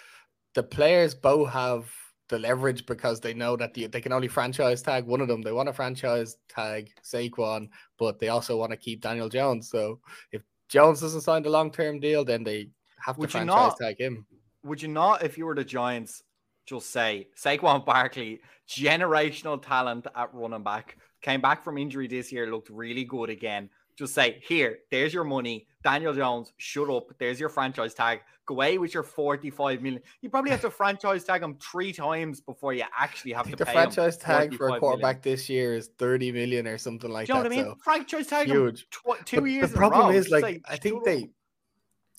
the 0.55 0.63
players 0.63 1.15
both 1.15 1.51
have 1.51 1.91
the 2.31 2.39
leverage 2.39 2.85
because 2.87 3.21
they 3.21 3.33
know 3.35 3.57
that 3.57 3.73
the, 3.75 3.87
they 3.87 4.01
can 4.03 4.13
only 4.13 4.29
franchise 4.29 4.83
tag 4.83 5.05
one 5.07 5.21
of 5.21 5.29
them. 5.29 5.41
They 5.43 5.53
want 5.53 5.67
to 5.69 5.73
franchise 5.73 6.37
tag 6.49 6.91
Saquon, 7.03 7.69
but 7.99 8.19
they 8.19 8.29
also 8.29 8.57
want 8.57 8.71
to 8.73 8.77
keep 8.77 9.01
Daniel 9.03 9.29
Jones. 9.29 9.71
So 9.71 10.01
if 10.33 10.43
Jones 10.69 11.01
doesn't 11.01 11.23
sign 11.23 11.43
the 11.43 11.51
long 11.51 11.71
term 11.71 12.01
deal, 12.01 12.25
then 12.25 12.43
they 12.45 12.69
have 13.05 13.17
Would 13.19 13.31
to 13.31 13.39
you 13.39 13.45
franchise 13.45 13.73
not? 13.81 13.87
tag 13.87 13.99
him. 14.01 14.27
Would 14.65 14.83
you 14.83 14.89
not, 14.89 15.23
if 15.23 15.39
you 15.39 15.47
were 15.47 15.55
the 15.55 15.65
Giants, 15.65 16.23
just 16.69 16.91
say 16.91 17.29
Saquon 17.37 17.85
Barkley, 17.85 18.41
generational 18.69 19.61
talent 19.61 20.07
at 20.15 20.33
running 20.35 20.63
back, 20.63 20.97
came 21.23 21.41
back 21.41 21.65
from 21.65 21.79
injury 21.79 22.07
this 22.07 22.31
year, 22.31 22.51
looked 22.51 22.69
really 22.71 23.05
good 23.05 23.31
again. 23.31 23.71
Just 23.97 24.15
say, 24.15 24.41
here, 24.47 24.79
there's 24.93 25.13
your 25.13 25.25
money. 25.25 25.67
Daniel 25.83 26.15
Jones, 26.15 26.53
shut 26.59 26.89
up. 26.89 27.09
There's 27.19 27.41
your 27.41 27.49
franchise 27.49 27.95
tag. 27.95 28.21
Go 28.47 28.55
away 28.55 28.79
with 28.79 28.95
your 28.95 29.03
45 29.03 29.83
million. 29.83 30.01
You 30.23 30.31
probably 30.31 30.53
have 30.53 30.61
to 30.61 30.71
franchise 30.71 31.25
tag 31.25 31.43
him 31.43 31.57
three 31.61 31.93
times 31.93 32.41
before 32.41 32.73
you 32.75 32.85
actually 32.97 33.33
have 33.33 33.51
to 33.51 33.57
the 33.57 33.67
pay 33.67 33.73
franchise 33.73 34.17
tag 34.17 34.53
for 34.53 34.59
45 34.59 34.61
a 34.61 34.67
million. 34.69 34.81
quarterback 34.81 35.23
this 35.23 35.49
year 35.49 35.75
is 35.75 35.89
30 35.99 36.31
million 36.33 36.67
or 36.69 36.79
something 36.79 37.11
like 37.11 37.27
Do 37.27 37.33
you 37.33 37.39
know 37.39 37.43
that. 37.43 37.49
what 37.51 37.59
I 37.59 37.63
mean? 37.63 37.73
So 37.73 37.79
franchise 37.83 38.27
tag 38.29 38.47
him 38.49 38.57
huge. 38.57 38.87
tw- 38.91 39.27
two 39.27 39.41
But 39.41 39.51
years. 39.51 39.71
The 39.73 39.77
problem 39.79 40.15
is 40.15 40.31
like 40.31 40.63
I 40.69 40.77
think 40.77 41.05
they. 41.05 41.29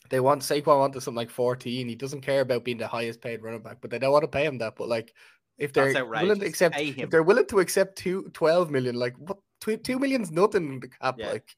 They 0.10 0.19
want 0.19 0.41
Saquon 0.41 0.80
wanted 0.80 1.02
something 1.02 1.15
like 1.17 1.30
14. 1.30 1.88
He 1.88 1.95
doesn't 1.95 2.22
care 2.22 2.41
about 2.41 2.63
being 2.65 2.78
the 2.78 2.88
highest 2.88 3.22
paid 3.22 3.41
running 3.43 3.62
back, 3.62 3.78
but 3.82 3.91
they 3.91 4.00
don't 4.00 4.12
want 4.12 4.24
to 4.24 4.28
pay 4.28 4.45
him 4.45 4.58
that. 4.60 4.76
But 4.76 4.88
like 4.89 5.13
if 5.58 5.74
they're 5.74 6.06
willing 6.06 6.39
to 6.39 6.45
accept 6.45 6.76
if 6.80 7.10
they're 7.10 7.24
willing 7.24 7.45
to 7.48 7.60
accept 7.60 7.98
two, 7.98 8.30
12 8.34 8.72
million, 8.72 8.95
like 8.95 9.15
what 9.17 9.38
two, 9.62 9.78
two 9.78 10.00
million's 10.00 10.32
nothing 10.32 10.67
in 10.74 10.80
the 10.80 10.88
cap. 10.88 11.15
Yeah. 11.17 11.32
Like 11.32 11.56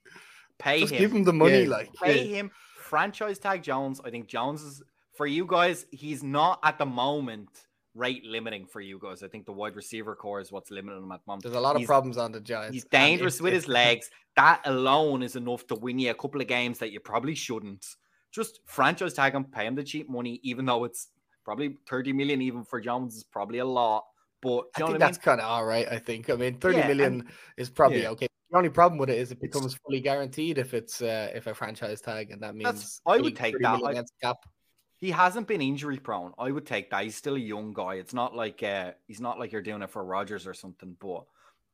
pay 0.60 0.82
just 0.82 0.94
him. 0.94 1.00
give 1.00 1.12
him 1.14 1.24
the 1.24 1.34
money, 1.34 1.64
Yeah. 1.64 1.70
like 1.70 1.94
pay 1.94 2.28
him 2.28 2.52
franchise 2.78 3.40
tag 3.40 3.64
Jones. 3.64 4.02
I 4.04 4.10
think 4.10 4.28
Jones 4.28 4.62
is 4.64 4.82
for 5.16 5.26
you 5.28 5.46
guys. 5.46 5.86
He's 5.92 6.24
not 6.24 6.60
at 6.64 6.78
the 6.78 6.86
moment 6.86 7.50
rate 7.94 8.24
limiting 8.26 8.66
for 8.66 8.80
you 8.80 8.98
guys. 9.02 9.22
I 9.22 9.28
think 9.28 9.46
the 9.46 9.52
wide 9.52 9.76
receiver 9.76 10.16
core 10.16 10.40
is 10.40 10.50
what's 10.52 10.72
limiting 10.72 11.04
him 11.04 11.12
at 11.12 11.20
the 11.26 11.30
moment. 11.30 11.44
there's 11.44 11.56
a 11.56 11.60
lot 11.60 11.76
of 11.76 11.80
He's- 11.82 11.88
problems 11.88 12.18
on 12.18 12.32
the 12.32 12.40
Giants. 12.40 12.74
He's 12.74 12.86
dangerous 12.86 13.36
if- 13.36 13.42
with 13.42 13.54
if- 13.54 13.64
his 13.64 13.68
legs. 13.68 14.10
That 14.38 14.62
alone 14.66 15.22
is 15.24 15.36
enough 15.36 15.68
to 15.68 15.76
win 15.76 16.00
you 16.00 16.10
a 16.10 16.14
couple 16.14 16.40
of 16.40 16.48
games 16.48 16.80
that 16.80 16.92
you 16.92 17.02
probably 17.02 17.36
shouldn't. 17.36 17.86
Just 18.32 18.62
franchise 18.65 19.13
tag 19.13 19.34
him, 19.34 19.46
pay 19.46 19.65
him 19.65 19.76
the 19.76 19.84
cheap 19.84 20.10
money, 20.10 20.39
even 20.44 20.65
though 20.65 20.84
it's 20.86 21.10
probably 21.44 21.78
30 21.88 22.13
million, 22.13 22.41
even 22.41 22.63
for 22.63 22.80
Jones 22.80 23.15
is 23.15 23.24
probably 23.24 23.60
a 23.60 23.65
lot. 23.65 24.06
But 24.41 24.50
I 24.50 24.52
do 24.52 24.58
you 24.58 24.60
know 24.60 24.70
think 24.72 24.88
what 24.88 24.94
I 24.94 24.98
that's 24.98 25.17
mean? 25.20 25.24
kind 25.24 25.41
of 25.41 25.48
all 25.48 25.65
right. 25.65 25.88
I 25.91 26.00
think. 26.00 26.30
I 26.30 26.36
mean, 26.36 26.56
thirty 26.58 26.78
Yeah, 26.80 26.88
million 26.88 27.28
is 27.58 27.70
probably 27.70 28.02
yeah. 28.04 28.10
okay. 28.12 28.28
The 28.50 28.58
only 28.58 28.70
problem 28.70 28.98
with 28.98 29.10
it 29.10 29.17
is 29.20 29.32
it 29.32 29.39
becomes 29.39 29.76
fully 29.76 30.00
guaranteed 30.02 30.58
if 30.58 30.74
it's 30.74 31.02
uh, 31.02 31.30
if 31.34 31.46
a 31.48 31.54
franchise 31.54 32.02
tag, 32.02 32.32
and 32.32 32.41
that 32.41 32.54
That's- 32.58 32.76
means 32.76 33.02
I 33.06 33.17
would 33.17 33.36
take 33.36 33.56
that. 33.60 33.84
I- 33.84 34.04
cap. 34.26 34.38
He 35.00 35.10
hasn't 35.12 35.48
been 35.48 35.62
injury 35.62 35.98
prone. 35.98 36.32
I 36.38 36.52
would 36.52 36.65
take 36.65 36.91
that. 36.91 37.04
He's 37.04 37.15
still 37.15 37.36
a 37.36 37.39
young 37.39 37.74
guy. 37.74 37.96
It's 37.96 38.13
not 38.13 38.36
like 38.36 38.62
uh 38.63 38.91
he's 39.08 39.22
not 39.22 39.39
like 39.39 39.52
you're 39.52 39.62
doing 39.62 39.82
it 39.82 39.89
for 39.89 40.04
Rodgers 40.04 40.46
or 40.48 40.54
something. 40.54 40.96
But 41.00 41.24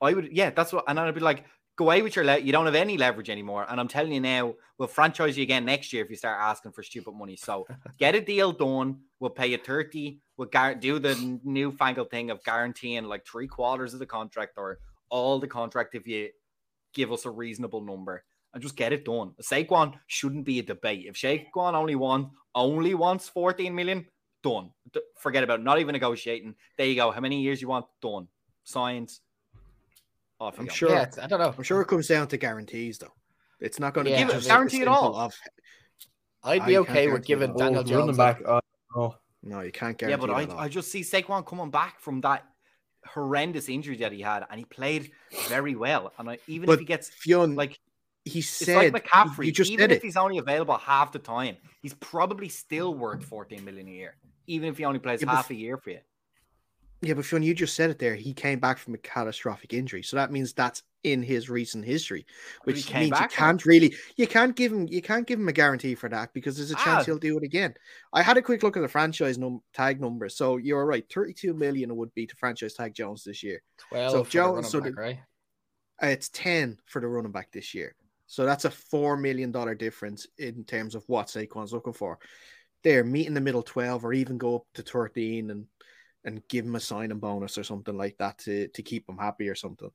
I 0.02 0.14
would, 0.14 0.32
yeah, 0.32 0.50
that's 0.52 0.72
what. 0.72 0.86
And 0.88 1.00
I'd 1.00 1.14
be 1.16 1.20
like, 1.20 1.46
go 1.78 1.86
away 1.86 2.02
with 2.02 2.16
your 2.16 2.26
le- 2.26 2.40
you 2.40 2.52
don't 2.52 2.66
have 2.66 2.76
any 2.76 2.98
leverage 2.98 3.30
anymore. 3.30 3.66
And 3.70 3.80
I'm 3.80 3.88
telling 3.88 4.12
you 4.12 4.20
now, 4.20 4.56
we'll 4.78 4.88
franchise 4.90 5.38
you 5.38 5.44
again 5.44 5.64
next 5.64 5.94
year 5.94 6.04
if 6.04 6.10
you 6.10 6.16
start 6.18 6.38
asking 6.42 6.74
for 6.74 6.84
stupid 6.84 7.14
money. 7.14 7.36
So 7.38 7.66
get 7.98 8.16
a 8.16 8.22
deal 8.22 8.52
done. 8.52 9.00
We'll 9.20 9.30
pay 9.30 9.48
you 9.48 9.58
30. 9.58 10.20
We'll 10.38 10.50
gar- 10.50 10.76
do 10.76 11.00
the 11.00 11.40
newfangled 11.44 12.10
thing 12.12 12.30
of 12.32 12.44
guaranteeing 12.44 13.06
like 13.06 13.26
three 13.26 13.48
quarters 13.48 13.94
of 13.94 14.00
the 14.00 14.06
contract 14.06 14.54
or 14.58 14.80
all 15.10 15.40
the 15.40 15.48
contract 15.48 15.96
if 15.96 16.06
you 16.08 16.30
give 16.94 17.12
us 17.12 17.26
a 17.26 17.30
reasonable 17.30 17.82
number 17.82 18.24
and 18.54 18.62
just 18.64 18.76
get 18.76 18.92
it 18.94 19.06
done. 19.06 19.34
Saquon 19.42 19.94
shouldn't 20.08 20.46
be 20.46 20.60
a 20.60 20.64
debate. 20.64 21.06
If 21.08 21.16
Saquon 21.16 21.74
only 21.74 21.96
won 21.96 22.32
only 22.56 22.94
wants 22.96 23.30
14 23.30 23.74
million, 23.74 24.06
done. 24.44 24.72
D- 24.94 25.00
Forget 25.20 25.44
about 25.44 25.60
it. 25.60 25.64
not 25.64 25.80
even 25.80 25.94
negotiating. 25.94 26.56
There 26.78 26.88
you 26.88 26.96
go. 26.96 27.12
How 27.12 27.20
many 27.20 27.42
years 27.42 27.62
you 27.62 27.68
want? 27.68 27.86
Done. 28.02 28.28
Signed. 28.64 29.12
Off 30.40 30.60
I'm 30.60 30.68
sure. 30.70 30.90
Yeah, 30.90 31.10
I 31.22 31.28
don't 31.28 31.40
know. 31.40 31.54
I'm 31.58 31.64
sure 31.64 31.82
it 31.82 31.88
comes 31.88 32.08
down 32.08 32.28
to 32.28 32.38
guarantees 32.38 33.00
though. 33.00 33.14
It's 33.60 33.80
not 33.80 33.94
going 33.94 34.06
to 34.06 34.12
Yeah. 34.12 34.20
Give 34.20 34.30
it- 34.30 34.34
just 34.34 34.48
guarantee 34.48 34.82
at 34.82 34.88
all. 34.88 35.16
Of, 35.16 35.34
I'd 36.44 36.66
be 36.66 36.74
can't 36.74 36.90
okay 36.90 37.12
with 37.12 37.26
giving 37.26 37.50
that. 37.54 37.58
Daniel 37.58 37.82
Oh, 37.82 37.84
Jones. 37.84 38.00
running 38.00 38.16
back. 38.18 38.42
Uh, 38.46 38.60
oh, 38.96 39.16
no, 39.44 39.62
you 39.62 39.72
can't 39.72 39.98
guarantee. 39.98 40.22
Yeah, 40.22 40.28
but 40.28 40.36
I, 40.36 40.46
that 40.46 40.54
at 40.54 40.60
I 40.60 40.68
just 40.68 40.92
see 40.92 41.02
Saquon 41.02 41.46
coming 41.46 41.72
back 41.72 42.00
from 42.00 42.22
that 42.22 42.46
horrendous 43.06 43.68
injury 43.70 43.98
that 43.98 44.12
he 44.12 44.22
had, 44.22 44.46
and 44.50 44.60
he 44.60 44.66
played 44.66 45.12
very 45.48 45.76
well. 45.76 46.14
And 46.20 46.30
I, 46.30 46.38
even 46.48 46.70
if 46.70 46.80
he 46.80 46.86
gets 46.86 47.10
Fionn, 47.10 47.56
like 47.56 47.80
he 48.26 48.40
It's 48.40 48.48
said, 48.50 48.94
like 48.94 49.08
McCaffrey. 49.08 49.46
you 49.48 49.52
just 49.52 49.72
even 49.72 49.90
if 49.90 49.98
it. 49.98 50.04
he's 50.04 50.18
only 50.18 50.38
available 50.38 50.78
half 50.78 51.12
the 51.12 51.20
time, 51.20 51.58
he's 51.82 51.94
probably 51.96 52.50
still 52.50 52.94
worth 52.94 53.24
14 53.26 53.64
million 53.66 53.88
a 53.88 53.92
year, 53.92 54.16
even 54.46 54.70
if 54.70 54.78
he 54.78 54.86
only 54.86 55.00
plays 55.00 55.22
Yeah, 55.24 55.32
half 55.32 55.50
a 55.50 55.56
year 55.56 55.78
for 55.78 55.90
you. 55.92 56.00
Yeah, 57.02 57.14
but 57.14 57.26
Fionn, 57.26 57.44
you 57.44 57.54
just 57.54 57.76
said 57.76 57.92
it 57.92 58.00
there. 58.00 58.16
He 58.16 58.34
came 58.34 58.60
back 58.60 58.80
from 58.80 58.96
a 58.96 58.98
catastrophic 58.98 59.72
injury, 59.74 60.02
so 60.02 60.16
that 60.16 60.32
means 60.32 60.54
that's 60.54 60.82
in 61.04 61.22
his 61.22 61.48
recent 61.50 61.86
history, 61.86 62.26
which 62.64 62.92
means 62.92 63.06
you 63.06 63.12
back 63.12 63.32
from 63.32 63.46
can't 63.46 63.66
really, 63.66 63.96
you 64.16 64.26
can't 64.26 64.56
give 64.56 64.74
him, 64.74 64.88
you 64.88 65.02
can't 65.02 65.28
give 65.28 65.40
him 65.40 65.48
a 65.48 65.54
guarantee 65.54 65.94
for 65.94 66.10
that 66.10 66.34
because 66.34 66.58
there's 66.58 66.72
a 66.72 66.76
chance 66.76 67.02
Ah. 67.02 67.04
he'll 67.04 67.20
do 67.20 67.38
it 67.38 67.44
again. 67.44 67.76
I 68.14 68.24
had 68.24 68.38
a 68.38 68.42
quick 68.42 68.64
look 68.64 68.78
at 68.78 68.82
the 68.82 68.88
franchise 68.88 69.38
num- 69.38 69.62
tag 69.74 70.02
number, 70.02 70.28
so 70.28 70.58
you're 70.58 70.86
right. 70.88 71.06
32 71.14 71.54
million 71.54 71.96
would 71.96 72.14
be 72.16 72.26
to 72.26 72.36
franchise 72.36 72.74
tag 72.74 72.96
Jones 72.96 73.24
this 73.24 73.44
year. 73.44 73.62
12 73.90 74.12
So 74.12 74.24
the 74.24 74.30
Jones- 74.30 74.70
so 74.72 74.82
back, 74.82 74.98
right? 74.98 75.20
Uh, 76.02 76.08
It's 76.08 76.30
10 76.30 76.80
for 76.88 77.00
the 77.00 77.08
running 77.08 77.32
back 77.32 77.52
this 77.52 77.76
year, 77.76 77.96
so 78.26 78.44
that's 78.44 78.66
a 78.66 78.72
four 78.72 79.18
million 79.18 79.52
dollar 79.52 79.76
difference 79.76 80.26
in 80.40 80.64
terms 80.66 80.96
of 80.96 81.04
what 81.08 81.28
Saquon's 81.28 81.74
looking 81.74 81.94
for. 81.94 82.18
There, 82.84 83.04
meet 83.04 83.28
in 83.28 83.34
the 83.34 83.42
middle 83.42 83.64
12, 83.64 84.04
or 84.04 84.14
even 84.14 84.38
go 84.38 84.56
up 84.58 84.66
to 84.76 84.82
13 84.82 85.52
and 85.52 85.66
and 86.28 86.48
give 86.50 86.66
him 86.66 86.76
a 86.76 86.80
signing 86.80 87.18
bonus 87.18 87.58
or 87.58 87.64
something 87.64 87.98
like 87.98 88.18
that 88.18 88.38
to 88.40 88.68
to 88.68 88.84
keep 88.84 89.10
him 89.10 89.18
happy 89.18 89.50
or 89.50 89.56
something. 89.56 89.90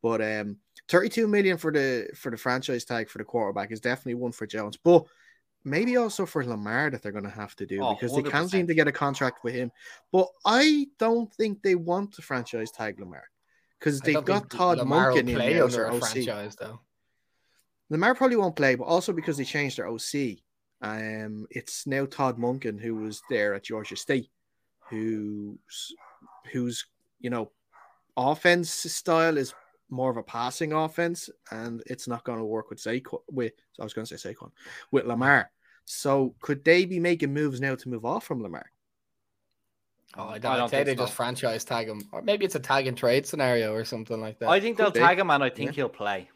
But 0.00 0.22
um, 0.22 0.56
32 0.88 1.28
million 1.28 1.58
for 1.58 1.70
the 1.72 2.08
for 2.14 2.30
the 2.30 2.36
franchise 2.36 2.84
tag 2.84 3.10
for 3.10 3.18
the 3.18 3.24
quarterback 3.24 3.70
is 3.72 3.80
definitely 3.80 4.14
one 4.14 4.32
for 4.32 4.46
Jones. 4.46 4.76
But 4.76 5.06
maybe 5.64 5.96
also 5.96 6.24
for 6.24 6.44
Lamar 6.44 6.90
that 6.90 7.02
they're 7.02 7.12
going 7.12 7.24
to 7.24 7.30
have 7.30 7.54
to 7.56 7.66
do 7.66 7.82
Oh, 7.82 7.94
because 7.94 8.14
they 8.14 8.22
can't 8.22 8.50
seem 8.50 8.66
to 8.68 8.74
get 8.74 8.88
a 8.88 8.92
contract 8.92 9.44
with 9.44 9.54
him. 9.54 9.70
But 10.12 10.28
I 10.44 10.86
don't 10.98 11.32
think 11.34 11.62
they 11.62 11.74
want 11.74 12.14
to 12.14 12.22
franchise 12.22 12.70
tag 12.70 12.98
Lamar 12.98 13.24
because 13.78 14.00
they've 14.00 14.24
got 14.24 14.50
Todd 14.50 14.78
Lamar 14.78 15.12
Monken 15.12 15.28
in 15.28 15.34
there 15.34 15.64
as 15.64 15.74
their 15.74 15.86
a 15.86 15.94
OC. 15.94 16.00
franchise 16.00 16.56
though. 16.56 16.80
Lamar 17.90 18.14
probably 18.14 18.36
won't 18.36 18.56
play, 18.56 18.74
but 18.76 18.84
also 18.84 19.12
because 19.12 19.36
they 19.36 19.44
changed 19.44 19.78
their 19.78 19.88
OC. 19.88 20.38
Um, 20.80 21.46
it's 21.50 21.86
now 21.86 22.06
Todd 22.06 22.38
Monken 22.38 22.80
who 22.80 22.96
was 22.96 23.22
there 23.28 23.54
at 23.54 23.64
Georgia 23.64 23.96
State, 23.96 24.30
who's 24.92 25.94
who's 26.52 26.84
you 27.20 27.30
know 27.30 27.50
offense 28.16 28.70
style 28.70 29.38
is 29.38 29.54
more 29.88 30.10
of 30.10 30.16
a 30.18 30.22
passing 30.22 30.72
offense, 30.72 31.28
and 31.50 31.82
it's 31.86 32.06
not 32.06 32.24
going 32.24 32.38
to 32.38 32.44
work 32.44 32.68
with 32.70 32.78
Saquon. 32.78 33.20
With 33.30 33.52
I 33.80 33.84
was 33.84 33.94
going 33.94 34.06
to 34.06 34.18
say 34.18 34.32
Saquon 34.32 34.50
with 34.90 35.06
Lamar. 35.06 35.50
So 35.86 36.34
could 36.40 36.62
they 36.64 36.84
be 36.84 37.00
making 37.00 37.32
moves 37.34 37.60
now 37.60 37.74
to 37.74 37.88
move 37.88 38.04
off 38.04 38.24
from 38.24 38.42
Lamar? 38.42 38.70
Oh, 40.16 40.24
I 40.24 40.32
I 40.34 40.38
don't, 40.38 40.56
don't 40.58 40.68
say 40.68 40.76
think 40.78 40.86
they 40.86 40.96
so. 40.96 41.04
just 41.04 41.14
franchise 41.14 41.64
tag 41.64 41.88
him, 41.88 42.02
or 42.12 42.20
maybe 42.20 42.44
it's 42.44 42.54
a 42.54 42.60
tag 42.60 42.86
and 42.86 42.96
trade 42.96 43.26
scenario 43.26 43.72
or 43.72 43.84
something 43.84 44.20
like 44.20 44.38
that. 44.40 44.50
I 44.50 44.60
think 44.60 44.76
they'll 44.76 44.86
Could 44.88 44.94
be. 44.94 45.00
tag 45.00 45.18
him, 45.18 45.30
and 45.30 45.42
I 45.42 45.48
think 45.48 45.70
Yeah. 45.70 45.74
he'll 45.76 45.88
play. 45.88 46.28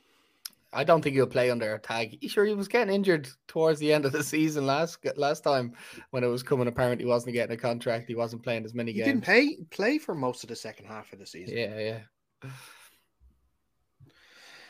I 0.76 0.84
don't 0.84 1.02
think 1.02 1.14
he'll 1.16 1.26
play 1.26 1.50
under 1.50 1.74
a 1.74 1.78
tag. 1.78 2.18
He- 2.20 2.28
Sure, 2.28 2.44
he 2.44 2.54
was 2.54 2.68
getting 2.68 2.94
injured 2.94 3.28
towards 3.48 3.80
the 3.80 3.92
end 3.92 4.04
of 4.04 4.12
the 4.12 4.22
season 4.22 4.66
last 4.66 4.98
last 5.16 5.42
time 5.42 5.72
when 6.10 6.22
it 6.22 6.28
was 6.28 6.42
coming 6.42 6.68
apparent 6.68 7.00
he 7.00 7.06
wasn't 7.06 7.32
getting 7.34 7.54
a 7.54 7.58
contract. 7.60 8.06
He 8.08 8.14
wasn't 8.14 8.42
playing 8.42 8.64
as 8.64 8.74
many 8.74 8.92
games. 8.92 9.06
He 9.06 9.12
games. 9.12 9.22
didn't 9.22 9.24
play 9.24 9.56
play 9.70 9.98
for 9.98 10.14
most 10.14 10.42
of 10.44 10.48
the 10.48 10.56
second 10.56 10.86
half 10.86 11.12
of 11.12 11.18
the 11.18 11.26
season. 11.26 11.56
Yeah, 11.56 11.78
yeah. 11.78 12.50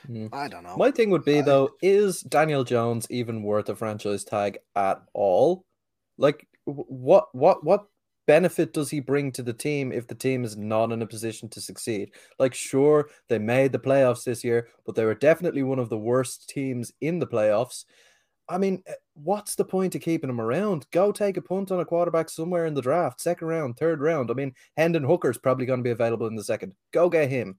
Hmm. 0.07 0.27
I 0.33 0.47
don't 0.49 0.63
know. 0.63 0.77
My 0.77 0.91
thing 0.93 1.11
would 1.11 1.25
be 1.25 1.39
I- 1.39 1.43
though, 1.43 1.71
is 1.83 2.21
Daniel 2.23 2.63
Jones 2.65 3.07
even 3.11 3.43
worth 3.43 3.69
a 3.69 3.75
franchise 3.75 4.23
tag 4.25 4.59
at 4.77 5.03
all? 5.13 5.65
Like, 6.19 6.47
what 6.65 7.27
what 7.33 7.65
what 7.65 7.87
benefit 8.27 8.73
does 8.73 8.91
he 8.91 9.01
bring 9.01 9.33
to 9.33 9.43
the 9.43 9.53
team 9.53 9.93
if 9.93 10.07
the 10.07 10.15
team 10.15 10.45
is 10.45 10.57
not 10.57 10.93
in 10.93 11.03
a 11.03 11.07
position 11.07 11.49
to 11.51 11.61
succeed? 11.61 12.13
Like, 12.39 12.55
sure, 12.55 13.09
they 13.29 13.39
made 13.39 13.73
the 13.73 13.79
playoffs 13.79 14.25
this 14.25 14.45
year, 14.45 14.69
but 14.85 14.95
they 14.95 15.05
were 15.05 15.15
definitely 15.15 15.63
one 15.63 15.79
of 15.79 15.89
the 15.89 15.99
worst 15.99 16.49
teams 16.49 16.93
in 17.01 17.19
the 17.19 17.27
playoffs. 17.27 17.85
I 18.49 18.59
mean, 18.59 18.83
eh, 18.87 18.93
what's 19.15 19.55
the 19.55 19.65
point 19.65 19.95
of 19.95 20.03
keeping 20.03 20.31
him 20.31 20.41
around? 20.41 20.87
Go 20.93 21.11
take 21.11 21.37
a 21.37 21.43
punt 21.43 21.73
on 21.73 21.81
a 21.81 21.85
quarterback 21.85 22.29
somewhere 22.29 22.67
in 22.67 22.75
the 22.75 22.83
draft, 22.83 23.21
second 23.21 23.49
round, 23.49 23.77
third 23.77 24.01
round. 24.01 24.31
I 24.31 24.35
mean, 24.35 24.55
Hendon 24.77 25.05
Hooker's 25.05 25.39
probably 25.39 25.67
going 25.67 25.81
to 25.81 25.85
be 25.85 25.91
available 25.91 26.27
in 26.27 26.37
the 26.37 26.45
second. 26.45 26.73
Go 26.93 27.09
get 27.09 27.29
him. 27.29 27.59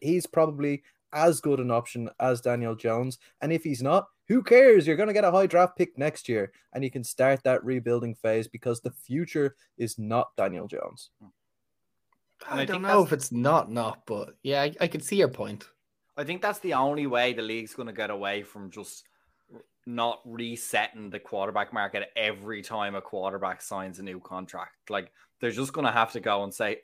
He's 0.00 0.26
probably 0.26 0.82
as 1.12 1.40
good 1.40 1.60
an 1.60 1.70
option 1.70 2.08
as 2.20 2.40
Daniel 2.40 2.74
Jones. 2.74 3.18
And 3.40 3.52
if 3.52 3.62
he's 3.62 3.82
not, 3.82 4.06
who 4.28 4.42
cares? 4.42 4.86
You're 4.86 4.96
going 4.96 5.08
to 5.08 5.12
get 5.12 5.24
a 5.24 5.30
high 5.30 5.46
draft 5.46 5.76
pick 5.76 5.96
next 5.98 6.28
year 6.28 6.52
and 6.72 6.82
you 6.84 6.90
can 6.90 7.04
start 7.04 7.42
that 7.44 7.64
rebuilding 7.64 8.14
phase 8.14 8.48
because 8.48 8.80
the 8.80 8.90
future 8.92 9.56
is 9.78 9.98
not 9.98 10.34
Daniel 10.36 10.68
Jones. 10.68 11.10
And 11.20 11.30
I, 12.48 12.62
I 12.62 12.64
don't 12.64 12.66
think 12.66 12.82
know 12.82 12.88
that's- 12.88 13.06
if 13.06 13.12
it's 13.12 13.32
not 13.32 13.70
not, 13.70 14.06
but 14.06 14.30
yeah, 14.42 14.62
I, 14.62 14.74
I 14.80 14.86
can 14.88 15.00
see 15.00 15.16
your 15.16 15.28
point. 15.28 15.64
I 16.16 16.24
think 16.24 16.42
that's 16.42 16.58
the 16.58 16.74
only 16.74 17.06
way 17.06 17.32
the 17.32 17.42
league's 17.42 17.74
going 17.74 17.86
to 17.86 17.92
get 17.92 18.10
away 18.10 18.42
from 18.42 18.70
just 18.70 19.04
not 19.86 20.20
resetting 20.24 21.10
the 21.10 21.18
quarterback 21.18 21.72
market 21.72 22.10
every 22.16 22.62
time 22.62 22.94
a 22.94 23.00
quarterback 23.00 23.62
signs 23.62 23.98
a 23.98 24.02
new 24.02 24.20
contract. 24.20 24.90
Like 24.90 25.10
they're 25.40 25.50
just 25.50 25.72
going 25.72 25.86
to 25.86 25.92
have 25.92 26.12
to 26.12 26.20
go 26.20 26.44
and 26.44 26.52
say, 26.52 26.78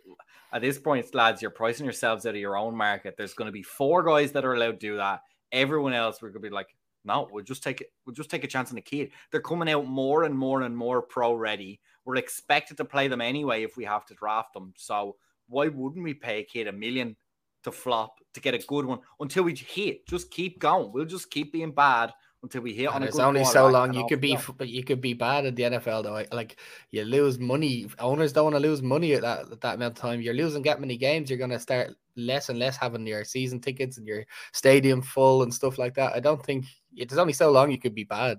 at 0.53 0.62
this 0.62 0.79
point, 0.79 1.14
lads, 1.14 1.42
you're 1.42 1.51
pricing 1.51 1.85
yourselves 1.85 2.24
out 2.27 2.35
of 2.35 2.40
your 2.40 2.57
own 2.57 2.74
market. 2.74 3.14
There's 3.16 3.35
going 3.35 3.46
to 3.46 3.53
be 3.53 3.62
four 3.62 4.03
guys 4.03 4.33
that 4.33 4.44
are 4.44 4.55
allowed 4.55 4.81
to 4.81 4.87
do 4.87 4.96
that. 4.96 5.20
Everyone 5.53 5.92
else, 5.92 6.20
we're 6.22 6.31
going 6.31 6.42
to 6.42 6.48
be 6.48 6.55
like, 6.55 6.74
no, 7.09 7.29
we'll 7.33 7.42
just 7.42 7.62
take 7.62 7.81
it. 7.81 7.88
We'll 8.07 8.14
just 8.14 8.31
take 8.31 8.44
a 8.44 8.49
chance 8.49 8.71
on 8.71 8.77
the 8.77 8.83
kid. 8.83 9.11
They're 9.33 9.40
coming 9.40 9.71
out 9.71 9.87
more 9.87 10.23
and 10.25 10.38
more 10.38 10.62
and 10.62 10.77
more 10.77 11.03
pro 11.03 11.35
ready. 11.35 11.81
We're 12.05 12.16
expected 12.16 12.77
to 12.77 12.85
play 12.85 13.09
them 13.09 13.21
anyway 13.21 13.64
if 13.64 13.77
we 13.77 13.85
have 13.85 14.07
to 14.07 14.14
draft 14.14 14.53
them. 14.53 14.73
So 14.77 15.16
why 15.49 15.68
wouldn't 15.68 16.05
we 16.05 16.14
pay 16.14 16.40
a 16.40 16.44
kid 16.44 16.68
a 16.68 16.73
million 16.73 17.16
to 17.64 17.73
flop 17.73 18.14
to 18.35 18.40
get 18.40 18.55
a 18.55 18.59
good 18.59 18.85
one 18.85 19.01
until 19.18 19.44
we 19.44 19.55
hit? 19.55 20.07
Just 20.07 20.31
keep 20.31 20.61
going. 20.61 20.92
We'll 20.92 21.07
just 21.07 21.31
keep 21.31 21.53
being 21.53 21.73
bad 21.73 22.12
until 22.42 22.62
we 22.62 22.72
hit 22.72 22.87
on 22.87 22.96
And 22.96 23.05
a 23.05 23.09
it's 23.09 23.16
good 23.16 23.24
only 23.24 23.44
so 23.44 23.68
long 23.68 23.92
you 23.92 24.07
could 24.09 24.20
be, 24.20 24.35
go. 24.35 24.55
but 24.57 24.68
you 24.68 24.85
could 24.85 25.01
be 25.01 25.12
bad 25.12 25.46
at 25.46 25.57
the 25.57 25.64
NFL 25.64 26.05
though. 26.05 26.24
Like 26.35 26.59
you 26.90 27.05
lose 27.05 27.38
money. 27.38 27.87
Owners 27.98 28.33
don't 28.33 28.44
want 28.44 28.57
to 28.57 28.61
lose 28.61 28.83
money 28.83 29.14
at 29.14 29.22
that 29.22 29.51
at 29.51 29.61
that 29.61 29.74
amount 29.77 29.96
of 29.96 30.01
time. 30.01 30.20
You're 30.20 30.35
losing 30.35 30.62
that 30.62 30.81
many 30.81 30.96
games. 30.96 31.29
You're 31.31 31.38
going 31.38 31.51
to 31.51 31.59
start 31.59 31.90
less 32.16 32.48
and 32.48 32.59
less 32.59 32.77
having 32.77 33.07
your 33.07 33.24
season 33.24 33.61
tickets 33.61 33.98
and 33.98 34.07
your 34.07 34.24
stadium 34.53 35.03
full 35.03 35.42
and 35.42 35.53
stuff 35.53 35.79
like 35.79 35.94
that. 35.94 36.14
I 36.14 36.20
don't 36.20 36.44
think 36.44 36.66
it's 36.96 37.14
only 37.16 37.33
so 37.33 37.51
long 37.51 37.70
you 37.70 37.79
could 37.79 37.94
be 37.94 38.05
bad, 38.05 38.38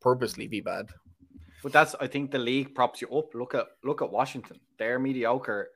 purposely 0.00 0.46
be 0.46 0.60
bad. 0.60 0.88
But 1.62 1.72
that's 1.72 1.94
I 2.00 2.06
think 2.06 2.30
the 2.30 2.38
league 2.38 2.74
props 2.74 3.00
you 3.00 3.08
up. 3.10 3.34
Look 3.34 3.54
at 3.54 3.66
look 3.82 4.02
at 4.02 4.10
Washington. 4.10 4.60
They're 4.78 4.98
mediocre 4.98 5.70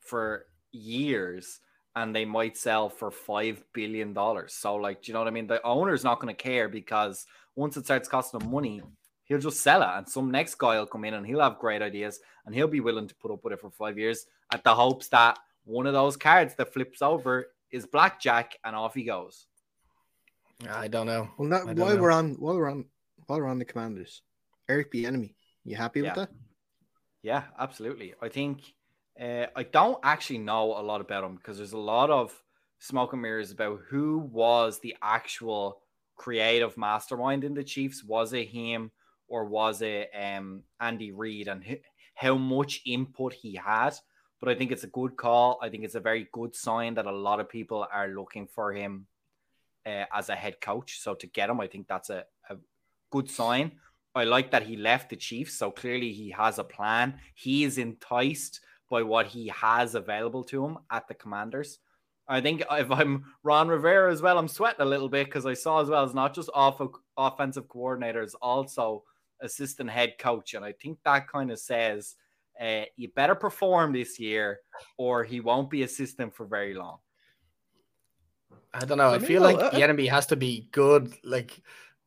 for 0.00 0.46
years 0.72 1.60
and 1.96 2.14
they 2.14 2.24
might 2.24 2.56
sell 2.56 2.88
for 2.88 3.10
five 3.10 3.62
billion 3.72 4.12
dollars. 4.12 4.54
So 4.54 4.74
like 4.76 5.02
do 5.02 5.10
you 5.10 5.14
know 5.14 5.20
what 5.20 5.28
I 5.28 5.32
mean? 5.32 5.46
The 5.46 5.64
owner's 5.64 6.04
not 6.04 6.20
going 6.20 6.34
to 6.34 6.42
care 6.42 6.68
because 6.68 7.26
once 7.56 7.76
it 7.76 7.84
starts 7.84 8.08
costing 8.08 8.40
him 8.40 8.50
money, 8.50 8.82
he'll 9.24 9.38
just 9.38 9.60
sell 9.60 9.82
it 9.82 9.88
and 9.98 10.08
some 10.08 10.30
next 10.30 10.56
guy 10.56 10.78
will 10.78 10.86
come 10.86 11.04
in 11.04 11.14
and 11.14 11.26
he'll 11.26 11.40
have 11.40 11.58
great 11.58 11.82
ideas 11.82 12.20
and 12.46 12.54
he'll 12.54 12.68
be 12.68 12.80
willing 12.80 13.08
to 13.08 13.14
put 13.14 13.30
up 13.30 13.42
with 13.44 13.52
it 13.52 13.60
for 13.60 13.70
five 13.70 13.96
years 13.98 14.26
at 14.52 14.64
the 14.64 14.74
hopes 14.74 15.08
that 15.08 15.38
one 15.64 15.86
of 15.86 15.92
those 15.94 16.16
cards 16.16 16.54
that 16.56 16.72
flips 16.72 17.00
over 17.00 17.46
is 17.70 17.86
blackjack 17.86 18.58
and 18.64 18.76
off 18.76 18.94
he 18.94 19.04
goes. 19.04 19.46
I 20.70 20.88
don't 20.88 21.06
know. 21.06 21.28
Well, 21.38 21.48
that, 21.50 21.62
I 21.62 21.66
don't 21.74 21.78
while 21.78 21.96
know. 21.96 22.02
we're 22.02 22.10
on, 22.10 22.34
while 22.34 22.54
we're 22.56 22.70
on, 22.70 22.84
while 23.26 23.38
we're 23.40 23.48
on 23.48 23.58
the 23.58 23.64
commanders, 23.64 24.22
Eric 24.68 24.92
Bieniemy. 24.92 25.34
You 25.64 25.76
happy 25.76 26.00
Yeah. 26.00 26.08
with 26.10 26.16
that? 26.16 26.30
Yeah, 27.22 27.42
absolutely. 27.58 28.14
I 28.20 28.28
think 28.28 28.60
uh, 29.20 29.46
I 29.54 29.62
don't 29.62 29.98
actually 30.02 30.38
know 30.38 30.78
a 30.78 30.82
lot 30.82 31.00
about 31.00 31.24
him 31.24 31.36
because 31.36 31.58
there's 31.58 31.72
a 31.72 31.78
lot 31.78 32.10
of 32.10 32.32
smoke 32.78 33.12
and 33.12 33.22
mirrors 33.22 33.52
about 33.52 33.80
who 33.88 34.18
was 34.18 34.80
the 34.80 34.96
actual 35.00 35.80
creative 36.16 36.76
mastermind 36.76 37.44
in 37.44 37.54
the 37.54 37.64
Chiefs. 37.64 38.04
Was 38.04 38.32
it 38.32 38.48
him 38.48 38.90
or 39.28 39.44
was 39.44 39.82
it 39.82 40.10
um, 40.20 40.62
Andy 40.80 41.12
Reid 41.12 41.48
and 41.48 41.62
h- 41.64 41.82
how 42.14 42.36
much 42.36 42.82
input 42.86 43.32
he 43.32 43.54
had? 43.54 43.94
But 44.40 44.48
I 44.48 44.54
think 44.54 44.72
it's 44.72 44.84
a 44.84 44.88
good 44.88 45.16
call. 45.16 45.58
I 45.62 45.68
think 45.68 45.84
it's 45.84 45.94
a 45.94 46.00
very 46.00 46.28
good 46.32 46.54
sign 46.54 46.94
that 46.94 47.06
a 47.06 47.12
lot 47.12 47.40
of 47.40 47.48
people 47.48 47.86
are 47.92 48.08
looking 48.08 48.46
for 48.46 48.72
him 48.72 49.06
uh, 49.86 50.04
as 50.12 50.28
a 50.28 50.34
head 50.34 50.60
coach. 50.60 50.98
So 51.00 51.14
to 51.14 51.26
get 51.26 51.48
him, 51.48 51.60
I 51.60 51.66
think 51.66 51.88
that's 51.88 52.10
a, 52.10 52.24
a 52.50 52.56
good 53.10 53.30
sign. 53.30 53.72
I 54.14 54.24
like 54.24 54.50
that 54.52 54.62
he 54.64 54.76
left 54.76 55.10
the 55.10 55.16
Chiefs, 55.16 55.54
so 55.54 55.70
clearly 55.70 56.12
he 56.12 56.30
has 56.30 56.58
a 56.58 56.64
plan. 56.64 57.18
He 57.34 57.64
is 57.64 57.78
enticed 57.78 58.60
by 58.90 59.02
what 59.02 59.26
he 59.26 59.48
has 59.48 59.94
available 59.94 60.44
to 60.44 60.64
him 60.64 60.78
at 60.90 61.08
the 61.08 61.14
Commanders. 61.14 61.78
I 62.26 62.40
think 62.40 62.62
if 62.70 62.90
I'm 62.90 63.24
Ron 63.42 63.68
Rivera 63.68 64.10
as 64.10 64.22
well, 64.22 64.38
I'm 64.38 64.48
sweating 64.48 64.80
a 64.80 64.84
little 64.84 65.08
bit 65.08 65.26
because 65.26 65.46
I 65.46 65.54
saw 65.54 65.80
as 65.82 65.88
well 65.88 66.04
as 66.04 66.14
not 66.14 66.34
just 66.34 66.50
off 66.54 66.80
offensive 67.16 67.68
coordinators, 67.68 68.32
also 68.40 69.04
assistant 69.40 69.90
head 69.90 70.14
coach, 70.18 70.54
and 70.54 70.64
I 70.64 70.72
think 70.72 70.98
that 71.04 71.28
kind 71.28 71.50
of 71.50 71.58
says 71.58 72.14
uh, 72.60 72.84
you 72.96 73.08
better 73.14 73.34
perform 73.34 73.92
this 73.92 74.18
year, 74.18 74.60
or 74.96 75.24
he 75.24 75.40
won't 75.40 75.68
be 75.68 75.82
assistant 75.82 76.34
for 76.34 76.46
very 76.46 76.72
long. 76.74 76.98
I 78.72 78.84
don't 78.84 78.98
know. 78.98 79.10
I, 79.10 79.16
I 79.16 79.18
mean, 79.18 79.26
feel 79.26 79.42
no, 79.42 79.50
like 79.52 79.74
I- 79.74 79.78
Bieniemy 79.78 80.08
has 80.08 80.26
to 80.28 80.36
be 80.36 80.68
good. 80.72 81.12
Like 81.24 81.60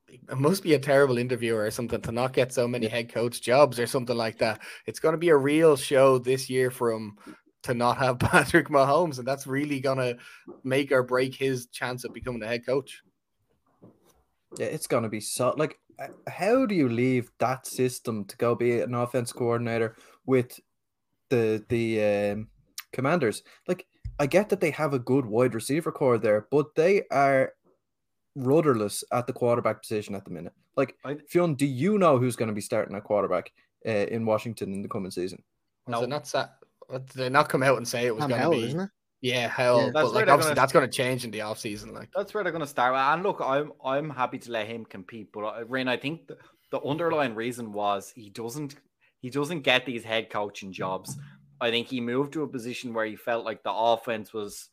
it 0.07 0.37
must 0.37 0.63
be 0.63 0.73
a 0.73 0.79
terrible 0.79 1.17
interviewer 1.17 1.63
or 1.63 1.71
something 1.71 2.01
to 2.01 2.11
not 2.11 2.33
get 2.33 2.53
so 2.53 2.67
many 2.67 2.87
head 2.87 3.11
coach 3.11 3.41
jobs 3.41 3.79
or 3.79 3.87
something 3.87 4.15
like 4.15 4.37
that. 4.37 4.61
It's 4.85 4.99
going 4.99 5.13
to 5.13 5.17
be 5.17 5.29
a 5.29 5.37
real 5.37 5.75
show 5.75 6.17
this 6.17 6.49
year 6.49 6.71
for 6.71 6.91
him 6.91 7.17
to 7.63 7.73
not 7.73 7.97
have 7.97 8.19
Patrick 8.19 8.69
Mahomes, 8.69 9.19
and 9.19 9.27
that's 9.27 9.47
really 9.47 9.79
going 9.79 9.97
to 9.97 10.17
make 10.63 10.91
or 10.91 11.03
break 11.03 11.35
his 11.35 11.67
chance 11.67 12.03
of 12.03 12.13
becoming 12.13 12.43
a 12.43 12.47
head 12.47 12.65
coach. 12.65 13.01
Yeah, 14.57 14.67
it's 14.67 14.87
going 14.87 15.03
to 15.03 15.09
be 15.09 15.19
so 15.19 15.53
like 15.57 15.77
uh, 15.99 16.07
how 16.27 16.65
do 16.65 16.73
you 16.73 16.87
leave 16.87 17.31
that 17.39 17.67
system 17.67 18.23
to 18.25 18.37
go 18.37 18.55
be 18.55 18.79
an 18.79 18.93
offense 18.93 19.33
coordinator 19.33 19.95
with 20.25 20.59
the 21.29 21.63
the 21.69 22.03
um, 22.03 22.47
commanders? 22.93 23.43
Like 23.67 23.85
I 24.19 24.25
get 24.25 24.49
that 24.49 24.61
they 24.61 24.71
have 24.71 24.93
a 24.93 24.99
good 24.99 25.25
wide 25.25 25.53
receiver 25.53 25.91
core 25.91 26.17
there, 26.17 26.47
but 26.49 26.75
they 26.75 27.03
are 27.11 27.53
rudderless 28.37 29.03
at 29.11 29.27
the 29.27 29.33
quarterback 29.33 29.81
position 29.81 30.15
at 30.15 30.23
the 30.25 30.31
minute. 30.31 30.53
Like 30.75 30.95
I- 31.03 31.17
Fionn, 31.27 31.55
do 31.55 31.65
you 31.65 31.97
know 31.97 32.17
who's 32.17 32.35
going 32.35 32.49
to 32.49 32.55
be 32.55 32.61
starting 32.61 32.95
at 32.95 33.03
quarterback 33.03 33.51
uh, 33.85 33.89
in 33.89 34.25
Washington 34.25 34.73
in 34.73 34.81
the 34.81 34.87
coming 34.87 35.11
season? 35.11 35.43
No. 35.87 36.05
not 36.05 36.27
sa- 36.27 36.49
what, 36.87 37.07
Did 37.07 37.17
they 37.17 37.29
not 37.29 37.49
come 37.49 37.63
out 37.63 37.77
and 37.77 37.87
say 37.87 38.05
it 38.05 38.15
was 38.15 38.25
going 38.25 38.41
to 38.41 38.49
be? 38.49 38.63
isn't 38.65 38.79
it? 38.79 38.89
Yeah, 39.21 39.47
hell. 39.47 39.79
Yeah. 39.79 39.85
That's 39.85 39.93
but 40.09 40.13
like 40.13 40.27
obviously 40.27 40.49
gonna- 40.49 40.55
that's 40.55 40.73
going 40.73 40.89
to 40.89 40.91
change 40.95 41.25
in 41.25 41.31
the 41.31 41.41
off 41.41 41.59
season. 41.59 41.93
Like 41.93 42.09
That's 42.15 42.33
where 42.33 42.43
they're 42.43 42.51
going 42.51 42.61
to 42.61 42.67
start. 42.67 42.95
And 42.95 43.23
look, 43.23 43.41
I'm 43.43 43.73
I'm 43.83 44.09
happy 44.09 44.37
to 44.39 44.51
let 44.51 44.67
him 44.67 44.85
compete, 44.85 45.31
but 45.33 45.41
I, 45.45 45.59
Rain, 45.61 45.87
I 45.87 45.97
think 45.97 46.27
the, 46.27 46.37
the 46.71 46.81
underlying 46.81 47.33
reason 47.33 47.73
was 47.73 48.11
he 48.15 48.29
doesn't 48.29 48.75
he 49.19 49.29
doesn't 49.31 49.61
get 49.61 49.85
these 49.85 50.03
head 50.03 50.29
coaching 50.29 50.71
jobs 50.71 51.17
I 51.59 51.71
think 51.71 51.87
he 51.87 52.01
moved 52.01 52.33
to 52.33 52.43
a 52.43 52.47
position 52.47 52.93
where 52.93 53.05
he 53.05 53.15
felt 53.15 53.45
like 53.45 53.63
the 53.63 53.73
offense 53.73 54.33
was, 54.33 54.69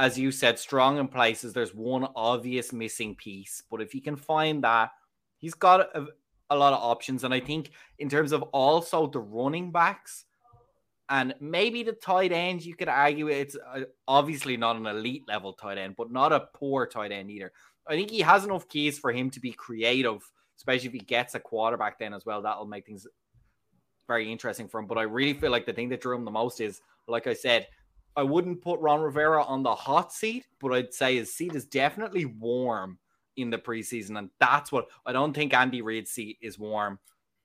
as 0.00 0.18
you 0.18 0.32
said, 0.32 0.58
strong 0.58 0.96
in 0.96 1.06
places. 1.06 1.52
There's 1.52 1.74
one 1.74 2.08
obvious 2.16 2.72
missing 2.72 3.14
piece, 3.14 3.62
but 3.70 3.82
if 3.82 3.92
he 3.92 4.00
can 4.00 4.16
find 4.16 4.64
that, 4.64 4.92
he's 5.36 5.52
got 5.52 5.94
a, 5.94 6.06
a 6.48 6.56
lot 6.56 6.72
of 6.72 6.82
options. 6.82 7.22
And 7.22 7.34
I 7.34 7.40
think 7.40 7.72
in 7.98 8.08
terms 8.08 8.32
of 8.32 8.42
also 8.44 9.06
the 9.06 9.20
running 9.20 9.70
backs 9.70 10.24
and 11.10 11.34
maybe 11.38 11.82
the 11.82 11.92
tight 11.92 12.32
ends, 12.32 12.66
you 12.66 12.74
could 12.74 12.88
argue 12.88 13.28
it's 13.28 13.56
uh, 13.56 13.82
obviously 14.08 14.56
not 14.56 14.76
an 14.76 14.86
elite 14.86 15.24
level 15.28 15.52
tight 15.52 15.76
end, 15.76 15.96
but 15.98 16.10
not 16.10 16.32
a 16.32 16.48
poor 16.54 16.86
tight 16.86 17.12
end 17.12 17.30
either. 17.30 17.52
I 17.86 17.94
think 17.94 18.10
he 18.10 18.20
has 18.20 18.44
enough 18.44 18.70
keys 18.70 18.98
for 18.98 19.12
him 19.12 19.28
to 19.28 19.40
be 19.40 19.52
creative, 19.52 20.22
especially 20.56 20.86
if 20.86 20.94
he 20.94 21.00
gets 21.00 21.34
a 21.34 21.40
quarterback 21.40 21.98
then 21.98 22.14
as 22.14 22.24
well. 22.24 22.40
That'll 22.40 22.64
make 22.64 22.86
things 22.86 23.06
very 24.06 24.32
interesting 24.32 24.66
for 24.66 24.80
him. 24.80 24.86
But 24.86 24.96
I 24.96 25.02
really 25.02 25.34
feel 25.34 25.50
like 25.50 25.66
the 25.66 25.74
thing 25.74 25.90
that 25.90 26.00
drew 26.00 26.16
him 26.16 26.24
the 26.24 26.30
most 26.30 26.62
is, 26.62 26.80
like 27.06 27.26
I 27.26 27.34
said, 27.34 27.66
I 28.16 28.22
wouldn't 28.22 28.62
put 28.62 28.80
Ron 28.80 29.00
Rivera 29.00 29.42
on 29.42 29.62
the 29.62 29.74
hot 29.74 30.12
seat, 30.12 30.46
but 30.60 30.72
I'd 30.72 30.92
say 30.92 31.16
his 31.16 31.32
seat 31.34 31.54
is 31.54 31.64
definitely 31.64 32.24
warm 32.24 32.98
in 33.36 33.50
the 33.50 33.58
preseason. 33.58 34.18
And 34.18 34.30
that's 34.38 34.72
what 34.72 34.88
I 35.06 35.12
don't 35.12 35.32
think 35.32 35.54
Andy 35.54 35.82
Reid's 35.82 36.10
seat 36.10 36.38
is 36.42 36.58
warm. 36.58 36.98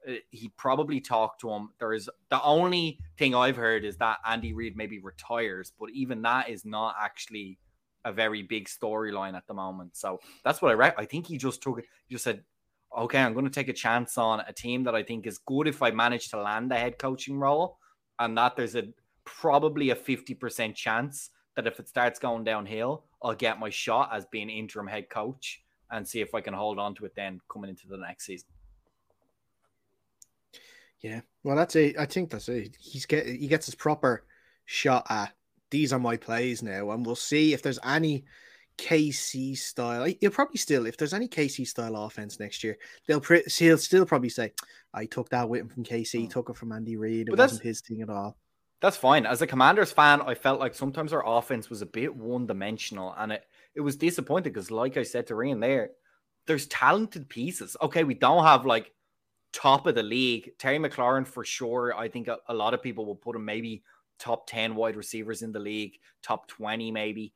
Uh, 0.07 0.13
he 0.31 0.49
probably 0.57 0.99
talked 0.99 1.41
to 1.41 1.49
him. 1.49 1.69
There 1.79 1.93
is 1.93 2.09
the 2.29 2.41
only 2.43 2.99
thing 3.17 3.33
I've 3.35 3.55
heard 3.55 3.85
is 3.85 3.97
that 3.97 4.17
Andy 4.25 4.53
Reid 4.53 4.75
maybe 4.75 4.99
retires, 4.99 5.71
but 5.79 5.89
even 5.91 6.21
that 6.23 6.49
is 6.49 6.65
not 6.65 6.95
actually 6.99 7.59
a 8.03 8.11
very 8.11 8.43
big 8.43 8.67
storyline 8.67 9.35
at 9.35 9.47
the 9.47 9.53
moment. 9.53 9.95
So 9.95 10.19
that's 10.43 10.61
what 10.61 10.71
I 10.71 10.75
read. 10.75 10.93
I 10.97 11.05
think 11.05 11.27
he 11.27 11.37
just 11.37 11.61
took 11.61 11.79
it, 11.79 11.85
just 12.09 12.23
said, 12.23 12.43
okay, 12.95 13.19
I'm 13.19 13.33
going 13.33 13.45
to 13.45 13.51
take 13.51 13.67
a 13.67 13.73
chance 13.73 14.17
on 14.17 14.41
a 14.41 14.53
team 14.53 14.83
that 14.83 14.95
I 14.95 15.03
think 15.03 15.25
is 15.25 15.39
good 15.39 15.67
if 15.67 15.81
I 15.81 15.91
manage 15.91 16.29
to 16.29 16.41
land 16.41 16.71
a 16.71 16.77
head 16.77 16.99
coaching 16.99 17.39
role, 17.39 17.79
and 18.19 18.37
that 18.37 18.55
there's 18.55 18.75
a 18.75 18.83
probably 19.25 19.89
a 19.89 19.95
50% 19.95 20.75
chance 20.75 21.31
that 21.55 21.67
if 21.67 21.79
it 21.79 21.87
starts 21.87 22.19
going 22.19 22.43
downhill, 22.43 23.03
I'll 23.21 23.35
get 23.35 23.59
my 23.59 23.69
shot 23.69 24.09
as 24.13 24.25
being 24.25 24.49
interim 24.49 24.87
head 24.87 25.09
coach 25.09 25.61
and 25.91 26.07
see 26.07 26.21
if 26.21 26.33
I 26.33 26.41
can 26.41 26.53
hold 26.53 26.79
on 26.79 26.95
to 26.95 27.05
it 27.05 27.13
then 27.15 27.39
coming 27.49 27.69
into 27.69 27.87
the 27.87 27.97
next 27.97 28.25
season. 28.25 28.47
Yeah, 31.01 31.21
well, 31.43 31.55
that's 31.55 31.75
it. 31.75 31.97
I 31.99 32.05
think 32.05 32.29
that's 32.29 32.49
it. 32.49 32.75
He's 32.79 33.05
get 33.05 33.27
he 33.27 33.47
gets 33.47 33.67
his 33.67 33.75
proper 33.75 34.25
shot 34.65 35.05
at 35.09 35.33
these 35.69 35.93
are 35.93 35.99
my 35.99 36.17
plays 36.17 36.63
now, 36.63 36.91
and 36.91 37.05
we'll 37.05 37.15
see 37.15 37.53
if 37.53 37.61
there's 37.61 37.79
any 37.83 38.25
KC 38.77 39.57
style. 39.57 40.05
He'll 40.19 40.31
probably 40.31 40.57
still, 40.57 40.85
if 40.85 40.97
there's 40.97 41.13
any 41.13 41.27
KC 41.27 41.67
style 41.67 41.95
offense 41.95 42.39
next 42.39 42.63
year, 42.63 42.77
they'll 43.07 43.21
pre- 43.21 43.43
he'll 43.43 43.77
still 43.77 44.05
probably 44.05 44.29
say, 44.29 44.53
"I 44.93 45.05
took 45.05 45.29
that 45.29 45.47
with 45.47 45.61
him 45.61 45.69
from 45.69 45.83
KC, 45.83 46.23
hmm. 46.23 46.27
took 46.27 46.49
it 46.49 46.55
from 46.55 46.71
Andy 46.71 46.97
Reid. 46.97 47.27
It 47.27 47.31
but 47.31 47.39
wasn't 47.39 47.63
his 47.63 47.81
thing 47.81 48.01
at 48.01 48.09
all." 48.09 48.37
That's 48.81 48.97
fine. 48.97 49.25
As 49.25 49.41
a 49.41 49.47
Commanders 49.47 49.91
fan, 49.91 50.21
I 50.21 50.35
felt 50.35 50.59
like 50.59 50.73
sometimes 50.75 51.13
our 51.13 51.25
offense 51.25 51.69
was 51.69 51.81
a 51.81 51.85
bit 51.85 52.15
one 52.15 52.45
dimensional, 52.45 53.13
and 53.17 53.31
it 53.31 53.45
it 53.73 53.81
was 53.81 53.95
disappointing 53.95 54.53
because, 54.53 54.71
like 54.71 54.97
I 54.97 55.03
said 55.03 55.27
to 55.27 55.35
Ryan 55.35 55.59
there, 55.59 55.91
there's 56.47 56.67
talented 56.67 57.29
pieces. 57.29 57.75
Okay, 57.81 58.03
we 58.03 58.13
don't 58.13 58.43
have 58.43 58.65
like 58.65 58.91
top 59.53 59.87
of 59.87 59.95
the 59.95 60.03
league. 60.03 60.51
Terry 60.59 60.77
McLaurin 60.77 61.25
for 61.25 61.43
sure. 61.43 61.95
I 61.97 62.09
think 62.09 62.27
a, 62.27 62.37
a 62.47 62.53
lot 62.53 62.73
of 62.73 62.83
people 62.83 63.05
will 63.05 63.15
put 63.15 63.35
him 63.35 63.45
maybe 63.45 63.83
top 64.19 64.47
10 64.47 64.75
wide 64.75 64.95
receivers 64.95 65.41
in 65.41 65.51
the 65.51 65.59
league, 65.59 65.97
top 66.21 66.47
20 66.47 66.91
maybe. 66.91 67.33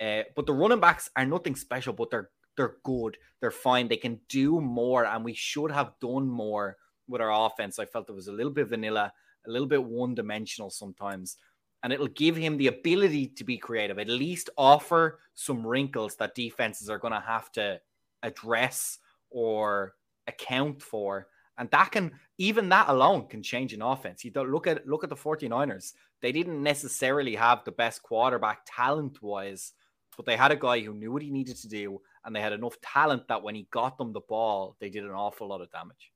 Uh, 0.00 0.22
but 0.34 0.46
the 0.46 0.52
running 0.52 0.80
backs 0.80 1.10
are 1.16 1.26
nothing 1.26 1.56
special, 1.56 1.92
but 1.92 2.10
they're 2.10 2.30
they're 2.56 2.76
good. 2.84 3.16
They're 3.40 3.50
fine. 3.50 3.88
They 3.88 3.96
can 3.96 4.20
do 4.28 4.60
more, 4.60 5.06
and 5.06 5.24
we 5.24 5.32
should 5.32 5.70
have 5.70 5.92
done 6.00 6.28
more 6.28 6.76
with 7.08 7.20
our 7.20 7.46
offense. 7.46 7.78
I 7.78 7.86
felt 7.86 8.10
it 8.10 8.14
was 8.14 8.28
a 8.28 8.32
little 8.32 8.52
bit 8.52 8.68
vanilla, 8.68 9.12
a 9.46 9.50
little 9.50 9.66
bit 9.66 9.82
one 9.82 10.14
dimensional 10.14 10.70
sometimes. 10.70 11.36
And 11.82 11.92
it'll 11.92 12.08
give 12.08 12.36
him 12.36 12.56
the 12.56 12.68
ability 12.68 13.28
to 13.28 13.44
be 13.44 13.58
creative, 13.58 13.98
at 13.98 14.08
least 14.08 14.50
offer 14.56 15.18
some 15.34 15.66
wrinkles 15.66 16.14
that 16.16 16.36
defenses 16.36 16.88
are 16.88 16.98
going 16.98 17.12
to 17.12 17.20
have 17.20 17.50
to 17.52 17.80
address 18.22 18.98
or 19.30 19.94
account 20.28 20.80
for. 20.80 21.26
And 21.58 21.68
that 21.70 21.90
can, 21.90 22.12
even 22.38 22.68
that 22.68 22.88
alone 22.88 23.26
can 23.26 23.42
change 23.42 23.72
an 23.72 23.82
offense. 23.82 24.24
You 24.24 24.30
don't 24.30 24.50
look 24.50 24.66
at 24.66 24.86
look 24.86 25.02
at 25.04 25.10
the 25.10 25.16
49ers. 25.16 25.92
They 26.20 26.32
didn't 26.32 26.62
necessarily 26.62 27.34
have 27.34 27.64
the 27.64 27.72
best 27.72 28.02
quarterback 28.02 28.60
talent 28.64 29.20
wise, 29.20 29.72
but 30.16 30.24
they 30.24 30.36
had 30.36 30.52
a 30.52 30.56
guy 30.56 30.80
who 30.80 30.94
knew 30.94 31.12
what 31.12 31.22
he 31.22 31.30
needed 31.30 31.56
to 31.56 31.68
do, 31.68 32.00
and 32.24 32.34
they 32.34 32.40
had 32.40 32.52
enough 32.52 32.80
talent 32.80 33.26
that 33.28 33.42
when 33.42 33.56
he 33.56 33.66
got 33.70 33.98
them 33.98 34.12
the 34.12 34.20
ball, 34.20 34.76
they 34.78 34.88
did 34.88 35.04
an 35.04 35.10
awful 35.10 35.48
lot 35.48 35.60
of 35.60 35.70
damage. 35.72 36.12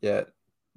Yeah. 0.00 0.24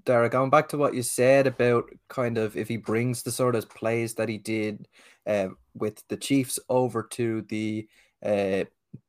Dara, 0.06 0.30
going 0.30 0.50
back 0.50 0.70
to 0.70 0.78
what 0.78 0.94
you 0.94 1.04
said 1.04 1.48
about 1.48 1.86
kind 2.10 2.38
of 2.38 2.58
if 2.58 2.68
he 2.68 2.78
brings 2.78 3.24
the 3.24 3.32
sort 3.32 3.56
of 3.56 3.70
plays 3.70 4.16
that 4.16 4.30
he 4.30 4.38
did 4.38 4.88
uh, 5.26 5.48
with 5.74 6.04
the 6.10 6.18
Chiefs 6.18 6.60
over 6.70 7.04
to 7.12 7.42
the 7.44 7.88
uh, 8.24 8.66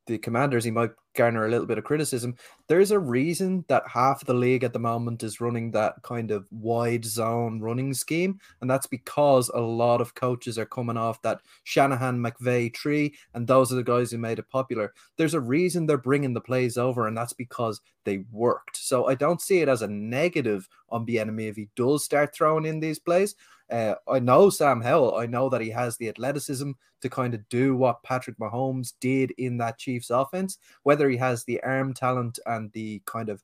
the 0.07 0.18
commanders, 0.18 0.64
he 0.64 0.70
might 0.70 0.91
garner 1.14 1.47
a 1.47 1.51
little 1.51 1.66
bit 1.66 1.78
of 1.78 1.85
criticism. 1.85 2.35
There's 2.68 2.91
a 2.91 2.99
reason 2.99 3.64
that 3.68 3.85
half 3.89 4.24
the 4.24 4.35
league 4.35 4.64
at 4.64 4.72
the 4.72 4.78
moment 4.78 5.22
is 5.22 5.41
running 5.41 5.70
that 5.70 5.95
kind 6.03 6.30
of 6.30 6.47
wide 6.51 7.05
zone 7.05 7.61
running 7.61 7.95
scheme, 7.95 8.39
and 8.61 8.70
that's 8.70 8.87
because 8.87 9.49
a 9.49 9.61
lot 9.61 10.01
of 10.01 10.14
coaches 10.14 10.59
are 10.59 10.66
coming 10.66 10.97
off 10.97 11.22
that 11.22 11.41
Shanahan 11.62 12.18
McVay 12.18 12.72
tree, 12.74 13.14
and 13.32 13.47
those 13.47 13.72
are 13.72 13.76
the 13.76 13.82
guys 13.82 14.11
who 14.11 14.18
made 14.18 14.39
it 14.39 14.51
popular. 14.51 14.93
There's 15.16 15.35
a 15.35 15.41
reason 15.41 15.87
they're 15.87 15.99
bringing 15.99 16.35
the 16.35 16.41
plays 16.41 16.76
over, 16.76 17.07
and 17.07 17.16
that's 17.16 17.32
because 17.32 17.80
they 18.05 18.24
worked. 18.30 18.76
So 18.76 19.09
I 19.09 19.14
don't 19.14 19.41
see 19.41 19.61
it 19.61 19.68
as 19.68 19.82
a 19.82 19.89
negative 19.89 20.68
on 20.91 21.07
Bieniemy 21.07 21.49
if 21.49 21.57
he 21.57 21.68
does 21.76 22.05
start 22.05 22.35
throwing 22.35 22.66
in 22.66 22.80
these 22.80 22.99
plays. 22.99 23.35
Uh, 23.70 23.94
I 24.08 24.18
know 24.18 24.50
Sam 24.50 24.80
Howell. 24.80 25.16
I 25.16 25.26
know 25.26 25.48
that 25.48 25.60
he 25.60 25.70
has 25.70 25.96
the 25.96 26.08
athleticism 26.08 26.72
to 27.00 27.08
kind 27.08 27.34
of 27.34 27.48
do 27.48 27.76
what 27.76 28.02
Patrick 28.02 28.38
Mahomes 28.38 28.92
did 29.00 29.32
in 29.32 29.58
that 29.58 29.78
Chiefs 29.78 30.10
offense. 30.10 30.58
Whether 30.82 31.08
he 31.08 31.16
has 31.16 31.44
the 31.44 31.62
arm 31.62 31.94
talent 31.94 32.38
and 32.46 32.70
the 32.72 33.02
kind 33.06 33.28
of 33.28 33.42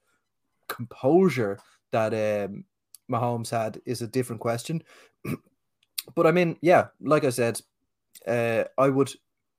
composure 0.68 1.58
that 1.92 2.12
um, 2.14 2.64
Mahomes 3.10 3.50
had 3.50 3.80
is 3.86 4.02
a 4.02 4.06
different 4.06 4.40
question. 4.40 4.82
but 6.14 6.26
I 6.26 6.32
mean, 6.32 6.56
yeah, 6.60 6.88
like 7.00 7.24
I 7.24 7.30
said, 7.30 7.60
uh, 8.26 8.64
I 8.78 8.88
would 8.88 9.12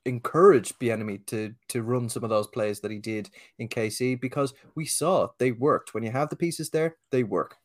encourage 0.05 0.73
Bieniemy 0.79 1.25
to 1.27 1.53
to 1.67 1.83
run 1.83 2.09
some 2.09 2.23
of 2.23 2.29
those 2.29 2.47
plays 2.47 2.79
that 2.79 2.91
he 2.91 2.97
did 2.97 3.29
in 3.59 3.67
KC 3.67 4.19
because 4.19 4.53
we 4.75 4.85
saw 4.85 5.29
they 5.37 5.51
worked. 5.51 5.93
When 5.93 6.03
you 6.03 6.11
have 6.11 6.29
the 6.29 6.35
pieces 6.35 6.69
there, 6.69 6.97
they 7.11 7.23
work. 7.23 7.57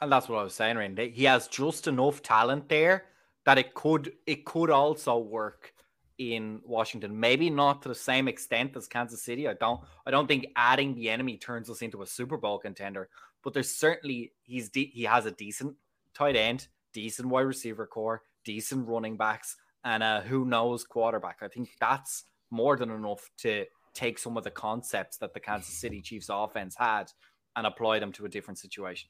And 0.00 0.10
that's 0.10 0.28
what 0.28 0.38
I 0.38 0.42
was 0.42 0.54
saying, 0.54 0.76
Randy. 0.76 1.10
He 1.10 1.24
has 1.24 1.48
just 1.48 1.86
enough 1.86 2.22
talent 2.22 2.68
there 2.68 3.04
that 3.44 3.58
it 3.58 3.74
could 3.74 4.12
it 4.26 4.44
could 4.44 4.70
also 4.70 5.18
work 5.18 5.72
in 6.18 6.60
Washington. 6.64 7.18
Maybe 7.18 7.50
not 7.50 7.82
to 7.82 7.88
the 7.88 7.94
same 7.94 8.28
extent 8.28 8.76
as 8.76 8.86
Kansas 8.86 9.22
City. 9.22 9.48
I 9.48 9.54
don't 9.54 9.80
I 10.06 10.10
don't 10.10 10.26
think 10.26 10.46
adding 10.56 10.94
Bieniemy 10.94 11.40
turns 11.40 11.70
us 11.70 11.82
into 11.82 12.02
a 12.02 12.06
Super 12.06 12.36
Bowl 12.36 12.58
contender, 12.58 13.08
but 13.42 13.52
there's 13.52 13.74
certainly 13.74 14.32
he's 14.42 14.68
de- 14.68 14.90
he 14.94 15.04
has 15.04 15.26
a 15.26 15.30
decent 15.30 15.74
tight 16.14 16.36
end, 16.36 16.68
decent 16.92 17.28
wide 17.28 17.42
receiver 17.42 17.86
core, 17.86 18.22
decent 18.44 18.88
running 18.88 19.16
backs, 19.16 19.56
and 19.84 20.02
a 20.02 20.22
who 20.22 20.44
knows 20.44 20.84
quarterback. 20.84 21.38
I 21.42 21.48
think 21.48 21.70
that's 21.80 22.24
more 22.50 22.76
than 22.76 22.90
enough 22.90 23.30
to 23.38 23.64
take 23.94 24.18
some 24.18 24.36
of 24.36 24.44
the 24.44 24.50
concepts 24.50 25.16
that 25.18 25.34
the 25.34 25.40
Kansas 25.40 25.80
City 25.80 26.00
Chiefs 26.00 26.28
offense 26.30 26.74
had 26.76 27.10
and 27.56 27.66
apply 27.66 28.00
them 28.00 28.12
to 28.12 28.24
a 28.24 28.28
different 28.28 28.58
situation. 28.58 29.08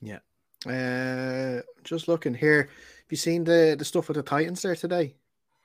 Yeah. 0.00 0.18
Uh, 0.66 1.62
just 1.84 2.08
looking 2.08 2.34
here. 2.34 2.62
Have 2.62 3.10
you 3.10 3.16
seen 3.16 3.44
the 3.44 3.76
the 3.78 3.84
stuff 3.84 4.08
with 4.08 4.16
the 4.16 4.22
Titans 4.22 4.62
there 4.62 4.76
today? 4.76 5.14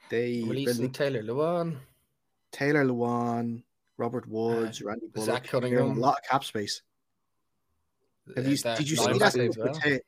They 0.09 0.43
releasing 0.45 0.91
Taylor 0.91 1.23
Lewan, 1.23 1.77
Taylor 2.51 2.85
Lewan, 2.85 3.63
Robert 3.97 4.27
Woods, 4.27 4.81
uh, 4.81 4.85
Randy 4.85 5.07
Bullock. 5.13 5.27
Zach 5.27 5.43
Cunningham. 5.47 5.97
A 5.97 5.99
lot 5.99 6.17
of 6.17 6.29
cap 6.29 6.43
space. 6.43 6.81
Have 8.35 8.47
you? 8.47 8.57
Uh, 8.63 8.75
did 8.75 8.89
you 8.89 8.95
see 8.95 9.17
that 9.17 9.33
stuff 9.33 9.57
well. 9.57 9.67
with 9.67 9.81
Ta- 9.81 9.99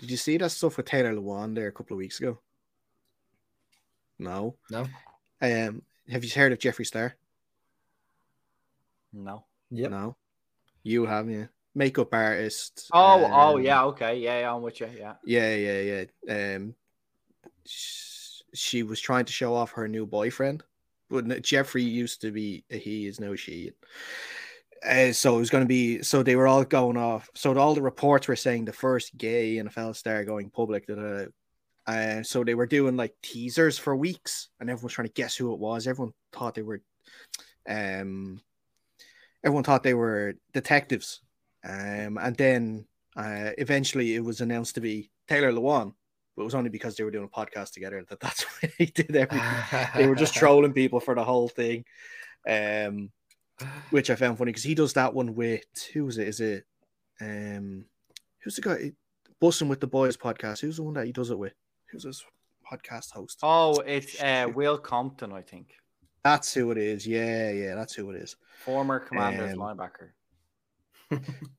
Did 0.00 0.10
you 0.10 0.16
see 0.16 0.36
that 0.36 0.50
stuff 0.50 0.76
with 0.76 0.86
Taylor 0.86 1.14
Lewan 1.14 1.54
there 1.54 1.68
a 1.68 1.72
couple 1.72 1.94
of 1.94 1.98
weeks 1.98 2.20
ago? 2.20 2.38
No. 4.18 4.56
No. 4.70 4.86
Um. 5.40 5.82
Have 6.10 6.24
you 6.24 6.30
heard 6.34 6.52
of 6.52 6.58
Jeffree 6.58 6.86
Star? 6.86 7.16
No. 9.12 9.44
Yeah. 9.70 9.88
No. 9.88 10.16
You 10.82 11.04
have, 11.04 11.28
yeah 11.28 11.46
makeup 11.78 12.12
artist. 12.12 12.90
Oh, 12.92 13.00
oh 13.00 13.24
um, 13.24 13.32
oh, 13.32 13.56
yeah, 13.58 13.84
okay, 13.84 14.18
yeah, 14.18 14.40
yeah, 14.40 14.54
I'm 14.54 14.60
with 14.60 14.80
you, 14.80 14.90
yeah, 14.94 15.14
yeah, 15.24 15.54
yeah, 15.54 16.04
yeah. 16.26 16.54
Um, 16.56 16.74
she 17.64 18.82
was 18.82 19.00
trying 19.00 19.24
to 19.26 19.32
show 19.32 19.54
off 19.54 19.72
her 19.72 19.88
new 19.88 20.06
boyfriend. 20.06 20.62
But 21.10 21.26
Jeffree 21.26 21.90
used 21.90 22.20
to 22.20 22.30
be 22.30 22.64
a 22.70 22.76
he, 22.76 23.06
is 23.06 23.18
now 23.18 23.34
she. 23.34 23.72
Uh, 24.86 25.12
so 25.12 25.36
it 25.36 25.40
was 25.40 25.50
going 25.50 25.64
to 25.64 25.68
be 25.68 26.02
so 26.02 26.22
they 26.22 26.36
were 26.36 26.46
all 26.46 26.64
going 26.64 26.96
off. 26.96 27.30
So 27.34 27.56
all 27.56 27.74
the 27.74 27.82
reports 27.82 28.28
were 28.28 28.36
saying 28.36 28.66
the 28.66 28.72
first 28.72 29.16
gay 29.16 29.56
NFL 29.56 29.96
star 29.96 30.24
going 30.24 30.50
public. 30.50 30.86
That 30.86 31.32
uh, 31.86 32.22
so 32.22 32.44
they 32.44 32.54
were 32.54 32.66
doing 32.66 32.96
like 32.96 33.14
teasers 33.22 33.78
for 33.78 33.96
weeks, 33.96 34.50
and 34.60 34.68
everyone 34.68 34.84
was 34.84 34.92
trying 34.92 35.08
to 35.08 35.14
guess 35.14 35.34
who 35.34 35.54
it 35.54 35.58
was. 35.58 35.86
Everyone 35.86 36.12
thought 36.32 36.54
they 36.54 36.62
were, 36.62 36.82
um, 37.68 38.40
everyone 39.42 39.64
thought 39.64 39.82
they 39.82 39.94
were 39.94 40.34
detectives 40.52 41.22
um, 41.64 42.18
and 42.18 42.36
then 42.36 42.86
Uh, 43.16 43.50
eventually, 43.58 44.14
it 44.14 44.22
was 44.22 44.40
announced 44.40 44.74
to 44.76 44.80
be 44.80 45.10
Taylor 45.26 45.50
Lewan, 45.50 45.92
but 46.36 46.42
it 46.42 46.44
was 46.44 46.54
only 46.54 46.70
because 46.70 46.94
they 46.94 47.02
were 47.02 47.10
doing 47.10 47.24
a 47.24 47.36
podcast 47.40 47.72
together 47.72 48.04
that 48.08 48.20
that's 48.20 48.42
why 48.62 48.70
they 48.78 48.86
did 48.86 49.16
everything. 49.16 49.88
they 49.96 50.06
were 50.06 50.14
just 50.14 50.34
trolling 50.40 50.72
people 50.72 51.00
for 51.00 51.16
the 51.16 51.24
whole 51.24 51.48
thing, 51.48 51.84
um, 52.48 53.10
which 53.90 54.08
I 54.10 54.14
found 54.14 54.38
funny 54.38 54.50
because 54.52 54.62
he 54.62 54.74
does 54.76 54.92
that 54.92 55.14
one 55.14 55.34
with 55.34 55.64
who 55.92 56.04
was 56.04 56.18
it? 56.18 56.28
Is 56.28 56.40
it 56.40 56.64
um, 57.20 57.86
who's 58.40 58.54
the 58.56 58.62
guy? 58.62 58.92
Bussing 59.42 59.68
with 59.68 59.80
the 59.80 59.86
Boys 59.88 60.16
podcast. 60.16 60.60
Who's 60.60 60.76
the 60.76 60.82
one 60.84 60.94
that 60.94 61.06
he 61.06 61.12
does 61.12 61.30
it 61.30 61.38
with? 61.38 61.54
Who's 61.90 62.04
his 62.04 62.24
podcast 62.70 63.10
host? 63.12 63.40
Oh, 63.42 63.80
it's 63.80 64.20
uh, 64.22 64.46
Will 64.54 64.78
Compton, 64.78 65.32
I 65.32 65.42
think. 65.42 65.74
That's 66.22 66.52
who 66.54 66.70
it 66.70 66.78
is. 66.78 67.04
Yeah, 67.06 67.50
yeah, 67.50 67.74
that's 67.74 67.94
who 67.94 68.10
it 68.10 68.16
is. 68.22 68.36
Former 68.64 69.00
Commanders 69.00 69.52
Um, 69.54 69.58
linebacker. 69.58 70.10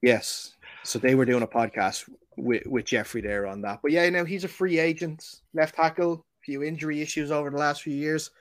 Yes. 0.01 0.55
So 0.83 0.99
they 0.99 1.15
were 1.15 1.25
doing 1.25 1.43
a 1.43 1.47
podcast 1.47 2.09
with, 2.37 2.65
with 2.65 2.85
Jeffree 2.85 3.23
there 3.23 3.45
on 3.47 3.61
that. 3.61 3.79
But 3.81 3.91
yeah, 3.91 4.09
now 4.09 4.25
he's 4.25 4.43
a 4.43 4.47
free 4.47 4.79
agent, 4.79 5.23
left 5.53 5.75
tackle, 5.75 6.25
few 6.43 6.63
injury 6.63 7.01
issues 7.01 7.31
over 7.31 7.49
the 7.49 7.57
last 7.57 7.81
few 7.81 7.93
years. 7.93 8.31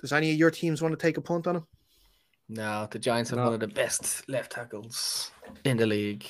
Does 0.00 0.12
any 0.12 0.30
of 0.32 0.36
your 0.36 0.50
teams 0.50 0.82
want 0.82 0.92
to 0.92 1.00
take 1.02 1.16
a 1.16 1.20
punt 1.22 1.46
on 1.46 1.56
him? 1.56 1.66
no, 2.50 2.86
the 2.90 2.98
Giants 2.98 3.30
have 3.30 3.38
No. 3.38 3.44
one 3.46 3.54
of 3.54 3.60
the 3.60 3.66
best 3.66 4.28
left 4.28 4.52
tackles 4.52 5.30
in 5.64 5.78
the 5.78 5.86
league. 5.86 6.26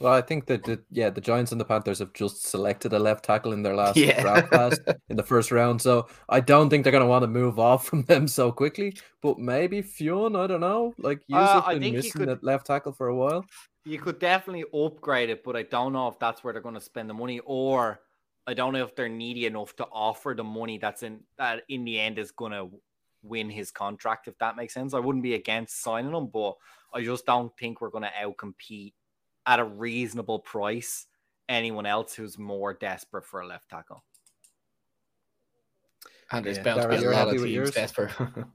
Well, 0.00 0.12
I 0.12 0.20
think 0.20 0.46
that 0.46 0.62
the, 0.64 0.80
yeah, 0.90 1.10
the 1.10 1.20
Giants 1.20 1.50
and 1.50 1.60
the 1.60 1.64
Panthers 1.64 1.98
have 1.98 2.12
just 2.12 2.46
selected 2.46 2.92
a 2.92 2.98
left 2.98 3.24
tackle 3.24 3.52
in 3.52 3.62
their 3.62 3.74
last 3.74 3.96
Yeah. 3.96 4.20
draft 4.20 4.48
class 4.50 4.78
in 5.08 5.16
the 5.16 5.22
first 5.24 5.50
round. 5.50 5.82
So 5.82 6.06
I 6.28 6.38
don't 6.40 6.70
think 6.70 6.84
they're 6.84 6.92
going 6.92 7.02
to 7.02 7.08
want 7.08 7.24
to 7.24 7.26
move 7.28 7.58
off 7.58 7.86
from 7.86 8.02
them 8.04 8.28
so 8.28 8.52
quickly. 8.52 8.96
But 9.22 9.38
maybe 9.38 9.82
Fionn, 9.82 10.36
I 10.36 10.46
don't 10.46 10.60
know. 10.60 10.94
Like 10.98 11.20
Uh, 11.32 11.62
I 11.66 11.78
been 11.78 11.94
missing 11.94 12.12
could- 12.12 12.28
that 12.28 12.44
left 12.44 12.66
tackle 12.66 12.92
for 12.92 13.08
a 13.08 13.16
while. 13.16 13.44
You 13.84 13.98
could 13.98 14.18
definitely 14.18 14.64
upgrade 14.74 15.30
it, 15.30 15.42
but 15.42 15.56
I 15.56 15.62
don't 15.62 15.94
know 15.94 16.08
if 16.08 16.18
that's 16.18 16.44
where 16.44 16.52
they're 16.52 16.60
going 16.62 16.74
to 16.74 16.80
spend 16.80 17.08
the 17.08 17.14
money, 17.14 17.40
or 17.46 18.00
I 18.46 18.52
don't 18.54 18.74
know 18.74 18.84
if 18.84 18.94
they're 18.94 19.08
needy 19.08 19.46
enough 19.46 19.74
to 19.76 19.86
offer 19.90 20.34
the 20.36 20.44
money 20.44 20.76
that's 20.78 21.02
in 21.02 21.20
that 21.38 21.62
in 21.68 21.84
the 21.84 21.98
end 21.98 22.18
is 22.18 22.30
going 22.30 22.52
to 22.52 22.68
win 23.22 23.48
his 23.50 23.70
contract. 23.70 24.28
If 24.28 24.36
that 24.38 24.56
makes 24.56 24.74
sense, 24.74 24.92
I 24.94 25.00
wouldn't 25.00 25.22
be 25.22 25.34
against 25.34 25.80
signing 25.82 26.12
him, 26.14 26.26
but 26.26 26.56
I 26.92 27.02
just 27.02 27.24
don't 27.26 27.50
think 27.58 27.80
we're 27.80 27.90
going 27.90 28.04
to 28.04 28.10
outcompete 28.22 28.92
at 29.48 29.58
a 29.58 29.64
reasonable 29.64 30.38
price 30.38 31.06
anyone 31.48 31.86
else 31.86 32.14
who's 32.14 32.38
more 32.38 32.74
desperate 32.74 33.24
for 33.24 33.40
a 33.40 33.46
left 33.46 33.68
tackle. 33.70 34.04
And 36.30 36.44
there's 36.44 36.58
Yeah. 36.58 36.62
bound 36.62 36.82
to 36.82 36.88
Darren, 36.88 37.06
a 37.06 37.10
lot 37.10 37.28
of 37.28 37.40
with 37.40 37.44
teams 37.44 37.70
desperate. 37.72 38.12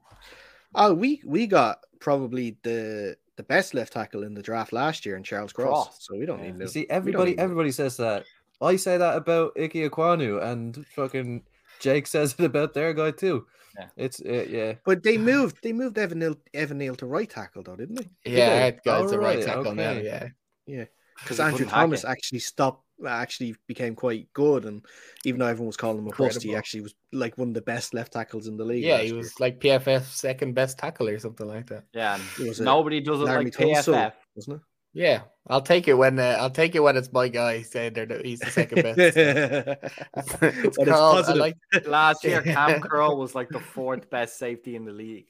Oh, 0.75 0.91
we 0.93 1.21
we 1.25 1.45
got 1.45 1.79
probably 1.99 2.57
the 2.63 3.15
the 3.35 3.43
best 3.43 3.73
left 3.75 3.93
tackle 3.93 4.23
in 4.23 4.33
the 4.33 4.41
draft 4.41 4.73
last 4.73 5.05
year 5.05 5.15
in 5.17 5.23
Charles 5.23 5.53
Cross. 5.53 5.85
Cross. 5.85 5.97
So 6.05 6.17
we 6.17 6.25
don't 6.25 6.39
Yeah. 6.39 6.51
need 6.51 6.59
to. 6.59 6.67
see, 6.67 6.79
we 6.81 6.85
don't 6.87 6.95
everybody 6.97 7.31
need 7.31 7.39
everybody 7.39 7.71
says 7.71 7.97
that. 7.97 8.25
I 8.61 8.75
say 8.77 8.97
that 8.97 9.17
about 9.17 9.51
Ike 9.59 9.73
Ekwonu, 9.73 10.41
and 10.41 10.85
fucking 10.95 11.43
Jake 11.79 12.07
says 12.07 12.33
it 12.39 12.45
about 12.45 12.73
their 12.73 12.93
guy 12.93 13.11
too. 13.11 13.45
Yeah. 13.77 13.87
It's 13.97 14.19
uh, 14.21 14.45
yeah. 14.49 14.73
But 14.83 15.03
they 15.03 15.17
moved. 15.17 15.57
They 15.61 15.73
moved 15.73 15.97
Evan 15.99 16.19
Neal, 16.19 16.37
Evan 16.55 16.77
Neal 16.79 16.95
to 16.95 17.05
right 17.05 17.29
tackle 17.29 17.61
though, 17.63 17.75
didn't 17.75 17.95
they? 17.95 18.31
yeah, 18.31 18.49
they? 18.49 18.59
that 18.71 18.83
guy's 18.83 19.11
a 19.11 19.19
right 19.19 19.37
Alright, 19.39 19.45
tackle 19.45 19.75
now. 19.75 19.91
okay. 19.91 20.31
Yeah. 20.65 20.85
Because 21.19 21.39
Andrew 21.39 21.65
Thomas 21.65 22.05
actually 22.05 22.39
stopped. 22.39 22.81
Actually 23.05 23.55
became 23.67 23.95
quite 23.95 24.31
good, 24.33 24.63
and 24.65 24.85
even 25.25 25.39
though 25.39 25.47
everyone 25.47 25.67
was 25.67 25.75
calling 25.75 25.97
him 25.97 26.07
a 26.07 26.15
bust, 26.15 26.41
he 26.41 26.55
actually 26.55 26.81
was 26.81 26.95
like 27.11 27.37
one 27.37 27.49
of 27.49 27.53
the 27.53 27.61
best 27.61 27.93
left 27.93 28.13
tackles 28.13 28.47
in 28.47 28.55
the 28.55 28.63
league. 28.63 28.83
Yeah, 28.83 28.99
he 28.99 29.07
year. 29.07 29.15
was 29.17 29.37
like 29.41 29.59
PFF 29.59 30.03
second 30.03 30.53
best 30.53 30.77
tackle 30.77 31.09
or 31.09 31.19
something 31.19 31.47
like 31.47 31.67
that. 31.67 31.83
Yeah, 31.91 32.17
It 32.39 32.47
was 32.47 32.61
nobody 32.61 33.01
does 33.01 33.19
it 33.19 33.25
Laremy 33.25 33.45
like 33.45 33.53
Tunsil, 33.53 33.93
PFF. 33.95 34.13
wasn't 34.35 34.55
it? 34.57 34.61
Yeah, 34.93 35.21
I'll 35.47 35.61
take 35.61 35.87
it 35.89 35.95
when 35.95 36.17
uh, 36.19 36.37
I'll 36.39 36.51
take 36.51 36.75
it 36.75 36.79
when 36.79 36.95
it's 36.95 37.11
my 37.11 37.27
guy 37.27 37.63
saying 37.63 37.93
they're 37.93 38.05
the, 38.05 38.21
he's 38.23 38.39
the 38.39 38.51
second 38.51 38.83
best. 38.83 38.97
it's 39.17 40.39
When 40.39 40.53
it's 40.53 40.77
called, 40.77 40.87
I 40.87 40.87
positive. 41.21 41.39
like 41.41 41.57
Last 41.87 42.23
year, 42.23 42.41
Cam 42.43 42.79
Curl 42.79 43.17
was 43.17 43.33
like 43.35 43.49
the 43.49 43.59
fourth 43.59 44.09
best 44.09 44.37
safety 44.37 44.75
in 44.75 44.85
the 44.85 44.93
league. 44.93 45.27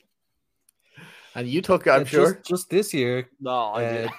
and 1.33 1.47
you 1.47 1.61
took 1.61 1.87
it, 1.87 1.91
I'm 1.91 2.01
Uh, 2.01 2.05
sure. 2.05 2.33
Just, 2.35 2.45
just 2.45 2.69
this 2.69 2.93
year, 2.93 3.29
No, 3.39 3.51
I 3.51 3.85
uh, 3.85 3.91
did. 3.93 4.09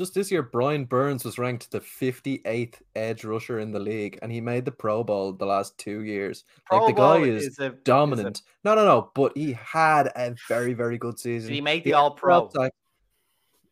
Just 0.00 0.14
this 0.14 0.30
year, 0.30 0.42
Brian 0.42 0.86
Burns 0.86 1.24
was 1.26 1.38
ranked 1.38 1.70
the 1.70 1.78
58th 1.80 2.76
edge 2.96 3.22
rusher 3.22 3.58
in 3.60 3.70
the 3.70 3.78
league, 3.78 4.18
and 4.22 4.32
he 4.32 4.40
made 4.40 4.64
the 4.64 4.72
Pro 4.72 5.04
Bowl 5.04 5.34
the 5.34 5.44
last 5.44 5.76
two 5.76 6.04
years. 6.04 6.44
like 6.72 6.86
the 6.86 6.94
Pro 6.94 7.20
guy 7.20 7.26
is, 7.28 7.42
is 7.44 7.58
a- 7.58 7.66
is 7.66 7.72
a- 7.72 7.76
dominant. 7.84 8.40
No, 8.64 8.74
no, 8.74 8.86
no. 8.86 9.10
But 9.14 9.36
he 9.36 9.52
had 9.52 10.06
a 10.16 10.34
very, 10.48 10.72
very 10.72 10.96
good 10.96 11.18
season. 11.18 11.50
Did 11.50 11.54
he 11.56 11.60
make 11.60 11.84
He 11.84 11.90
the 11.90 11.96
All 11.98 12.12
Pro? 12.12 12.50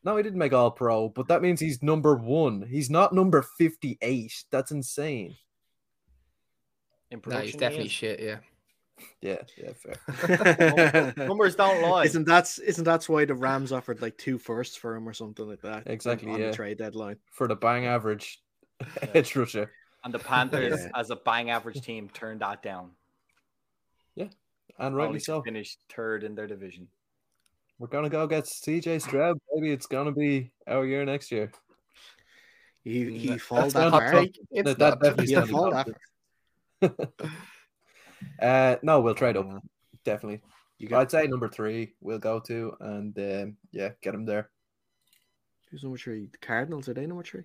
No, 0.05 0.16
he 0.18 0.22
didn't 0.22 0.39
make 0.39 0.53
All 0.53 0.70
Pro, 0.70 1.09
but 1.09 1.29
that 1.29 1.41
means 1.41 1.61
he's 1.61 1.83
number 1.83 2.14
one. 2.14 2.62
He's 2.62 2.91
not 2.91 3.14
number 3.14 3.41
58. 3.41 4.45
That's 4.51 4.70
insane. 4.70 5.35
In 7.11 7.22
No, 7.26 7.41
he's 7.41 7.53
definitely 7.53 7.85
years. 7.85 7.93
shit. 7.93 8.20
Yeah. 8.20 8.37
Yeah, 9.20 9.42
yeah, 9.57 9.72
fair. 9.74 11.14
Numbers 11.16 11.55
don't 11.57 11.82
lie. 11.82 12.05
Isn't 12.05 12.24
that's 12.26 12.59
isn't 12.59 12.84
that's 12.84 13.09
why 13.09 13.24
the 13.24 13.34
Rams 13.34 13.72
offered 13.72 14.01
like 14.03 14.16
two 14.18 14.38
firsts 14.38 14.76
for 14.76 14.94
him 14.96 15.09
or 15.09 15.12
something 15.12 15.46
like 15.49 15.62
that? 15.62 15.84
Exactly, 15.86 16.30
on 16.30 16.40
yeah. 16.40 16.51
the 16.51 16.57
trade 16.57 16.78
deadline. 16.78 17.16
For 17.32 17.49
the 17.49 17.57
bang 17.57 17.86
average 17.86 18.40
edge 19.14 19.34
rusher. 19.36 19.70
and 20.05 20.14
the 20.14 20.18
Panthers, 20.18 20.80
Yeah. 20.80 20.90
as 21.01 21.11
a 21.11 21.16
bang 21.16 21.51
average 21.51 21.80
team, 21.82 22.09
turned 22.12 22.40
that 22.40 22.62
down. 22.62 22.90
Yeah, 24.14 24.24
and 24.78 24.94
Only 24.94 24.99
rightly 24.99 25.20
so. 25.20 25.42
Finished 25.42 25.78
third 25.94 26.22
in 26.24 26.34
their 26.34 26.46
division. 26.46 26.88
We're 27.78 27.88
gonna 27.88 28.09
go 28.11 28.26
get 28.26 28.44
CJ 28.44 29.03
Stroud. 29.03 29.38
Maybe 29.55 29.70
it's 29.72 29.86
gonna 29.86 30.12
be 30.12 30.51
our 30.66 30.84
year 30.84 31.05
next 31.05 31.30
year. 31.30 31.51
He 32.84 33.18
he 33.18 33.28
That- 33.28 33.40
fall 33.40 33.62
that's 33.62 33.74
that 33.74 33.90
not 33.90 34.03
It's 34.51 34.64
That- 34.64 34.64
that 34.64 34.78
not. 34.78 35.01
definitely 35.01 35.26
He'll 35.26 35.40
sounded 35.46 35.53
fall 35.53 35.70
that 35.72 35.86
confident. 36.80 37.32
Uh, 38.40 38.76
no, 38.82 39.00
we'll 39.00 39.14
trade 39.14 39.36
up. 39.36 39.46
Uh, 39.48 39.58
Definitely. 40.04 40.40
You 40.78 40.88
got 40.88 41.00
I'd 41.02 41.10
say 41.10 41.26
number 41.26 41.48
three 41.48 41.94
we'll 42.00 42.18
go 42.18 42.38
to, 42.40 42.72
and 42.80 43.18
um, 43.18 43.56
yeah, 43.72 43.90
get 44.00 44.14
him 44.14 44.24
there. 44.24 44.48
who's 45.70 45.82
number 45.82 45.98
three? 45.98 46.26
The 46.30 46.38
Cardinals 46.38 46.88
are 46.88 46.94
they 46.94 47.06
number 47.06 47.24
three? 47.24 47.42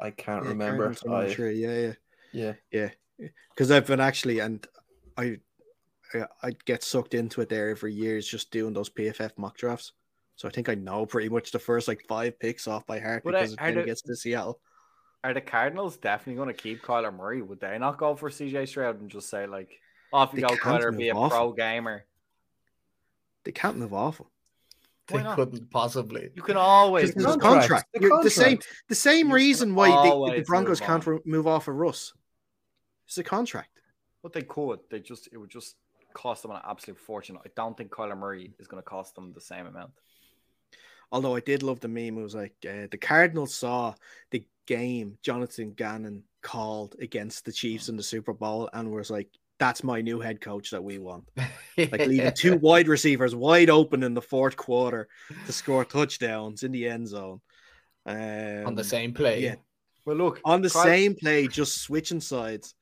I 0.00 0.10
can't 0.10 0.44
Yeah, 0.44 0.50
remember. 0.50 0.76
Cardinals 0.94 1.02
are 1.04 1.08
number 1.08 1.26
I, 1.26 1.34
three. 1.34 1.54
Yeah, 1.62 1.92
yeah. 2.32 2.52
yeah, 2.70 3.28
Because 3.50 3.70
I've 3.70 3.86
been 3.86 4.00
actually, 4.00 4.38
and 4.40 4.64
I, 5.16 5.38
I 6.14 6.24
I 6.42 6.50
get 6.66 6.84
sucked 6.84 7.14
into 7.14 7.40
it 7.40 7.48
there 7.48 7.70
every 7.70 7.94
year. 7.94 8.16
Is 8.18 8.28
just 8.28 8.50
doing 8.50 8.74
those 8.74 8.90
PFF 8.90 9.32
mock 9.38 9.56
drafts. 9.56 9.92
So 10.36 10.46
I 10.46 10.52
think 10.52 10.68
I 10.68 10.74
know 10.74 11.04
pretty 11.04 11.28
much 11.30 11.50
the 11.50 11.58
first 11.58 11.88
like 11.88 12.04
five 12.06 12.38
picks 12.38 12.68
off 12.68 12.86
by 12.86 13.00
heart 13.00 13.24
But 13.24 13.34
I- 13.34 13.38
because 13.40 13.52
it 13.54 13.60
are 13.60 13.72
then 13.72 13.86
gets 13.86 14.02
to 14.02 14.14
Seattle. 14.14 14.60
Are 15.28 15.34
the 15.34 15.42
Cardinals 15.42 15.98
definitely 15.98 16.36
going 16.36 16.48
to 16.48 16.54
keep 16.54 16.80
Kyler 16.82 17.14
Murray? 17.14 17.42
Would 17.42 17.60
they 17.60 17.76
not 17.78 17.98
go 17.98 18.14
for 18.16 18.30
CJ 18.30 18.66
Stroud 18.66 18.98
and 18.98 19.10
just 19.10 19.28
say 19.28 19.46
like, 19.46 19.78
"Off 20.10 20.30
you 20.32 20.36
They 20.40 20.46
go, 20.46 20.56
can't 20.56 20.82
Kyler, 20.82 20.96
be 20.96 21.10
a 21.10 21.14
off 21.14 21.30
pro 21.32 21.52
gamer"? 21.52 22.06
They 23.44 23.52
can't 23.52 23.76
move 23.76 23.92
off 23.92 24.20
him. 24.20 24.26
They 25.08 25.22
not? 25.22 25.36
couldn't 25.36 25.70
possibly. 25.70 26.30
You 26.34 26.40
can 26.40 26.56
always 26.56 27.10
Because 27.10 27.26
move 27.26 27.40
contract. 27.40 27.60
contract. 27.68 27.86
The 27.92 28.00
You're- 28.00 28.22
the 28.22 28.30
same 28.30 28.58
the 28.88 28.94
same 28.94 29.28
You 29.28 29.34
reason 29.34 29.74
why 29.74 29.88
the, 30.08 30.36
the 30.38 30.44
Broncos 30.46 30.80
move 30.80 30.86
can't 30.86 31.06
on. 31.08 31.20
move 31.26 31.46
off 31.46 31.68
of 31.68 31.74
Russ. 31.74 32.14
It's 33.06 33.18
a 33.18 33.22
contract. 33.22 33.82
But 34.22 34.32
they 34.32 34.42
could. 34.42 34.80
They 34.90 35.00
just 35.00 35.28
it 35.30 35.36
would 35.36 35.50
just 35.50 35.76
cost 36.14 36.40
them 36.40 36.52
an 36.52 36.62
absolute 36.66 36.98
fortune. 36.98 37.36
I 37.44 37.48
don't 37.54 37.76
think 37.76 37.90
Kyler 37.90 38.16
Murray 38.16 38.54
is 38.58 38.66
going 38.66 38.82
to 38.82 38.88
cost 38.88 39.14
them 39.14 39.34
the 39.34 39.42
same 39.42 39.66
amount. 39.66 39.90
Although 41.10 41.36
I 41.36 41.40
did 41.40 41.62
love 41.62 41.80
the 41.80 41.88
meme. 41.88 42.18
It 42.18 42.22
was 42.22 42.34
like 42.34 42.54
uh, 42.68 42.86
the 42.90 42.98
Cardinals 42.98 43.54
saw 43.54 43.94
the 44.30 44.44
game 44.66 45.18
Jonathan 45.22 45.72
Gannon 45.72 46.24
called 46.42 46.96
against 47.00 47.44
the 47.44 47.52
Chiefs 47.52 47.88
in 47.88 47.96
the 47.96 48.02
Super 48.02 48.32
Bowl 48.32 48.68
and 48.72 48.90
was 48.90 49.10
like, 49.10 49.28
"That's 49.58 49.82
my 49.82 50.00
new 50.02 50.20
head 50.20 50.40
coach 50.40 50.70
that 50.70 50.84
we 50.84 50.98
want." 50.98 51.24
Like 51.76 52.06
leaving 52.06 52.32
two 52.36 52.56
wide 52.56 52.88
receivers 52.88 53.34
wide 53.34 53.70
open 53.70 54.02
in 54.02 54.14
the 54.14 54.22
fourth 54.22 54.56
quarter 54.56 55.08
to 55.46 55.52
score 55.52 55.84
touchdowns 55.84 56.62
in 56.62 56.72
the 56.72 56.88
end 56.88 57.08
zone. 57.08 57.40
Um, 58.04 58.66
on 58.66 58.74
the 58.74 58.84
same 58.84 59.12
play. 59.14 59.42
yeah. 59.42 59.56
Well, 60.04 60.16
look 60.16 60.40
on 60.44 60.62
the 60.62 60.68
Kyler- 60.68 60.84
same 60.84 61.14
play, 61.14 61.48
just 61.48 61.82
switching 61.82 62.20
sides. 62.20 62.74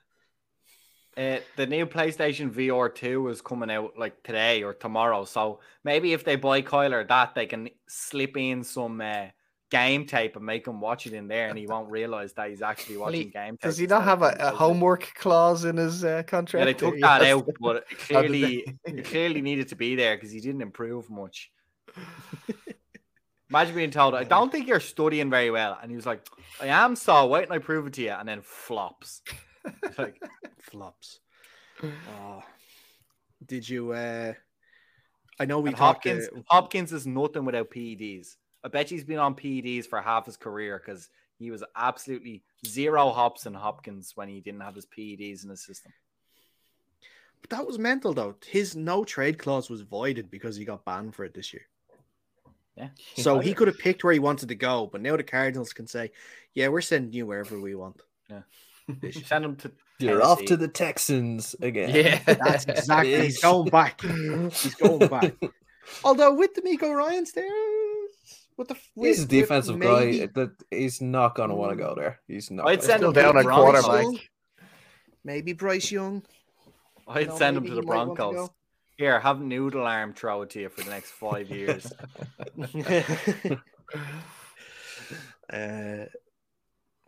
Uh, 1.17 1.39
the 1.57 1.67
new 1.67 1.87
PlayStation 1.87 2.51
VR 2.51 2.95
2 2.95 3.29
is 3.29 3.41
coming 3.41 3.71
out 3.71 3.99
like 3.99 4.23
today 4.23 4.63
or 4.63 4.75
tomorrow. 4.75 5.25
So 5.25 5.61
maybe 5.83 6.13
if 6.13 6.25
they 6.25 6.37
buy 6.37 6.61
Kyler 6.61 7.09
that, 7.09 7.35
they 7.35 7.47
can 7.47 7.71
slip 7.89 8.37
in 8.37 8.63
some 8.63 9.01
uh, 9.01 9.29
game 9.71 10.05
tape 10.05 10.37
and 10.37 10.45
make 10.45 10.67
him 10.67 10.79
watch 10.79 11.07
it 11.07 11.15
in 11.15 11.27
there 11.27 11.49
and 11.49 11.59
he 11.59 11.67
won't 11.67 11.91
realize 11.91 12.35
that 12.35 12.51
he's 12.51 12.61
actually 12.61 12.99
watching 12.99 13.31
game 13.31 13.53
tape. 13.53 13.63
Does 13.63 13.79
he 13.79 13.87
not 13.87 14.05
have 14.05 14.21
a, 14.21 14.37
a 14.39 14.51
homework 14.51 15.11
clause 15.15 15.65
in 15.65 15.79
his 15.79 16.05
uh, 16.05 16.23
contract? 16.27 16.61
Yeah, 16.61 16.65
they 16.67 16.75
took 16.75 16.95
that 17.01 17.23
out, 17.23 17.49
but 17.61 17.77
it 17.77 17.85
How 18.13 18.21
did 18.21 18.29
clearly, 18.29 18.79
it 18.85 19.05
clearly 19.07 19.41
needed 19.41 19.69
to 19.69 19.77
be 19.77 19.97
there 19.97 20.17
because 20.17 20.31
he 20.31 20.41
didn't 20.41 20.61
improve 20.61 21.09
much. 21.09 21.51
Imagine 23.49 23.75
being 23.75 23.91
told, 23.91 24.15
I 24.15 24.25
don't 24.25 24.53
think 24.53 24.67
you're 24.67 24.81
studying 24.81 25.31
very 25.31 25.51
well. 25.51 25.79
And 25.81 25.91
he 25.91 25.97
was 25.97 26.05
like, 26.05 26.27
I 26.61 26.67
am, 26.67 26.95
so 26.95 27.27
wait 27.27 27.45
and 27.45 27.53
I 27.53 27.59
prove 27.59 27.87
it 27.87 27.95
to 27.95 28.03
you. 28.03 28.11
And 28.11 28.29
then 28.29 28.43
flops. 28.43 29.23
It's 29.83 29.99
like, 29.99 30.21
Flops. 30.61 31.21
Oh. 31.83 32.43
Did 33.45 33.69
you? 33.69 33.93
uh 33.93 34.33
I 35.39 35.45
know 35.45 35.61
we 35.61 35.71
talked. 35.71 36.07
Hopkins, 36.07 36.29
uh, 36.35 36.41
Hopkins 36.49 36.93
is 36.93 37.07
nothing 37.07 37.45
without 37.45 37.71
PEDs. 37.71 38.37
I 38.65 38.69
bet 38.69 38.89
he's 38.89 39.05
been 39.05 39.19
on 39.19 39.35
PEDs 39.35 39.87
for 39.87 40.01
half 40.01 40.27
his 40.27 40.37
career 40.37 40.83
because 40.85 41.11
he 41.39 41.51
was 41.51 41.63
absolutely 41.77 42.43
zero 42.67 43.11
hops 43.11 43.47
and 43.47 43.55
Hopkins 43.55 44.13
when 44.15 44.29
he 44.29 44.41
didn't 44.41 44.63
have 44.63 44.75
his 44.75 44.87
PEDs 44.87 45.45
in 45.45 45.51
his 45.51 45.63
system. 45.63 45.93
But 47.43 47.51
that 47.51 47.67
was 47.67 47.79
mental 47.79 48.15
though. 48.15 48.35
His 48.47 48.75
no 48.75 49.05
trade 49.05 49.39
clause 49.39 49.69
was 49.69 49.83
voided 49.83 50.31
because 50.31 50.57
he 50.57 50.65
got 50.65 50.85
banned 50.85 51.15
for 51.15 51.25
it 51.25 51.35
this 51.35 51.53
year. 51.53 51.67
Yeah. 52.77 52.89
So 53.17 53.39
he 53.39 53.55
could 53.55 53.69
have 53.69 53.79
picked 53.79 54.05
where 54.05 54.13
he 54.13 54.19
wanted 54.19 54.49
to 54.49 54.55
go, 54.55 54.89
but 54.91 55.01
now 55.01 55.17
the 55.17 55.23
Cardinals 55.23 55.73
can 55.73 55.87
say, 55.87 56.13
"Yeah, 56.55 56.69
we're 56.69 56.81
sending 56.81 57.13
you 57.13 57.27
wherever 57.27 57.61
we 57.61 57.75
want." 57.75 58.01
Send 59.25 59.45
him 59.45 59.57
to 59.57 59.73
You're 59.99 60.23
off 60.23 60.45
to 60.47 60.57
the 60.57 60.69
Texans 60.69 61.55
again. 61.61 61.91
Yeah, 61.95 62.21
That's 62.27 62.65
exactly. 62.67 63.21
he's 63.23 63.41
going 63.41 63.69
back. 63.71 64.01
He's 64.03 64.75
going 64.77 65.09
back. 65.09 65.35
Although 66.05 66.35
with 66.35 66.55
the 66.55 66.63
DeMeco 66.63 66.95
Ryans 66.95 67.33
there, 67.33 67.47
what 68.57 68.69
the 68.69 68.77
with, 68.95 69.09
He's 69.09 69.25
a 69.25 69.27
defensive 69.27 69.77
maybe- 69.79 70.19
guy 70.21 70.27
that 70.35 70.51
he's 70.71 71.01
not 71.01 71.35
going 71.35 71.51
to 71.51 71.55
want 71.55 71.73
to 71.73 71.77
go 71.77 71.95
there. 71.95 72.21
He's 72.27 72.51
not. 72.51 72.67
I'd 72.69 72.83
send 72.83 73.03
him 73.03 73.11
Still 73.11 73.13
to 73.13 73.21
down 73.23 73.35
the 73.35 73.41
at 73.41 73.45
Broncos. 73.45 73.85
quarterback. 73.85 74.31
Maybe 75.25 75.53
Bryce 75.53 75.91
Young. 75.91 76.23
I'd 77.09 77.29
No, 77.29 77.37
send 77.37 77.57
him 77.57 77.65
to 77.65 77.71
the 77.71 77.75
he 77.77 77.81
to 77.83 77.87
Broncos. 77.87 78.51
Here, 78.97 79.21
have 79.21 79.41
noodle 79.41 79.87
arm 79.87 80.15
throw 80.15 80.43
it 80.43 80.51
to 80.51 80.61
you 80.61 80.69
for 80.71 80.83
the 80.83 80.91
next 80.91 81.11
five 81.13 81.51
years. 81.51 81.93
uh, 85.53 86.05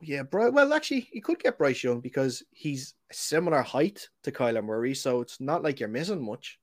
yeah, 0.00 0.22
Bry- 0.22 0.48
well, 0.48 0.72
actually, 0.72 1.08
you 1.12 1.22
could 1.22 1.38
get 1.38 1.58
Bryce 1.58 1.82
Young 1.82 2.00
because 2.00 2.42
he's 2.50 2.94
a 3.10 3.14
similar 3.14 3.62
height 3.62 4.08
to 4.22 4.32
Kyler 4.32 4.64
Murray, 4.64 4.94
so 4.94 5.20
it's 5.20 5.40
not 5.40 5.62
like 5.62 5.80
you're 5.80 5.88
missing 5.88 6.24
much. 6.24 6.58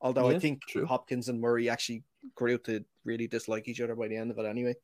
Although 0.00 0.28
I 0.28 0.38
think 0.38 0.62
true. 0.66 0.86
Hopkins 0.86 1.28
and 1.28 1.40
Murray 1.40 1.68
actually 1.68 2.04
grew 2.34 2.56
to 2.58 2.84
really 3.04 3.26
dislike 3.26 3.66
each 3.66 3.80
other 3.80 3.96
by 3.96 4.08
the 4.08 4.16
end 4.16 4.30
of 4.30 4.38
it. 4.38 4.46
Anyway, 4.46 4.76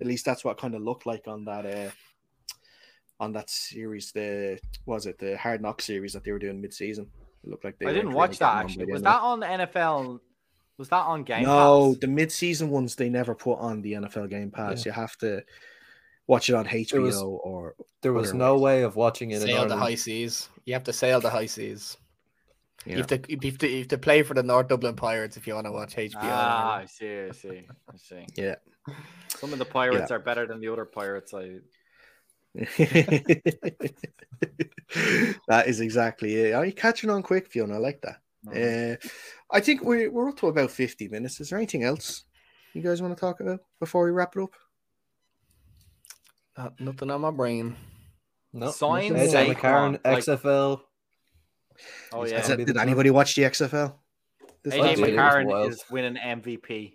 at 0.00 0.06
least 0.06 0.24
that's 0.24 0.44
what 0.44 0.58
kind 0.58 0.74
of 0.74 0.82
looked 0.82 1.04
like 1.04 1.28
on 1.28 1.44
that 1.44 1.66
uh, 1.66 1.90
on 3.20 3.32
that 3.32 3.50
series. 3.50 4.12
The 4.12 4.58
was 4.86 5.06
it 5.06 5.18
the 5.18 5.36
Hard 5.36 5.60
Knock 5.60 5.82
series 5.82 6.14
that 6.14 6.24
they 6.24 6.32
were 6.32 6.38
doing 6.38 6.60
mid 6.60 6.72
season? 6.72 7.06
It 7.44 7.50
looked 7.50 7.64
like 7.64 7.78
they. 7.78 7.86
I 7.86 7.92
didn't 7.92 8.12
watch 8.12 8.38
that 8.38 8.46
getting 8.46 8.48
on 8.48 8.56
by 8.56 8.62
actually. 8.62 8.84
Was 8.86 9.00
end 9.00 9.06
of 9.06 9.12
it. 9.12 9.14
that 9.14 9.22
on 9.22 9.40
the 9.40 9.46
NFL? 9.46 10.20
Was 10.78 10.88
that 10.88 11.04
on 11.04 11.22
Game 11.22 11.44
no, 11.44 11.92
Pass? 11.92 12.00
the 12.00 12.06
mid-season 12.08 12.70
ones 12.70 12.96
they 12.96 13.10
never 13.10 13.34
put 13.34 13.58
on 13.58 13.82
the 13.82 13.92
NFL 13.92 14.30
Game 14.30 14.50
Pass. 14.50 14.86
You 14.86 14.92
have 14.92 15.16
to 15.18 15.44
watch 16.26 16.48
it 16.48 16.54
on 16.54 16.66
HBO 16.66 17.02
was- 17.02 17.22
or 17.22 17.74
There 18.02 18.12
was 18.12 18.32
no 18.34 18.54
ways. 18.54 18.62
way 18.62 18.82
of 18.82 18.96
watching 18.96 19.30
it 19.30 19.42
in 19.42 19.48
sail 19.48 19.66
the 19.66 19.76
high 19.76 19.94
seas. 19.96 20.48
You 20.64 20.74
have 20.74 20.84
to 20.84 20.92
sail 20.92 21.20
the 21.20 21.30
high 21.30 21.46
seas. 21.46 21.96
Yeah. 22.84 22.92
You, 22.92 22.98
have 22.98 23.06
to, 23.06 23.20
you, 23.28 23.38
have 23.44 23.58
to, 23.58 23.68
you 23.68 23.78
have 23.78 23.88
to 23.88 23.98
play 23.98 24.22
for 24.24 24.34
the 24.34 24.42
North 24.42 24.66
Dublin 24.68 24.96
Pirates 24.96 25.36
if 25.36 25.46
you 25.46 25.54
want 25.54 25.66
to 25.66 25.72
watch 25.72 25.94
HBO. 25.94 26.14
Ah, 26.16 26.78
I 26.78 26.86
see, 26.86 27.20
I 27.20 27.30
see, 27.30 27.62
I 27.92 27.96
see. 27.96 28.26
Yeah. 28.36 28.56
Some 29.28 29.52
of 29.52 29.60
the 29.60 29.64
pirates 29.64 30.10
are 30.10 30.18
better 30.18 30.46
than 30.46 30.58
the 30.60 30.66
other 30.68 30.84
pirates. 30.84 31.32
I 31.32 31.58
that 35.48 35.64
is 35.66 35.80
exactly 35.80 36.34
it. 36.34 36.52
Are 36.54 36.66
you 36.66 36.72
catching 36.72 37.08
on 37.10 37.22
quick, 37.22 37.48
Fiona? 37.48 37.74
I 37.74 37.78
like 37.78 38.02
that. 38.02 38.18
Uh, 38.48 38.96
I 39.50 39.60
think 39.60 39.82
we're 39.82 40.10
we're 40.10 40.28
up 40.28 40.36
to 40.38 40.48
about 40.48 40.70
fifty 40.72 41.08
minutes. 41.08 41.40
Is 41.40 41.50
there 41.50 41.58
anything 41.58 41.84
else 41.84 42.24
you 42.74 42.82
guys 42.82 43.00
want 43.00 43.16
to 43.16 43.20
talk 43.20 43.40
about 43.40 43.60
before 43.78 44.04
we 44.04 44.10
wrap 44.10 44.34
it 44.36 44.42
up? 44.42 44.50
Uh, 46.56 46.68
nothing 46.78 47.10
on 47.10 47.20
my 47.20 47.30
brain. 47.30 47.76
No, 48.52 48.70
Sign 48.70 49.12
AJ 49.14 49.32
Saquon, 49.32 49.54
McCarron, 49.54 49.92
like- 50.04 50.18
XFL. 50.24 50.80
oh 52.12 52.24
yeah. 52.26 52.52
It- 52.52 52.56
did 52.66 52.66
the 52.74 52.80
anybody 52.80 53.10
watch 53.10 53.34
the 53.34 53.42
XFL? 53.42 53.94
This 54.62 54.74
AJ 54.74 54.78
last 54.80 54.88
Actually, 54.90 55.02
week? 55.04 55.12
it 55.12 55.16
was 55.16 55.34
McCarron 55.34 55.68
is 55.70 55.84
winning 55.90 56.16
MVP. 56.22 56.92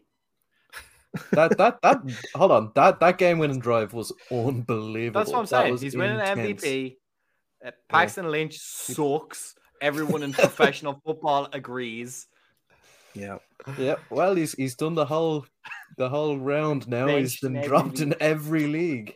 That 1.32 1.58
that 1.58 1.82
that 1.82 1.98
hold 2.36 2.52
on 2.52 2.72
that 2.76 3.00
that 3.00 3.18
game 3.18 3.40
winning 3.40 3.60
drive 3.60 3.94
was 3.94 4.14
unbelievable. 4.32 5.20
That's 5.20 5.32
what 5.32 5.40
I'm 5.40 5.44
That 5.46 5.50
saying. 5.50 5.72
was 5.72 5.82
He's 5.82 5.96
winning 5.96 6.20
intense. 6.20 6.64
MVP. 6.64 6.98
Uh, 7.66 7.72
Paxton 7.90 8.30
Lynch 8.30 8.58
sucks. 8.60 9.56
Everyone 9.82 10.22
in 10.22 10.32
professional 10.34 11.02
football 11.06 11.48
agrees. 11.54 12.28
Yeah. 13.16 13.38
Yeah, 13.80 13.96
well, 14.12 14.36
he's 14.36 14.54
he's 14.54 14.76
done 14.76 14.94
the 14.94 15.06
whole 15.06 15.46
the 15.98 16.08
whole 16.08 16.38
round 16.38 16.88
now. 16.88 17.08
Benched 17.08 17.40
He's 17.42 17.44
in 17.44 17.54
been 17.54 17.64
dropped 17.68 17.98
league. 18.00 18.02
in 18.10 18.16
every 18.20 18.68
league. 18.68 19.16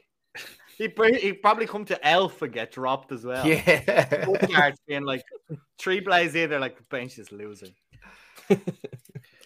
He 0.82 1.18
he 1.20 1.34
probably 1.34 1.68
come 1.68 1.86
to 1.86 2.08
Elf 2.08 2.42
and 2.42 2.52
get 2.52 2.72
dropped 2.72 3.12
as 3.12 3.24
well. 3.24 3.46
Yeah. 3.46 4.26
Both 4.26 4.50
being 4.88 5.04
like 5.04 5.24
three 5.78 6.02
plays 6.02 6.34
in, 6.36 6.50
they're 6.50 6.60
like 6.60 6.78
bench 6.90 7.20
is 7.20 7.32
loser. 7.32 7.68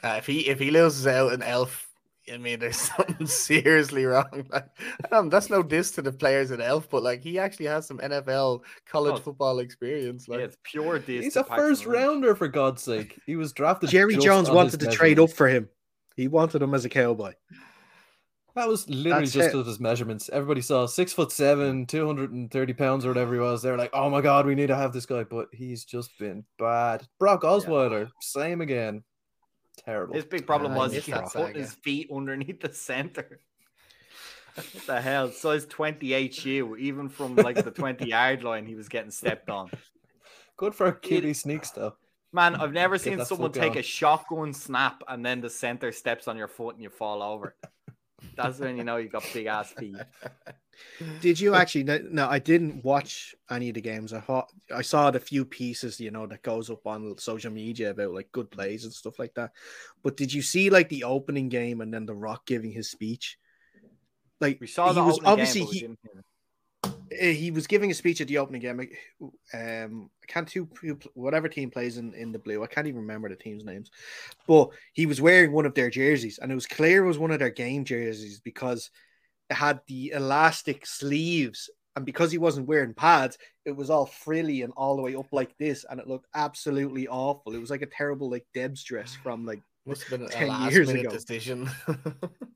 Uh, 0.04 0.18
if 0.20 0.28
he 0.28 0.42
if 0.48 0.60
he 0.60 0.70
loses 0.70 1.08
out 1.08 1.34
an 1.34 1.42
elf, 1.42 1.90
I 2.32 2.38
mean, 2.38 2.60
there's 2.60 2.78
something 2.96 3.26
seriously 3.26 4.06
wrong. 4.06 4.46
Like, 4.52 4.68
um, 5.12 5.30
that's 5.30 5.50
no 5.50 5.64
diss 5.64 5.90
to 5.92 6.04
the 6.04 6.12
players 6.12 6.52
in 6.52 6.62
elf, 6.62 6.88
but 6.92 7.02
like 7.02 7.22
he 7.22 7.40
actually 7.40 7.66
has 7.68 7.88
some 7.88 7.98
NFL 7.98 8.62
college 8.86 9.16
Oh, 9.16 9.20
football 9.20 9.58
experience. 9.58 10.28
Like, 10.28 10.40
yeah, 10.40 10.46
it's 10.46 10.58
pure 10.62 11.00
diss. 11.00 11.24
He's 11.24 11.36
a 11.38 11.44
Paxton 11.44 11.58
first 11.58 11.88
Lynch. 11.88 11.98
rounder 11.98 12.36
for 12.36 12.48
God's 12.48 12.84
sake. 12.84 13.20
He 13.26 13.36
was 13.36 13.52
drafted. 13.52 13.90
Jerry 13.90 14.14
just 14.14 14.26
Jones 14.28 14.52
wanted 14.52 14.80
his 14.80 14.90
to 14.92 14.96
trade 14.96 15.18
up 15.18 15.32
for 15.32 15.48
him. 15.48 15.70
He 16.16 16.28
wanted 16.28 16.62
him 16.62 16.76
as 16.76 16.86
a 16.86 16.90
cowboy. 16.90 17.34
That 18.56 18.70
was 18.70 18.90
literally 18.90 19.26
That's 19.26 19.34
just 19.34 19.54
it. 19.54 19.58
of 19.58 19.66
his 19.66 19.82
measurements. 19.82 20.30
Everybody 20.32 20.62
saw 20.62 20.86
six 20.86 21.12
foot 21.12 21.32
seven, 21.32 21.86
two 21.86 22.08
hundred 22.08 22.32
and 22.32 22.50
thirty 22.50 22.74
pounds 22.74 23.06
or 23.06 23.10
whatever 23.10 23.34
he 23.34 23.40
was. 23.40 23.62
They're 23.62 23.78
like, 23.78 23.90
"Oh 23.94 24.10
my 24.10 24.22
god, 24.22 24.46
we 24.46 24.56
need 24.56 24.68
to 24.68 24.76
have 24.78 24.94
this 24.94 25.06
guy," 25.06 25.24
but 25.24 25.50
he's 25.52 25.84
just 25.84 26.18
been 26.18 26.46
bad. 26.58 27.06
Brock 27.20 27.42
Osweiler, 27.42 28.10
same 28.22 28.62
again. 28.62 29.04
Terrible. 29.78 30.16
His 30.16 30.24
big 30.24 30.48
problem 30.48 30.72
I 30.72 30.78
was 30.78 30.94
he 30.94 31.00
that 31.00 31.06
kept 31.06 31.34
putting 31.34 31.56
his 31.56 31.74
feet 31.74 32.10
underneath 32.14 32.62
the 32.62 32.74
center. 32.74 33.42
what 34.56 34.86
the 34.88 35.02
hell? 35.02 35.32
Size 35.32 35.66
28 35.66 36.34
shoe, 36.34 36.78
even 36.78 37.10
from 37.10 37.36
like 37.36 37.62
the 37.62 37.72
20 37.72 38.08
yard 38.08 38.44
line, 38.44 38.66
he 38.66 38.76
was 38.76 38.88
getting 38.88 39.12
stepped 39.12 39.50
on. 39.50 39.70
Good 40.56 40.74
for 40.74 40.94
QB 40.94 41.36
sneaks 41.36 41.72
though. 41.72 41.96
Man, 42.32 42.56
I've 42.56 42.72
never 42.72 42.96
Get 42.96 43.04
seen 43.04 43.26
someone 43.26 43.52
take 43.52 43.74
going. 43.74 43.80
a 43.80 43.84
shotgun 43.84 44.54
snap 44.54 45.04
and 45.10 45.26
then 45.26 45.42
the 45.42 45.50
center 45.50 45.92
steps 45.92 46.30
on 46.30 46.38
your 46.38 46.48
foot 46.48 46.76
and 46.76 46.84
you 46.84 46.90
fall 46.90 47.22
over. 47.22 47.56
That's 48.36 48.60
when 48.60 48.78
you 48.78 48.84
know 48.84 48.98
you 48.98 49.10
got 49.10 49.24
big 49.34 49.46
ass 49.46 49.72
feet. 49.72 49.96
Did 51.22 51.40
you 51.40 51.56
actually? 51.56 51.84
No, 51.84 52.00
no, 52.10 52.28
I 52.28 52.40
didn't 52.40 52.84
watch 52.84 53.34
any 53.50 53.70
of 53.70 53.76
the 53.76 53.82
games. 53.82 54.14
I 54.14 54.20
thought 54.20 54.52
I 54.74 54.82
saw 54.82 55.10
the 55.12 55.20
few 55.20 55.46
pieces, 55.46 56.00
you 56.00 56.12
know, 56.12 56.28
that 56.28 56.42
goes 56.44 56.70
up 56.70 56.86
on 56.86 57.18
social 57.18 57.52
media 57.52 57.92
about 57.92 58.14
like 58.14 58.32
good 58.32 58.52
plays 58.52 58.84
and 58.84 58.94
stuff 58.94 59.20
like 59.20 59.34
that. 59.36 59.52
But 60.04 60.18
did 60.18 60.34
you 60.34 60.42
see 60.42 60.70
like 60.70 60.90
the 60.90 61.04
opening 61.06 61.50
game 61.50 61.82
and 61.82 61.94
then 61.94 62.06
The 62.06 62.14
Rock 62.16 62.46
giving 62.46 62.72
his 62.72 62.92
speech? 62.92 63.38
Like 64.42 64.60
We 64.60 64.68
saw 64.68 64.90
he 64.90 64.96
the 64.96 65.04
was 65.04 65.20
obviously 65.24 65.62
game, 65.62 65.70
he, 65.72 65.80
didn't 65.80 66.00
hear 66.04 66.20
it. 66.20 66.26
uh, 66.84 66.95
he 67.12 67.52
was 67.52 67.68
giving 67.68 67.92
a 67.92 67.94
speech 67.94 68.22
at 68.22 68.28
the 68.28 68.38
opening 68.38 68.62
game. 68.62 68.80
Um, 69.54 70.10
I 70.24 70.26
can't 70.28 70.50
who, 70.50 70.68
who 70.82 70.98
whatever 71.14 71.48
team 71.48 71.70
plays 71.70 71.98
in, 71.98 72.14
in 72.14 72.32
the 72.32 72.40
blue. 72.40 72.64
I 72.64 72.68
can't 72.68 72.88
even 72.88 73.02
remember 73.02 73.30
the 73.30 73.36
team's 73.36 73.64
names, 73.64 73.92
but 74.48 74.70
he 74.94 75.06
was 75.06 75.22
wearing 75.22 75.52
one 75.52 75.66
of 75.66 75.74
their 75.74 75.90
jerseys, 75.90 76.40
and 76.40 76.52
it 76.52 76.56
was 76.56 76.68
clear 76.68 77.04
it 77.04 77.08
was 77.08 77.20
one 77.20 77.32
of 77.32 77.40
their 77.40 77.50
game 77.50 77.86
jerseys 77.86 78.40
because 78.40 78.90
it 79.50 79.56
had 79.56 79.80
the 79.88 80.12
elastic 80.12 80.86
sleeves, 80.86 81.70
and 81.96 82.06
because 82.06 82.32
he 82.32 82.38
wasn't 82.38 82.68
wearing 82.68 82.94
pads, 82.94 83.38
it 83.66 83.76
was 83.76 83.90
all 83.90 84.06
frilly 84.06 84.62
and 84.62 84.74
all 84.76 84.96
the 84.96 85.02
way 85.02 85.16
up 85.16 85.32
like 85.32 85.58
this, 85.58 85.86
and 85.90 86.00
it 86.00 86.08
looked 86.08 86.28
absolutely 86.34 87.08
awful. 87.08 87.54
It 87.54 87.62
was 87.62 87.70
like 87.70 87.82
a 87.82 87.88
terrible 87.88 88.30
like 88.30 88.46
Deb's 88.54 88.84
dress 88.84 89.16
from 89.22 89.46
like 89.46 89.62
must 89.86 90.04
have 90.04 90.20
been 90.20 90.28
a 90.28 90.32
10 90.32 90.48
last 90.48 90.74
minute 90.74 91.00
ago. 91.02 91.10
decision. 91.10 91.70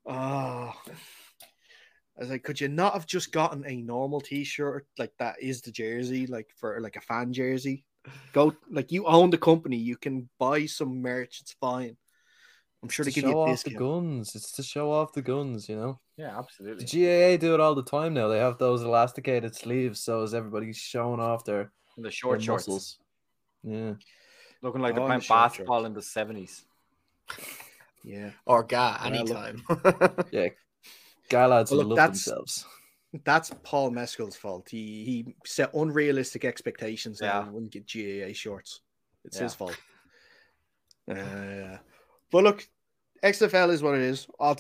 Oh, 0.06 0.74
I 2.20 2.24
was 2.24 2.30
like, 2.32 2.44
could 2.44 2.60
you 2.60 2.68
not 2.68 2.94
have 2.94 3.06
just 3.06 3.32
gotten 3.32 3.64
a 3.66 3.78
normal 3.78 4.20
T-shirt 4.20 4.86
like 4.98 5.14
that 5.20 5.42
is 5.42 5.62
the 5.62 5.72
jersey, 5.72 6.28
like 6.28 6.50
for 6.58 6.80
like 6.82 6.98
a 6.98 7.02
fan 7.02 7.32
jersey? 7.32 7.86
Go 8.34 8.54
like 8.70 8.92
you 8.92 9.06
own 9.06 9.30
the 9.30 9.38
company, 9.38 9.78
you 9.78 9.96
can 9.96 10.28
buy 10.38 10.66
some 10.66 11.02
merch. 11.02 11.40
It's 11.42 11.54
fine. 11.54 11.96
I'm 12.84 12.90
sure 12.90 13.04
they 13.06 13.10
It's 13.10 13.16
to 13.16 13.22
give 13.22 13.30
you 13.30 13.38
a 13.38 13.42
off 13.52 13.64
the 13.64 13.72
guns. 13.72 14.36
It's 14.36 14.52
to 14.54 14.64
show 14.64 14.92
off 14.92 15.14
the 15.14 15.22
guns, 15.22 15.70
you 15.70 15.76
know. 15.78 16.00
Yeah, 16.18 16.38
absolutely. 16.38 16.78
The 16.78 16.84
absolutely. 16.84 17.38
GAA 17.38 17.38
do 17.40 17.54
it 17.54 17.60
all 17.62 17.76
the 17.76 17.84
time 17.84 18.14
now. 18.14 18.28
They 18.28 18.40
have 18.40 18.58
those 18.58 18.84
elasticated 18.84 19.56
sleeves, 19.56 20.02
so 20.02 20.24
as 20.24 20.34
everybody's 20.34 20.78
showing 20.78 21.20
off 21.22 21.46
their, 21.46 21.72
The 21.98 22.04
their 22.04 22.12
short 22.12 22.42
shorts. 22.42 22.68
muscles. 22.68 22.98
Yeah. 23.64 23.94
Looking 24.62 24.82
like 24.82 24.96
they're 24.96 25.04
Oh, 25.04 25.08
playing 25.08 25.20
the 25.20 25.26
short 25.26 25.40
basketball 25.40 25.86
in 25.86 25.94
the 25.94 26.02
70s. 26.02 26.64
Yeah, 28.04 28.32
or 28.46 28.64
ga 28.64 28.98
Well, 29.04 29.26
look- 29.26 29.38
anytime. 29.38 30.26
Yeah. 30.32 30.48
Guy 31.30 31.46
lads 31.46 31.72
Well, 31.72 31.80
look, 31.80 31.90
love 31.90 31.96
that's- 31.98 32.26
themselves. 32.26 32.66
that's 33.24 33.52
Paul 33.64 33.92
Mescal's 33.92 34.36
fault. 34.36 34.68
He 34.70 35.04
he 35.06 35.36
set 35.46 35.74
unrealistic 35.74 36.44
expectations 36.46 37.20
Yeah. 37.22 37.44
and 37.44 37.54
wouldn't 37.54 37.72
get 37.72 37.86
GAA 37.88 38.34
shorts. 38.34 38.82
It's 39.26 39.38
Yeah. 39.38 39.44
his 39.44 39.56
fault. 39.56 39.78
Uh, 41.10 41.78
but 42.32 42.44
look, 42.44 42.68
XFL 43.24 43.72
is 43.72 43.82
what 43.82 43.96
it 43.96 44.02
is. 44.02 44.28
I'll, 44.40 44.58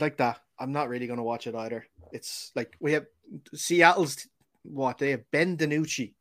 like 0.00 0.16
that. 0.16 0.40
I'm 0.58 0.72
not 0.72 0.88
really 0.88 1.06
going 1.06 1.18
to 1.18 1.22
watch 1.22 1.46
it 1.46 1.54
either. 1.54 1.86
It's 2.12 2.52
like 2.54 2.74
we 2.80 2.92
have 2.94 3.04
Seattle's 3.54 4.26
what 4.62 4.96
they 4.98 5.10
have 5.10 5.30
Ben 5.30 5.56
DiNucci 5.58 6.14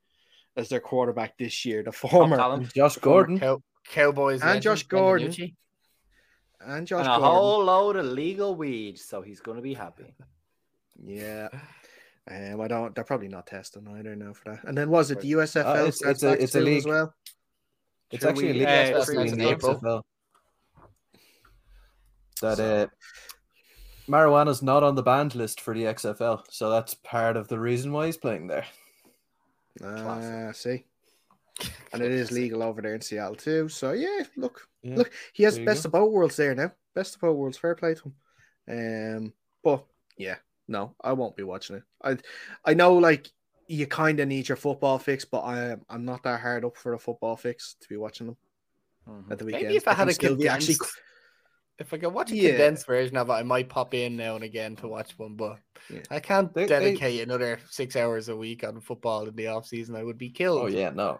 as 0.58 0.68
their 0.70 0.82
quarterback 0.82 1.38
this 1.38 1.64
year, 1.66 1.82
the 1.84 1.91
former. 1.93 2.38
Josh 2.76 2.97
Gordon. 2.97 3.39
Cow- 3.39 3.64
Cowboys 3.88 4.41
And 4.41 4.50
legend, 4.50 4.64
Josh 4.64 4.84
Brendan 4.84 5.28
Gordon. 5.32 5.58
Nucci. 6.62 6.78
and 6.78 6.88
Josh 6.88 6.99
and 7.05 7.07
a 7.07 7.18
Gordon. 7.18 7.26
whole 7.32 7.64
load 7.64 7.95
of 7.95 8.05
legal 8.05 8.55
weed, 8.55 8.97
so 8.99 9.22
he's 9.22 9.39
going 9.41 9.57
to 9.57 9.64
be 9.64 9.74
happy. 9.74 10.14
Yeah. 11.01 11.47
Um, 12.30 12.60
I 12.60 12.68
don't. 12.68 12.93
They're 12.93 13.05
probably 13.05 13.30
not 13.30 13.47
testing 13.47 13.88
either 13.88 14.18
now 14.18 14.34
for 14.34 14.51
that. 14.51 14.66
And 14.66 14.78
then 14.78 14.89
was 14.89 15.12
it 15.12 15.22
the 15.22 15.32
USFL? 15.32 15.66
Uh, 15.66 15.74
it's- 15.88 16.01
it's 16.03 16.24
a- 16.24 16.43
it's 16.43 16.55
a 16.55 16.60
league. 16.60 16.80
as 16.80 16.86
well. 16.86 17.14
It's 18.12 18.20
Sure, 18.22 18.32
actually 18.32 18.43
we- 18.43 18.49
a 18.49 18.53
league 18.55 18.64
uh, 18.64 18.97
that's 18.97 19.10
in 19.10 19.16
the 19.16 19.43
months 19.45 19.64
ago. 19.64 19.80
XFL. 19.80 20.03
That 22.41 22.57
So- 22.57 22.76
uh, 22.84 22.88
marijuana's 24.10 24.62
not 24.62 24.84
on 24.84 24.95
the 24.95 25.03
banned 25.03 25.36
list 25.36 25.62
for 25.62 25.74
the 25.74 25.86
XFL, 25.86 26.43
so 26.49 26.70
that's 26.70 26.93
part 26.95 27.38
of 27.38 27.47
the 27.47 27.60
reason 27.60 27.93
why 27.93 28.07
he's 28.07 28.18
playing 28.18 28.47
there. 28.47 28.66
Ah, 29.82 30.51
see. 30.53 30.84
And 31.93 32.01
it 32.01 32.12
is 32.12 32.32
legal 32.32 32.62
over 32.64 32.82
there 32.82 32.95
in 32.95 33.01
Seattle 33.01 33.36
too. 33.36 33.68
So 33.70 33.91
yeah, 33.93 34.24
look, 34.38 34.68
Yeah, 34.84 34.95
look, 34.97 35.12
he 35.34 35.43
has 35.43 35.57
best 35.60 35.84
go. 35.84 35.88
of 35.88 35.91
both 35.93 36.12
worlds 36.12 36.36
there 36.36 36.53
now. 36.55 36.72
Best 36.95 37.16
of 37.16 37.22
both 37.22 37.36
worlds. 37.36 37.57
Fair 37.57 37.76
play 37.76 37.95
to 37.95 38.03
him. 38.03 38.14
Um, 39.26 39.34
but 39.64 39.86
yeah, 40.18 40.36
no, 40.68 40.95
I 41.01 41.14
won't 41.14 41.36
be 41.36 41.43
watching 41.43 41.78
it. 41.78 41.84
I, 42.03 42.18
I 42.64 42.74
know 42.76 42.93
like 42.95 43.28
you 43.68 43.88
kind 43.88 44.20
of 44.20 44.28
need 44.28 44.47
your 44.47 44.55
football 44.57 44.99
fix, 44.99 45.26
but 45.26 45.41
I, 45.41 45.76
I'm 45.89 46.05
not 46.05 46.24
that 46.24 46.41
hard 46.41 46.66
up 46.66 46.78
for 46.78 46.93
a 46.93 46.99
football 46.99 47.36
fix 47.36 47.76
to 47.82 47.89
be 47.89 47.97
watching 47.97 48.28
them 48.28 48.38
Mhm. 49.07 49.32
at 49.32 49.39
the 49.39 49.45
weekend. 49.45 49.64
Maybe 49.64 49.76
if 49.78 49.88
I 49.88 49.93
had 49.93 50.10
a 50.10 50.14
still 50.14 50.36
be 50.36 50.43
condensed, 50.43 50.82
if 51.80 51.93
I 51.93 51.97
could 51.97 52.14
watch 52.14 52.32
a 52.32 52.36
Yeah. 52.36 52.49
condensed 52.49 52.86
version 52.86 53.18
of 53.18 53.30
it, 53.30 53.34
I 53.34 53.43
might 53.43 53.70
pop 53.70 53.93
in 53.93 54.18
now 54.18 54.36
and 54.36 54.43
again 54.43 54.76
to 54.78 54.88
watch 54.88 55.18
one. 55.18 55.36
But 55.36 55.57
Yeah. 55.89 56.01
I 56.12 56.20
can't 56.20 56.53
They- 56.53 56.64
they- 56.64 56.68
dedicate 56.68 57.22
another 57.22 57.60
six 57.70 57.95
hours 57.95 58.30
a 58.30 58.36
week 58.36 58.64
on 58.64 58.80
football 58.82 59.28
in 59.28 59.36
the 59.36 59.47
off 59.47 59.66
season. 59.68 59.95
I 59.95 60.03
would 60.03 60.18
be 60.18 60.30
killed. 60.30 60.62
Oh 60.62 60.68
yeah, 60.68 60.89
no. 60.91 61.20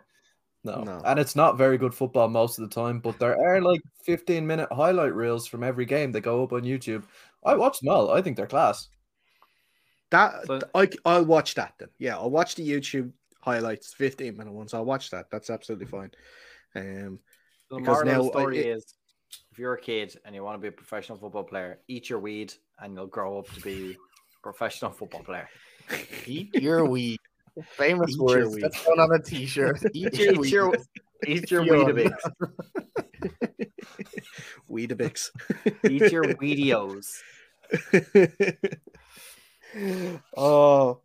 No. 0.64 0.84
No. 0.84 1.02
And 1.06 1.20
it's 1.20 1.36
not 1.36 1.58
very 1.58 1.78
good 1.78 1.94
football 1.94 2.28
most 2.28 2.60
of 2.60 2.68
the 2.70 2.74
time, 2.76 3.00
but 3.00 3.18
there 3.20 3.38
are 3.40 3.62
like 3.62 3.82
15 4.04 4.46
minute 4.46 4.68
highlight 4.72 5.14
reels 5.16 5.48
from 5.48 5.64
every 5.64 5.86
game 5.86 6.12
that 6.12 6.22
go 6.22 6.44
up 6.44 6.52
on 6.54 6.62
YouTube. 6.64 7.04
I 7.46 7.56
watch 7.56 7.80
them 7.80 7.90
all. 7.90 8.12
I 8.12 8.22
think 8.22 8.36
they're 8.36 8.48
class. 8.48 8.90
That 10.12 10.46
So- 10.48 10.60
I 10.76 10.90
I'll 11.06 11.26
watch 11.26 11.56
that 11.56 11.76
then. 11.80 11.90
Yeah, 11.98 12.18
I'll 12.18 12.30
watch 12.32 12.56
the 12.56 12.68
YouTube 12.68 13.12
highlights, 13.42 13.94
15 13.94 14.36
minute 14.36 14.52
ones. 14.54 14.74
I'll 14.74 14.86
watch 14.86 15.12
that. 15.12 15.28
That's 15.32 15.50
absolutely 15.50 15.86
fine. 15.86 16.12
Um, 16.76 17.20
So 17.70 17.76
the 17.76 17.82
Because 17.82 18.04
moral 18.04 18.06
now, 18.06 18.22
the 18.24 18.28
I- 18.28 18.32
story 18.32 18.58
it- 18.60 18.66
is 18.78 18.94
if 19.52 19.60
you're 19.60 19.74
a 19.74 19.80
kid 19.82 20.20
and 20.26 20.34
you 20.34 20.44
want 20.44 20.56
to 20.56 20.60
be 20.62 20.68
a 20.70 20.72
professional 20.72 21.18
football 21.20 21.44
player, 21.44 21.80
eat 21.88 22.10
your 22.10 22.20
weed 22.20 22.54
and 22.80 22.96
you'll 22.96 23.06
grow 23.08 23.38
up 23.40 23.48
to 23.54 23.62
be 23.62 23.92
a 23.94 23.98
professional 24.42 24.92
football 24.92 25.22
player. 25.24 25.48
Eat 26.26 26.54
your 26.56 26.86
weed. 26.86 27.20
Famous 27.76 28.12
Eat 28.12 28.20
words. 28.20 28.58
That's 28.58 28.86
going 28.86 29.00
on 29.00 29.14
a 29.14 29.20
t-shirt. 29.20 29.82
Eat 29.94 30.14
your 30.18 30.32
Eat 30.34 30.38
weed. 30.40 30.52
your, 30.52 30.74
eat 31.28 31.52
your 31.52 31.64
Fionn. 31.66 31.80
Weetabix. 31.88 32.14
Weedabix. 34.70 35.30
Eat 35.90 36.12
your 36.12 36.24
Weedios. 36.26 37.06
oh, 40.38 41.02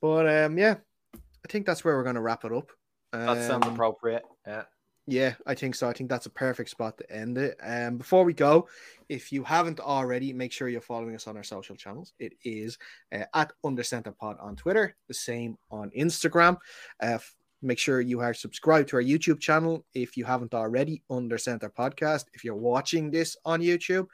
but 0.00 0.28
um, 0.44 0.58
yeah, 0.58 0.76
I 1.14 1.48
think 1.48 1.66
that's 1.66 1.84
where 1.84 1.96
we're 1.96 2.04
gonna 2.04 2.20
wrap 2.20 2.44
it 2.44 2.52
up. 2.52 2.70
That 3.12 3.46
sounds 3.46 3.66
Um, 3.66 3.74
appropriate. 3.74 4.22
Yeah. 4.46 4.64
Yeah, 5.06 5.34
I 5.46 5.54
think 5.54 5.74
so. 5.74 5.86
I 5.86 5.92
think 5.92 6.08
that's 6.08 6.24
a 6.24 6.30
perfect 6.30 6.70
spot 6.70 6.96
to 6.96 7.12
end 7.12 7.36
it. 7.36 7.58
Um, 7.62 7.98
before 7.98 8.24
we 8.24 8.32
go, 8.32 8.68
if 9.10 9.32
you 9.32 9.44
haven't 9.44 9.78
already, 9.78 10.32
make 10.32 10.50
sure 10.50 10.68
you're 10.68 10.80
following 10.80 11.14
us 11.14 11.26
on 11.26 11.36
our 11.36 11.42
social 11.42 11.76
channels. 11.76 12.14
It 12.18 12.32
is 12.42 12.78
uh, 13.12 13.24
at 13.34 13.52
Undercenter 13.64 14.16
Pod 14.16 14.38
on 14.40 14.56
Twitter, 14.56 14.96
the 15.08 15.14
same 15.14 15.58
on 15.70 15.90
Instagram. 15.90 16.54
Uh, 17.02 17.16
f- 17.16 17.34
make 17.60 17.78
sure 17.78 18.00
you 18.00 18.20
are 18.20 18.32
subscribed 18.32 18.88
to 18.90 18.96
our 18.96 19.02
YouTube 19.02 19.40
channel 19.40 19.84
if 19.92 20.16
you 20.16 20.24
haven't 20.24 20.54
already. 20.54 21.02
Undercenter 21.10 21.70
Podcast. 21.70 22.24
If 22.32 22.42
you're 22.42 22.54
watching 22.54 23.10
this 23.10 23.36
on 23.44 23.60
YouTube, 23.60 24.06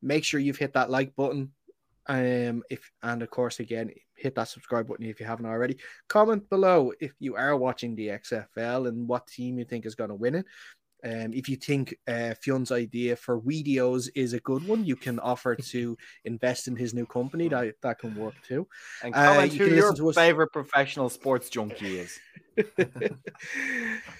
make 0.00 0.24
sure 0.24 0.40
you've 0.40 0.56
hit 0.56 0.72
that 0.72 0.88
like 0.88 1.14
button. 1.16 1.52
Um, 2.06 2.62
if 2.70 2.90
and 3.02 3.22
of 3.22 3.28
course, 3.28 3.60
again, 3.60 3.90
hit 4.20 4.34
that 4.34 4.48
subscribe 4.48 4.86
button 4.86 5.06
if 5.06 5.18
you 5.20 5.26
haven't 5.26 5.46
already. 5.46 5.76
Comment 6.08 6.48
below 6.50 6.92
if 7.00 7.12
you 7.18 7.36
are 7.36 7.56
watching 7.56 7.94
the 7.94 8.08
XFL 8.08 8.88
and 8.88 9.08
what 9.08 9.26
team 9.26 9.58
you 9.58 9.64
think 9.64 9.86
is 9.86 9.94
going 9.94 10.10
to 10.10 10.14
win 10.14 10.34
it. 10.36 10.46
Um, 11.02 11.32
if 11.32 11.48
you 11.48 11.56
think 11.56 11.94
uh, 12.06 12.34
Fionn's 12.42 12.70
idea 12.70 13.16
for 13.16 13.40
videos 13.40 14.10
is 14.14 14.34
a 14.34 14.40
good 14.40 14.68
one, 14.68 14.84
you 14.84 14.96
can 14.96 15.18
offer 15.18 15.56
to 15.56 15.96
invest 16.26 16.68
in 16.68 16.76
his 16.76 16.92
new 16.92 17.06
company. 17.06 17.48
That 17.48 17.74
that 17.80 17.98
can 18.00 18.14
work 18.14 18.34
too. 18.46 18.68
And 19.02 19.14
Uh, 19.14 19.48
you 19.50 19.64
who 19.66 19.74
your 19.74 19.94
to 19.94 20.10
us- 20.10 20.14
favorite 20.16 20.52
professional 20.52 21.08
sports 21.08 21.48
junkie 21.48 21.98
is. 22.00 22.18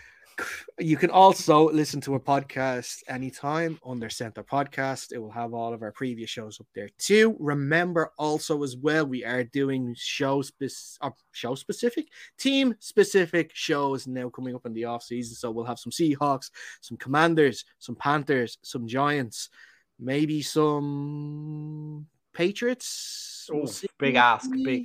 you 0.78 0.96
can 0.96 1.10
also 1.10 1.70
listen 1.70 2.00
to 2.02 2.14
a 2.14 2.20
podcast 2.20 3.02
anytime 3.08 3.78
on 3.82 3.98
their 3.98 4.10
Center 4.10 4.42
Podcast. 4.42 5.12
It 5.12 5.18
will 5.18 5.30
have 5.30 5.54
all 5.54 5.72
of 5.72 5.82
our 5.82 5.92
previous 5.92 6.30
shows 6.30 6.60
up 6.60 6.66
there 6.74 6.88
too. 6.98 7.36
Remember 7.38 8.12
also 8.18 8.62
as 8.62 8.76
well, 8.76 9.06
we 9.06 9.24
are 9.24 9.44
doing 9.44 9.94
show 9.98 10.42
spec- 10.42 10.70
uh, 11.00 11.10
show 11.32 11.54
specific, 11.54 12.08
team 12.38 12.74
specific 12.78 13.50
shows 13.54 14.06
now 14.06 14.28
coming 14.28 14.54
up 14.54 14.66
in 14.66 14.72
the 14.72 14.84
off 14.84 15.02
season. 15.02 15.34
So 15.34 15.50
we'll 15.50 15.64
have 15.64 15.78
some 15.78 15.92
Seahawks, 15.92 16.50
some 16.80 16.96
Commanders, 16.96 17.64
some 17.78 17.96
Panthers, 17.96 18.58
some 18.62 18.86
Giants, 18.86 19.50
maybe 19.98 20.42
some 20.42 22.06
Patriots. 22.32 23.48
We'll 23.50 23.70
big 23.98 24.14
ask, 24.14 24.50
big 24.50 24.84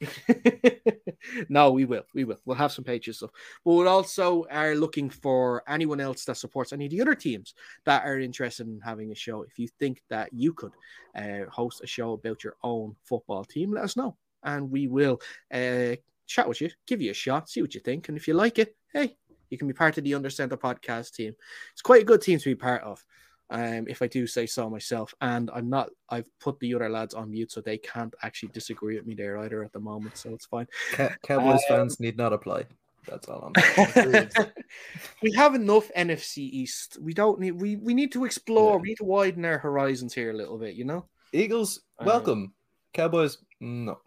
no, 1.48 1.72
we 1.72 1.84
will. 1.84 2.04
We 2.14 2.24
will. 2.24 2.38
We'll 2.44 2.56
have 2.56 2.72
some 2.72 2.84
pages 2.84 3.18
stuff. 3.18 3.30
But 3.64 3.72
we 3.72 3.86
also 3.86 4.46
are 4.50 4.74
looking 4.74 5.10
for 5.10 5.62
anyone 5.68 6.00
else 6.00 6.24
that 6.24 6.36
supports 6.36 6.72
any 6.72 6.86
of 6.86 6.90
the 6.90 7.00
other 7.00 7.14
teams 7.14 7.54
that 7.84 8.04
are 8.04 8.18
interested 8.18 8.66
in 8.66 8.80
having 8.84 9.12
a 9.12 9.14
show. 9.14 9.42
If 9.42 9.58
you 9.58 9.68
think 9.78 10.02
that 10.08 10.32
you 10.32 10.52
could 10.52 10.72
uh, 11.16 11.50
host 11.50 11.82
a 11.82 11.86
show 11.86 12.12
about 12.12 12.44
your 12.44 12.56
own 12.62 12.94
football 13.04 13.44
team, 13.44 13.72
let 13.72 13.84
us 13.84 13.96
know. 13.96 14.16
And 14.42 14.70
we 14.70 14.86
will 14.86 15.20
uh, 15.52 15.96
chat 16.26 16.48
with 16.48 16.60
you, 16.60 16.70
give 16.86 17.00
you 17.00 17.10
a 17.10 17.14
shot, 17.14 17.48
see 17.48 17.62
what 17.62 17.74
you 17.74 17.80
think. 17.80 18.08
And 18.08 18.16
if 18.16 18.28
you 18.28 18.34
like 18.34 18.58
it, 18.58 18.76
hey, 18.92 19.16
you 19.50 19.58
can 19.58 19.66
be 19.66 19.74
part 19.74 19.98
of 19.98 20.04
the 20.04 20.12
Undercenter 20.12 20.58
podcast 20.58 21.14
team. 21.14 21.34
It's 21.72 21.82
quite 21.82 22.02
a 22.02 22.06
good 22.06 22.22
team 22.22 22.38
to 22.38 22.44
be 22.44 22.54
part 22.54 22.82
of 22.82 23.04
um, 23.50 23.86
if 23.88 24.02
I 24.02 24.06
do 24.06 24.26
say 24.26 24.46
so 24.46 24.68
myself. 24.68 25.14
And 25.20 25.50
I'm 25.52 25.68
not, 25.68 25.90
I've 26.08 26.28
put 26.40 26.58
the 26.60 26.74
other 26.74 26.88
lads 26.88 27.14
on 27.14 27.30
mute 27.30 27.52
so 27.52 27.60
they 27.60 27.78
can't 27.78 28.14
actually 28.22 28.50
disagree 28.50 28.96
with 28.96 29.06
me 29.06 29.14
there 29.14 29.38
either 29.38 29.62
at 29.64 29.72
the 29.72 29.80
moment. 29.80 30.16
So 30.16 30.34
it's 30.34 30.46
fine. 30.46 30.66
Ca- 30.92 31.16
Cowboys 31.22 31.60
Um, 31.70 31.76
fans 31.76 32.00
need 32.00 32.16
not 32.16 32.32
apply. 32.32 32.64
That's 33.06 33.26
all 33.28 33.50
I'm 33.56 34.22
we 35.22 35.32
have 35.32 35.54
enough 35.54 35.90
NFC 35.96 36.38
East. 36.38 36.98
We 37.00 37.14
don't 37.14 37.40
need, 37.40 37.52
we, 37.52 37.76
we 37.76 37.94
need 37.94 38.12
to 38.12 38.26
explore, 38.26 38.72
Yeah. 38.74 38.80
we 38.82 38.88
need 38.90 38.98
to 38.98 39.04
widen 39.04 39.44
our 39.46 39.58
horizons 39.58 40.12
here 40.12 40.30
a 40.30 40.36
little 40.36 40.58
bit, 40.58 40.74
you 40.74 40.84
know? 40.84 41.06
Eagles, 41.32 41.80
Uh, 41.98 42.04
welcome. 42.06 42.52
Cowboys, 42.92 43.38
no. 43.60 43.98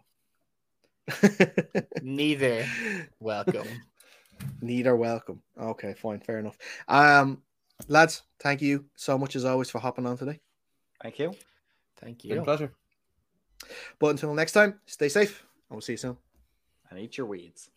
Neither. 2.02 2.64
Welcome. 3.20 3.66
Neither 4.60 4.94
welcome. 4.96 5.42
Okay, 5.60 5.94
fine, 5.94 6.20
fair 6.20 6.38
enough. 6.38 6.58
Um, 6.88 7.42
lads, 7.88 8.22
thank 8.40 8.62
you 8.62 8.86
so 8.96 9.18
much 9.18 9.36
as 9.36 9.44
always 9.44 9.70
for 9.70 9.78
hopping 9.78 10.06
on 10.06 10.16
today. 10.16 10.40
Thank 11.02 11.18
you. 11.18 11.34
Thank 11.96 12.22
Been 12.22 12.32
a 12.32 12.34
you. 12.36 12.44
pleasure. 12.44 12.72
But 13.98 14.08
until 14.08 14.34
next 14.34 14.52
time, 14.52 14.80
stay 14.86 15.08
safe, 15.08 15.40
and 15.68 15.76
we'll 15.76 15.80
see 15.80 15.92
you 15.92 15.98
soon. 15.98 16.16
And 16.90 16.98
eat 16.98 17.16
your 17.16 17.26
weeds. 17.26 17.70